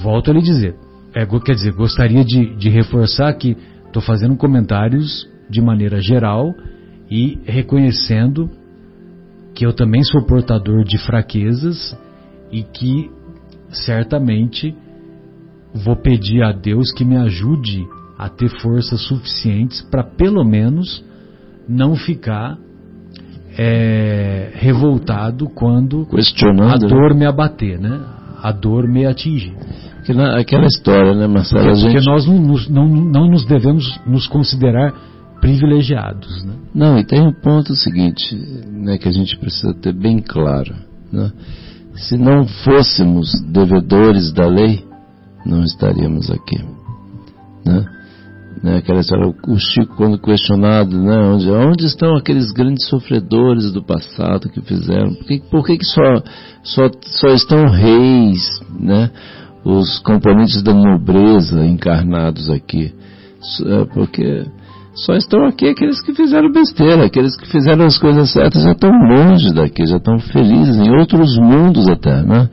Volto 0.04 0.32
a 0.32 0.34
lhe 0.34 0.42
dizer, 0.42 0.76
é, 1.14 1.26
quer 1.26 1.54
dizer, 1.54 1.74
gostaria 1.74 2.24
de, 2.24 2.56
de 2.56 2.70
reforçar 2.70 3.34
que 3.34 3.58
estou 3.86 4.02
fazendo 4.02 4.36
comentários 4.36 5.28
de 5.50 5.62
maneira 5.62 6.00
geral 6.00 6.54
e 7.10 7.40
reconhecendo 7.46 8.50
que 9.56 9.66
eu 9.66 9.74
também 9.74 10.04
sou 10.04 10.26
portador 10.26 10.84
de 10.84 10.98
fraquezas 10.98 11.98
e 12.52 12.64
que 12.64 13.10
certamente 13.70 14.76
vou 15.74 15.96
pedir 15.96 16.44
a 16.44 16.52
Deus 16.52 16.92
que 16.92 17.06
me 17.06 17.18
ajude 17.18 17.88
a 18.18 18.28
ter 18.30 18.50
forças 18.62 19.02
suficientes 19.02 19.82
para 19.82 20.04
pelo 20.04 20.44
menos 20.44 21.04
não 21.68 21.96
ficar 21.96 22.58
é, 23.58 24.52
revoltado 24.56 25.48
quando 25.50 26.08
a 26.12 26.78
né? 26.78 26.88
dor 26.88 27.14
me 27.14 27.26
abater, 27.26 27.80
né? 27.80 28.00
A 28.42 28.52
dor 28.52 28.88
me 28.88 29.06
atingir. 29.06 29.54
Aquela, 30.00 30.40
aquela 30.40 30.66
história, 30.66 31.14
né, 31.14 31.28
Marcelo? 31.28 31.64
Porque, 31.64 31.76
gente... 31.76 31.94
porque 31.94 32.10
nós 32.10 32.26
não, 32.26 32.40
não, 32.70 32.88
não 32.88 33.30
nos 33.30 33.46
devemos 33.46 34.00
nos 34.06 34.28
considerar 34.28 34.94
privilegiados. 35.42 36.44
Né? 36.46 36.54
Não, 36.74 36.98
e 36.98 37.04
tem 37.04 37.22
um 37.22 37.34
ponto 37.34 37.76
seguinte 37.76 38.36
né, 38.72 38.98
que 38.98 39.08
a 39.08 39.12
gente 39.12 39.38
precisa 39.38 39.74
ter 39.74 39.94
bem 39.94 40.20
claro. 40.20 40.74
Né? 41.12 41.32
Se 41.96 42.18
não 42.18 42.46
fôssemos 42.46 43.42
devedores 43.42 44.32
da 44.32 44.48
lei, 44.48 44.84
não 45.46 45.64
estaríamos 45.64 46.30
aqui. 46.30 46.58
Né? 47.66 47.86
Né, 48.62 48.78
aquela 48.78 49.00
história, 49.00 49.34
o 49.48 49.58
Chico 49.58 49.96
quando 49.96 50.20
questionado, 50.20 50.98
né, 51.02 51.18
onde, 51.18 51.50
onde 51.50 51.86
estão 51.86 52.18
aqueles 52.18 52.52
grandes 52.52 52.88
sofredores 52.88 53.72
do 53.72 53.82
passado 53.82 54.50
que 54.50 54.60
fizeram? 54.62 55.14
Por 55.14 55.26
que, 55.26 55.40
por 55.50 55.66
que, 55.66 55.78
que 55.78 55.86
só, 55.86 56.24
só, 56.62 56.90
só 57.02 57.28
estão 57.30 57.70
reis, 57.70 58.44
né, 58.78 59.12
os 59.64 60.00
componentes 60.00 60.62
da 60.62 60.74
nobreza 60.74 61.66
encarnados 61.66 62.50
aqui? 62.50 62.94
É, 63.66 63.86
porque 63.94 64.46
só 64.94 65.14
estão 65.14 65.46
aqui 65.46 65.70
aqueles 65.70 66.02
que 66.02 66.14
fizeram 66.14 66.52
besteira, 66.52 67.06
aqueles 67.06 67.38
que 67.38 67.48
fizeram 67.48 67.86
as 67.86 67.98
coisas 67.98 68.34
certas 68.34 68.64
já 68.64 68.72
estão 68.72 68.92
longe 68.92 69.54
daqui, 69.54 69.86
já 69.86 69.98
estão 69.98 70.20
felizes 70.20 70.76
em 70.76 70.94
outros 70.98 71.38
mundos 71.38 71.88
até, 71.88 72.22
né? 72.24 72.50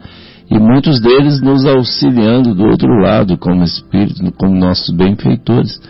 E 0.51 0.59
muitos 0.59 1.01
deles 1.01 1.41
nos 1.41 1.65
auxiliando 1.67 2.55
do 2.55 2.65
outro 2.67 2.89
lado, 3.01 3.37
como 3.37 3.65
espíritos, 3.65 4.21
como 4.39 4.55
nossos 4.55 4.95
benfeitores. 4.95 5.81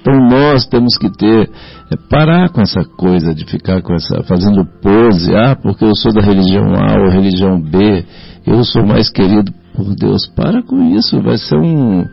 Então 0.00 0.14
nós 0.28 0.66
temos 0.66 0.98
que 0.98 1.10
ter, 1.10 1.48
é, 1.90 1.96
parar 2.10 2.50
com 2.50 2.60
essa 2.60 2.84
coisa 2.84 3.34
de 3.34 3.46
ficar 3.46 3.80
com 3.80 3.94
essa, 3.94 4.22
fazendo 4.24 4.66
pose, 4.82 5.34
ah, 5.34 5.56
porque 5.56 5.84
eu 5.84 5.94
sou 5.94 6.12
da 6.12 6.20
religião 6.20 6.74
A 6.74 7.00
ou 7.00 7.10
religião 7.10 7.58
B, 7.58 8.04
eu 8.46 8.62
sou 8.64 8.84
mais 8.86 9.08
querido 9.08 9.50
por 9.74 9.94
Deus. 9.94 10.26
Para 10.36 10.62
com 10.62 10.94
isso, 10.94 11.22
vai 11.22 11.38
ser 11.38 11.56
um, 11.56 12.04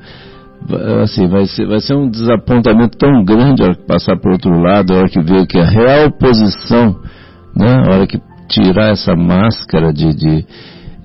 assim, 1.03 1.27
vai 1.27 1.45
ser, 1.45 1.67
vai 1.67 1.79
ser 1.79 1.95
um 1.95 2.09
desapontamento 2.09 2.97
tão 2.97 3.23
grande 3.23 3.61
a 3.61 3.65
hora 3.65 3.75
que 3.75 3.85
passar 3.85 4.17
para 4.17 4.29
o 4.29 4.33
outro 4.33 4.59
lado, 4.59 4.93
a 4.93 4.97
hora 4.97 5.09
que 5.09 5.21
ver 5.21 5.45
que 5.47 5.59
a 5.59 5.65
real 5.65 6.11
posição, 6.11 6.97
né, 7.55 7.83
a 7.87 7.93
hora 7.93 8.07
que 8.07 8.19
tirar 8.47 8.91
essa 8.91 9.15
máscara 9.15 9.93
de, 9.93 10.13
de, 10.13 10.45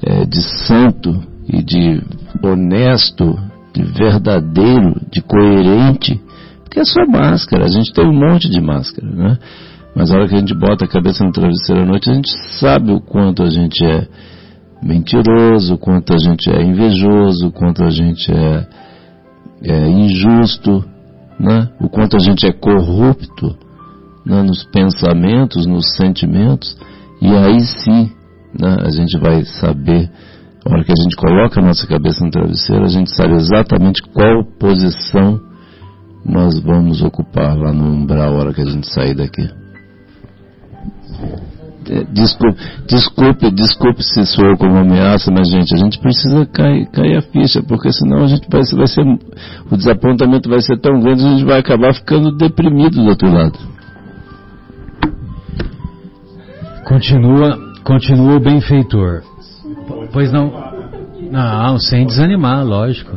é, 0.06 0.24
de 0.24 0.40
santo 0.66 1.20
e 1.48 1.62
de 1.62 2.02
honesto, 2.42 3.36
de 3.74 3.82
verdadeiro, 3.82 5.00
de 5.10 5.20
coerente, 5.20 6.20
porque 6.62 6.80
é 6.80 6.84
só 6.84 7.06
máscara, 7.06 7.64
a 7.64 7.68
gente 7.68 7.92
tem 7.92 8.06
um 8.06 8.12
monte 8.12 8.48
de 8.48 8.60
máscara, 8.60 9.08
né? 9.08 9.38
Mas 9.94 10.10
a 10.10 10.16
hora 10.16 10.28
que 10.28 10.34
a 10.34 10.38
gente 10.38 10.54
bota 10.54 10.84
a 10.84 10.88
cabeça 10.88 11.24
no 11.24 11.32
travesseiro 11.32 11.82
à 11.82 11.86
noite, 11.86 12.10
a 12.10 12.14
gente 12.14 12.30
sabe 12.60 12.92
o 12.92 13.00
quanto 13.00 13.42
a 13.42 13.50
gente 13.50 13.84
é 13.84 14.06
mentiroso, 14.82 15.74
o 15.74 15.78
quanto 15.78 16.12
a 16.12 16.18
gente 16.18 16.50
é 16.50 16.62
invejoso, 16.62 17.48
o 17.48 17.52
quanto 17.52 17.82
a 17.82 17.90
gente 17.90 18.30
é 18.30 18.66
é, 19.62 19.88
injusto, 19.88 20.84
né? 21.38 21.68
o 21.80 21.88
quanto 21.88 22.16
a 22.16 22.20
gente 22.20 22.46
é 22.46 22.52
corrupto 22.52 23.56
né? 24.24 24.42
nos 24.42 24.64
pensamentos, 24.64 25.66
nos 25.66 25.94
sentimentos, 25.96 26.76
e 27.20 27.28
aí 27.28 27.60
sim 27.60 28.10
né? 28.60 28.76
a 28.80 28.90
gente 28.90 29.18
vai 29.18 29.44
saber, 29.44 30.10
a 30.64 30.72
hora 30.72 30.84
que 30.84 30.92
a 30.92 31.02
gente 31.02 31.16
coloca 31.16 31.60
a 31.60 31.64
nossa 31.64 31.86
cabeça 31.86 32.24
no 32.24 32.30
travesseiro, 32.30 32.84
a 32.84 32.88
gente 32.88 33.14
sabe 33.14 33.34
exatamente 33.34 34.02
qual 34.02 34.44
posição 34.58 35.40
nós 36.24 36.58
vamos 36.60 37.02
ocupar 37.02 37.56
lá 37.56 37.72
no 37.72 37.84
umbral 37.84 38.34
a 38.34 38.38
hora 38.38 38.54
que 38.54 38.60
a 38.60 38.66
gente 38.66 38.92
sair 38.92 39.14
daqui. 39.14 39.48
É, 41.88 42.02
desculpe, 42.12 42.58
desculpe, 42.88 43.50
desculpe 43.52 44.02
se 44.02 44.26
sou 44.26 44.56
como 44.56 44.76
ameaça, 44.76 45.30
mas 45.30 45.48
gente, 45.48 45.72
a 45.72 45.78
gente 45.78 46.00
precisa 46.00 46.44
cair, 46.46 46.86
cair 46.90 47.16
a 47.16 47.22
ficha, 47.22 47.62
porque 47.62 47.92
senão 47.92 48.24
a 48.24 48.26
gente 48.26 48.48
vai, 48.50 48.62
vai 48.76 48.86
ser, 48.88 49.04
o 49.70 49.76
desapontamento 49.76 50.48
vai 50.48 50.60
ser 50.60 50.80
tão 50.80 50.98
grande, 51.00 51.24
a 51.24 51.28
gente 51.28 51.44
vai 51.44 51.60
acabar 51.60 51.94
ficando 51.94 52.36
deprimido 52.36 52.96
do 52.96 53.08
outro 53.08 53.32
lado. 53.32 53.56
Continua, 56.84 57.56
continua 57.86 58.36
o 58.36 58.40
benfeitor. 58.40 59.22
Pois 60.12 60.32
não, 60.32 60.52
não, 61.30 61.78
sem 61.78 62.04
desanimar, 62.04 62.64
lógico. 62.66 63.16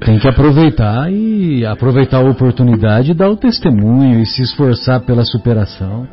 Tem 0.00 0.18
que 0.18 0.28
aproveitar 0.28 1.10
e 1.12 1.64
aproveitar 1.64 2.18
a 2.18 2.28
oportunidade 2.28 3.12
e 3.12 3.14
dar 3.14 3.30
o 3.30 3.36
testemunho 3.36 4.20
e 4.20 4.26
se 4.26 4.42
esforçar 4.42 5.00
pela 5.00 5.24
superação. 5.24 6.08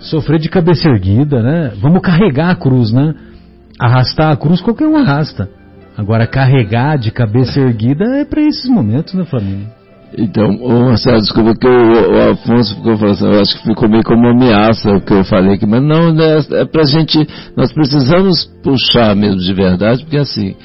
Sofrer 0.00 0.40
de 0.40 0.48
cabeça 0.48 0.88
erguida, 0.88 1.42
né? 1.42 1.72
Vamos 1.80 2.00
carregar 2.00 2.50
a 2.50 2.56
cruz, 2.56 2.90
né? 2.90 3.14
Arrastar 3.78 4.32
a 4.32 4.36
cruz 4.36 4.60
qualquer 4.60 4.86
um 4.86 4.96
arrasta. 4.96 5.59
Agora 5.96 6.26
carregar 6.26 6.96
de 6.96 7.10
cabeça 7.10 7.60
erguida 7.60 8.04
é 8.16 8.24
para 8.24 8.40
esses 8.40 8.68
momentos, 8.70 9.14
né, 9.14 9.24
família? 9.24 9.80
Então, 10.16 10.50
o 10.56 10.86
Marcelo, 10.86 11.20
desculpa 11.20 11.54
que 11.54 11.68
o, 11.68 11.70
o, 11.70 12.30
Afonso 12.32 12.74
ficou 12.74 12.96
falando 12.96 13.12
assim, 13.12 13.26
eu 13.26 13.40
acho 13.40 13.58
que 13.58 13.68
ficou 13.68 13.88
meio 13.88 14.02
como 14.02 14.20
uma 14.20 14.32
ameaça 14.32 14.90
o 14.90 15.00
que 15.00 15.12
eu 15.12 15.24
falei 15.24 15.54
aqui, 15.54 15.66
mas 15.66 15.82
não, 15.82 16.12
né, 16.12 16.38
é 16.52 16.64
pra 16.64 16.84
gente, 16.84 17.26
nós 17.56 17.72
precisamos 17.72 18.44
puxar 18.62 19.14
mesmo 19.14 19.40
de 19.40 19.54
verdade, 19.54 20.02
porque 20.02 20.18
assim, 20.18 20.56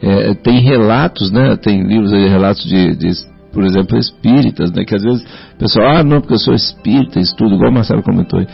é, 0.00 0.34
tem 0.34 0.60
relatos, 0.60 1.32
né, 1.32 1.56
tem 1.56 1.82
livros 1.82 2.12
aí, 2.12 2.28
relatos 2.28 2.64
de, 2.64 2.94
de, 2.96 3.10
por 3.52 3.64
exemplo, 3.64 3.98
espíritas, 3.98 4.70
né, 4.70 4.84
que 4.84 4.94
às 4.94 5.02
vezes 5.02 5.22
o 5.54 5.58
pessoal, 5.58 5.96
ah, 5.96 6.04
não, 6.04 6.20
porque 6.20 6.34
eu 6.34 6.38
sou 6.38 6.54
espírita, 6.54 7.18
estudo, 7.18 7.56
igual 7.56 7.72
o 7.72 7.74
Marcelo 7.74 8.04
comentou 8.04 8.38
aí, 8.38 8.46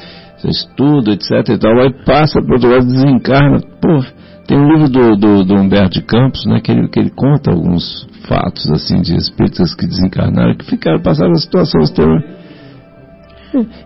estudo, 0.44 1.12
etc 1.12 1.46
e 1.50 1.58
tal, 1.58 1.78
aí 1.78 1.92
passa 2.06 2.40
para 2.40 2.54
outro 2.54 2.70
lado, 2.70 2.86
desencarna, 2.86 3.60
pô, 3.82 4.02
tem 4.48 4.58
um 4.58 4.66
livro 4.66 4.88
do, 4.88 5.14
do, 5.14 5.44
do, 5.44 5.54
Humberto 5.54 6.00
de 6.00 6.02
Campos, 6.02 6.46
né, 6.46 6.58
que 6.60 6.72
ele, 6.72 6.88
que 6.88 6.98
ele 6.98 7.10
conta 7.10 7.50
alguns 7.50 8.08
fatos 8.26 8.70
assim 8.70 9.02
de 9.02 9.14
espíritas 9.14 9.74
que 9.74 9.86
desencarnaram, 9.86 10.56
que 10.56 10.64
ficaram, 10.64 11.02
passaram 11.02 11.32
a 11.32 11.36
situação 11.36 11.82
extrema. 11.82 12.24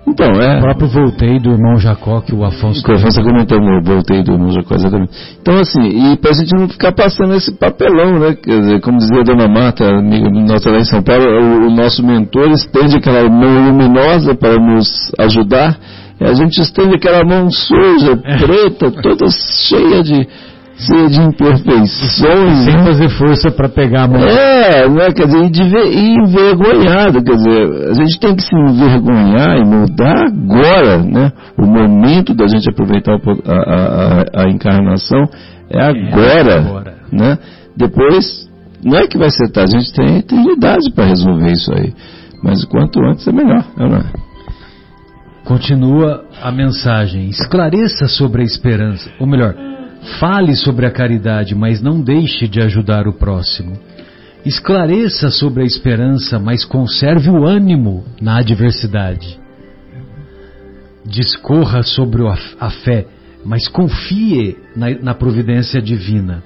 Então, 0.07 0.27
é. 0.41 0.59
O 0.59 0.61
próprio 0.61 0.89
voltei 0.89 1.39
do 1.39 1.51
irmão 1.51 1.77
Jacó, 1.79 2.21
que 2.21 2.35
o 2.35 2.45
Afonso. 2.45 2.83
Que 2.83 2.93
o 2.93 2.95
Afonso 2.95 3.23
comentou, 3.23 3.61
meu, 3.61 3.83
voltei 3.83 4.23
do 4.23 4.33
irmão 4.33 4.51
Jacó, 4.51 4.75
exatamente. 4.75 5.13
Então, 5.41 5.59
assim, 5.59 5.81
e 5.81 6.17
pra 6.17 6.33
gente 6.33 6.53
não 6.55 6.69
ficar 6.69 6.93
passando 6.93 7.35
esse 7.35 7.53
papelão, 7.53 8.19
né? 8.19 8.37
Dizer, 8.45 8.81
como 8.81 8.99
dizia 8.99 9.21
a 9.21 9.25
dona 9.25 9.49
Marta, 9.49 9.85
amiga 9.85 10.29
nossa 10.31 10.71
lá 10.71 10.79
em 10.79 10.85
São 10.85 11.03
Paulo, 11.03 11.25
o, 11.25 11.67
o 11.67 11.71
nosso 11.71 12.05
mentor 12.05 12.51
estende 12.51 12.97
aquela 12.97 13.29
mão 13.29 13.69
luminosa 13.69 14.35
para 14.35 14.55
nos 14.57 15.13
ajudar, 15.19 15.79
a 16.25 16.35
gente 16.35 16.61
estende 16.61 16.95
aquela 16.95 17.25
mão 17.25 17.51
suja, 17.51 18.19
é. 18.25 18.39
preta, 18.39 18.91
toda 18.91 19.27
cheia 19.69 20.03
de 20.03 20.29
cheia 20.75 21.09
de 21.09 21.21
imperfeições. 21.21 22.65
Sem 22.65 22.85
fazer 22.85 23.09
força 23.11 23.51
para 23.51 23.69
pegar 23.69 24.05
a 24.05 24.09
mão. 24.09 24.21
É, 24.21 24.89
né, 24.89 25.13
quer 25.13 25.27
dizer, 25.27 25.87
e 25.87 26.15
envergonhado, 26.17 27.23
quer 27.23 27.37
dizer, 27.37 27.91
a 27.91 27.95
gente 27.95 28.19
tem 28.19 28.35
que 28.35 28.43
se 28.43 28.55
envergonhar 28.55 29.59
e 29.59 29.65
mudar 29.65 30.27
agora, 30.27 30.99
né? 30.99 31.33
O 31.57 31.67
momento 31.67 32.35
da 32.35 32.47
gente 32.47 32.69
aproveitar 32.69 33.13
a, 33.13 33.53
a, 33.53 34.41
a, 34.41 34.45
a 34.45 34.51
encarnação 34.51 35.23
é 35.71 35.81
agora, 35.81 36.51
é 36.51 36.59
agora, 36.59 36.95
né? 37.13 37.39
Depois 37.77 38.51
Não 38.85 38.99
é 38.99 39.07
que 39.07 39.17
vai 39.17 39.31
ser 39.31 39.49
tarde, 39.51 39.77
a 39.77 39.79
gente 39.79 39.93
tem 39.93 40.19
eternidade 40.19 40.91
para 40.93 41.07
resolver 41.07 41.53
isso 41.53 41.73
aí. 41.73 41.93
Mas 42.43 42.65
quanto 42.65 42.99
antes 43.01 43.27
é 43.29 43.33
melhor, 43.33 43.65
é 43.79 43.89
não 43.89 43.97
é? 43.97 44.32
Continua 45.45 46.25
a 46.41 46.53
mensagem: 46.53 47.29
esclareça 47.29 48.07
sobre 48.07 48.43
a 48.43 48.45
esperança, 48.45 49.11
ou 49.19 49.27
melhor, 49.27 49.55
fale 50.19 50.55
sobre 50.55 50.87
a 50.87 50.91
caridade, 50.91 51.55
mas 51.55 51.81
não 51.81 52.01
deixe 52.01 52.47
de 52.47 52.61
ajudar 52.61 53.07
o 53.07 53.13
próximo. 53.13 53.77
Esclareça 54.45 55.31
sobre 55.31 55.63
a 55.63 55.67
esperança, 55.67 56.39
mas 56.39 56.65
conserve 56.65 57.31
o 57.31 57.47
ânimo 57.47 58.05
na 58.21 58.39
adversidade. 58.39 59.41
Discorra 61.05 61.83
sobre 61.83 62.23
a 62.59 62.71
fé, 62.71 63.07
mas 63.45 63.69
confie 63.69 64.57
na, 64.77 65.15
providência 65.15 65.81
divina. 65.81 66.43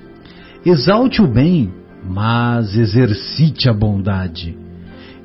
Exalte 0.65 1.23
o 1.23 1.27
bem, 1.27 1.73
mas 2.05 2.77
exercite 2.77 3.69
a 3.69 3.73
bondade. 3.73 4.57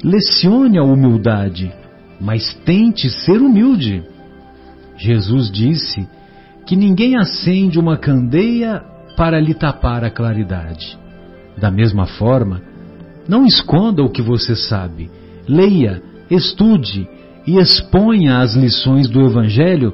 Lecione 0.03 0.78
a 0.78 0.84
humildade, 0.84 1.74
mas 2.22 2.53
tente 2.63 3.09
ser 3.09 3.41
humilde. 3.41 4.03
Jesus 4.95 5.51
disse 5.51 6.07
que 6.67 6.76
ninguém 6.76 7.17
acende 7.17 7.80
uma 7.80 7.97
candeia 7.97 8.84
para 9.17 9.39
lhe 9.39 9.53
tapar 9.53 10.03
a 10.03 10.11
claridade. 10.11 10.97
Da 11.57 11.72
mesma 11.72 12.05
forma, 12.05 12.61
não 13.28 13.45
esconda 13.45 14.03
o 14.03 14.09
que 14.09 14.22
você 14.22 14.55
sabe. 14.55 15.09
Leia, 15.47 16.01
estude 16.30 17.09
e 17.45 17.57
exponha 17.57 18.39
as 18.39 18.55
lições 18.55 19.09
do 19.09 19.26
Evangelho, 19.26 19.93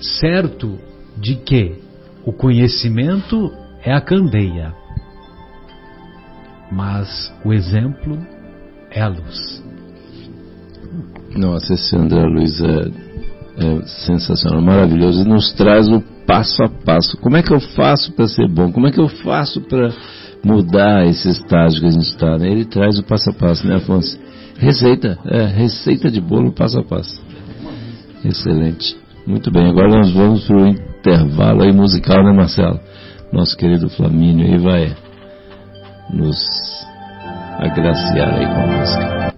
certo 0.00 0.78
de 1.16 1.36
que 1.36 1.76
o 2.24 2.32
conhecimento 2.32 3.52
é 3.82 3.92
a 3.94 4.00
candeia, 4.00 4.74
mas 6.70 7.32
o 7.44 7.52
exemplo 7.52 8.18
é 8.90 9.00
a 9.00 9.08
luz. 9.08 9.67
Nossa, 11.36 11.74
esse 11.74 11.96
André 11.96 12.22
Luiz 12.24 12.60
é, 12.60 12.88
é 13.58 13.82
sensacional, 14.06 14.60
maravilhoso. 14.60 15.20
Ele 15.20 15.30
nos 15.30 15.52
traz 15.52 15.88
o 15.88 16.00
passo 16.26 16.62
a 16.62 16.68
passo. 16.68 17.16
Como 17.18 17.36
é 17.36 17.42
que 17.42 17.52
eu 17.52 17.60
faço 17.60 18.12
para 18.12 18.28
ser 18.28 18.48
bom? 18.48 18.72
Como 18.72 18.86
é 18.86 18.90
que 18.90 19.00
eu 19.00 19.08
faço 19.08 19.60
para 19.62 19.90
mudar 20.44 21.06
esse 21.06 21.28
estágio 21.28 21.80
que 21.80 21.86
a 21.86 21.90
gente 21.90 22.10
está? 22.10 22.38
Né? 22.38 22.50
Ele 22.50 22.64
traz 22.64 22.98
o 22.98 23.02
passo 23.02 23.30
a 23.30 23.32
passo, 23.32 23.66
né, 23.66 23.76
Afonso? 23.76 24.18
Receita, 24.58 25.18
é, 25.26 25.46
receita 25.46 26.10
de 26.10 26.20
bolo 26.20 26.52
passo 26.52 26.80
a 26.80 26.84
passo. 26.84 27.22
Excelente. 28.24 28.96
Muito 29.26 29.50
bem, 29.50 29.68
agora 29.68 29.88
nós 29.88 30.10
vamos 30.10 30.46
para 30.46 30.56
o 30.56 30.66
intervalo 30.66 31.62
aí 31.62 31.72
musical, 31.72 32.24
né, 32.24 32.32
Marcelo? 32.32 32.80
Nosso 33.32 33.56
querido 33.56 33.88
Flamínio 33.90 34.46
aí 34.46 34.58
vai 34.58 34.96
nos 36.12 36.38
agraciar 37.58 38.34
aí 38.34 38.46
com 38.46 38.60
a 38.60 38.78
música. 38.78 39.37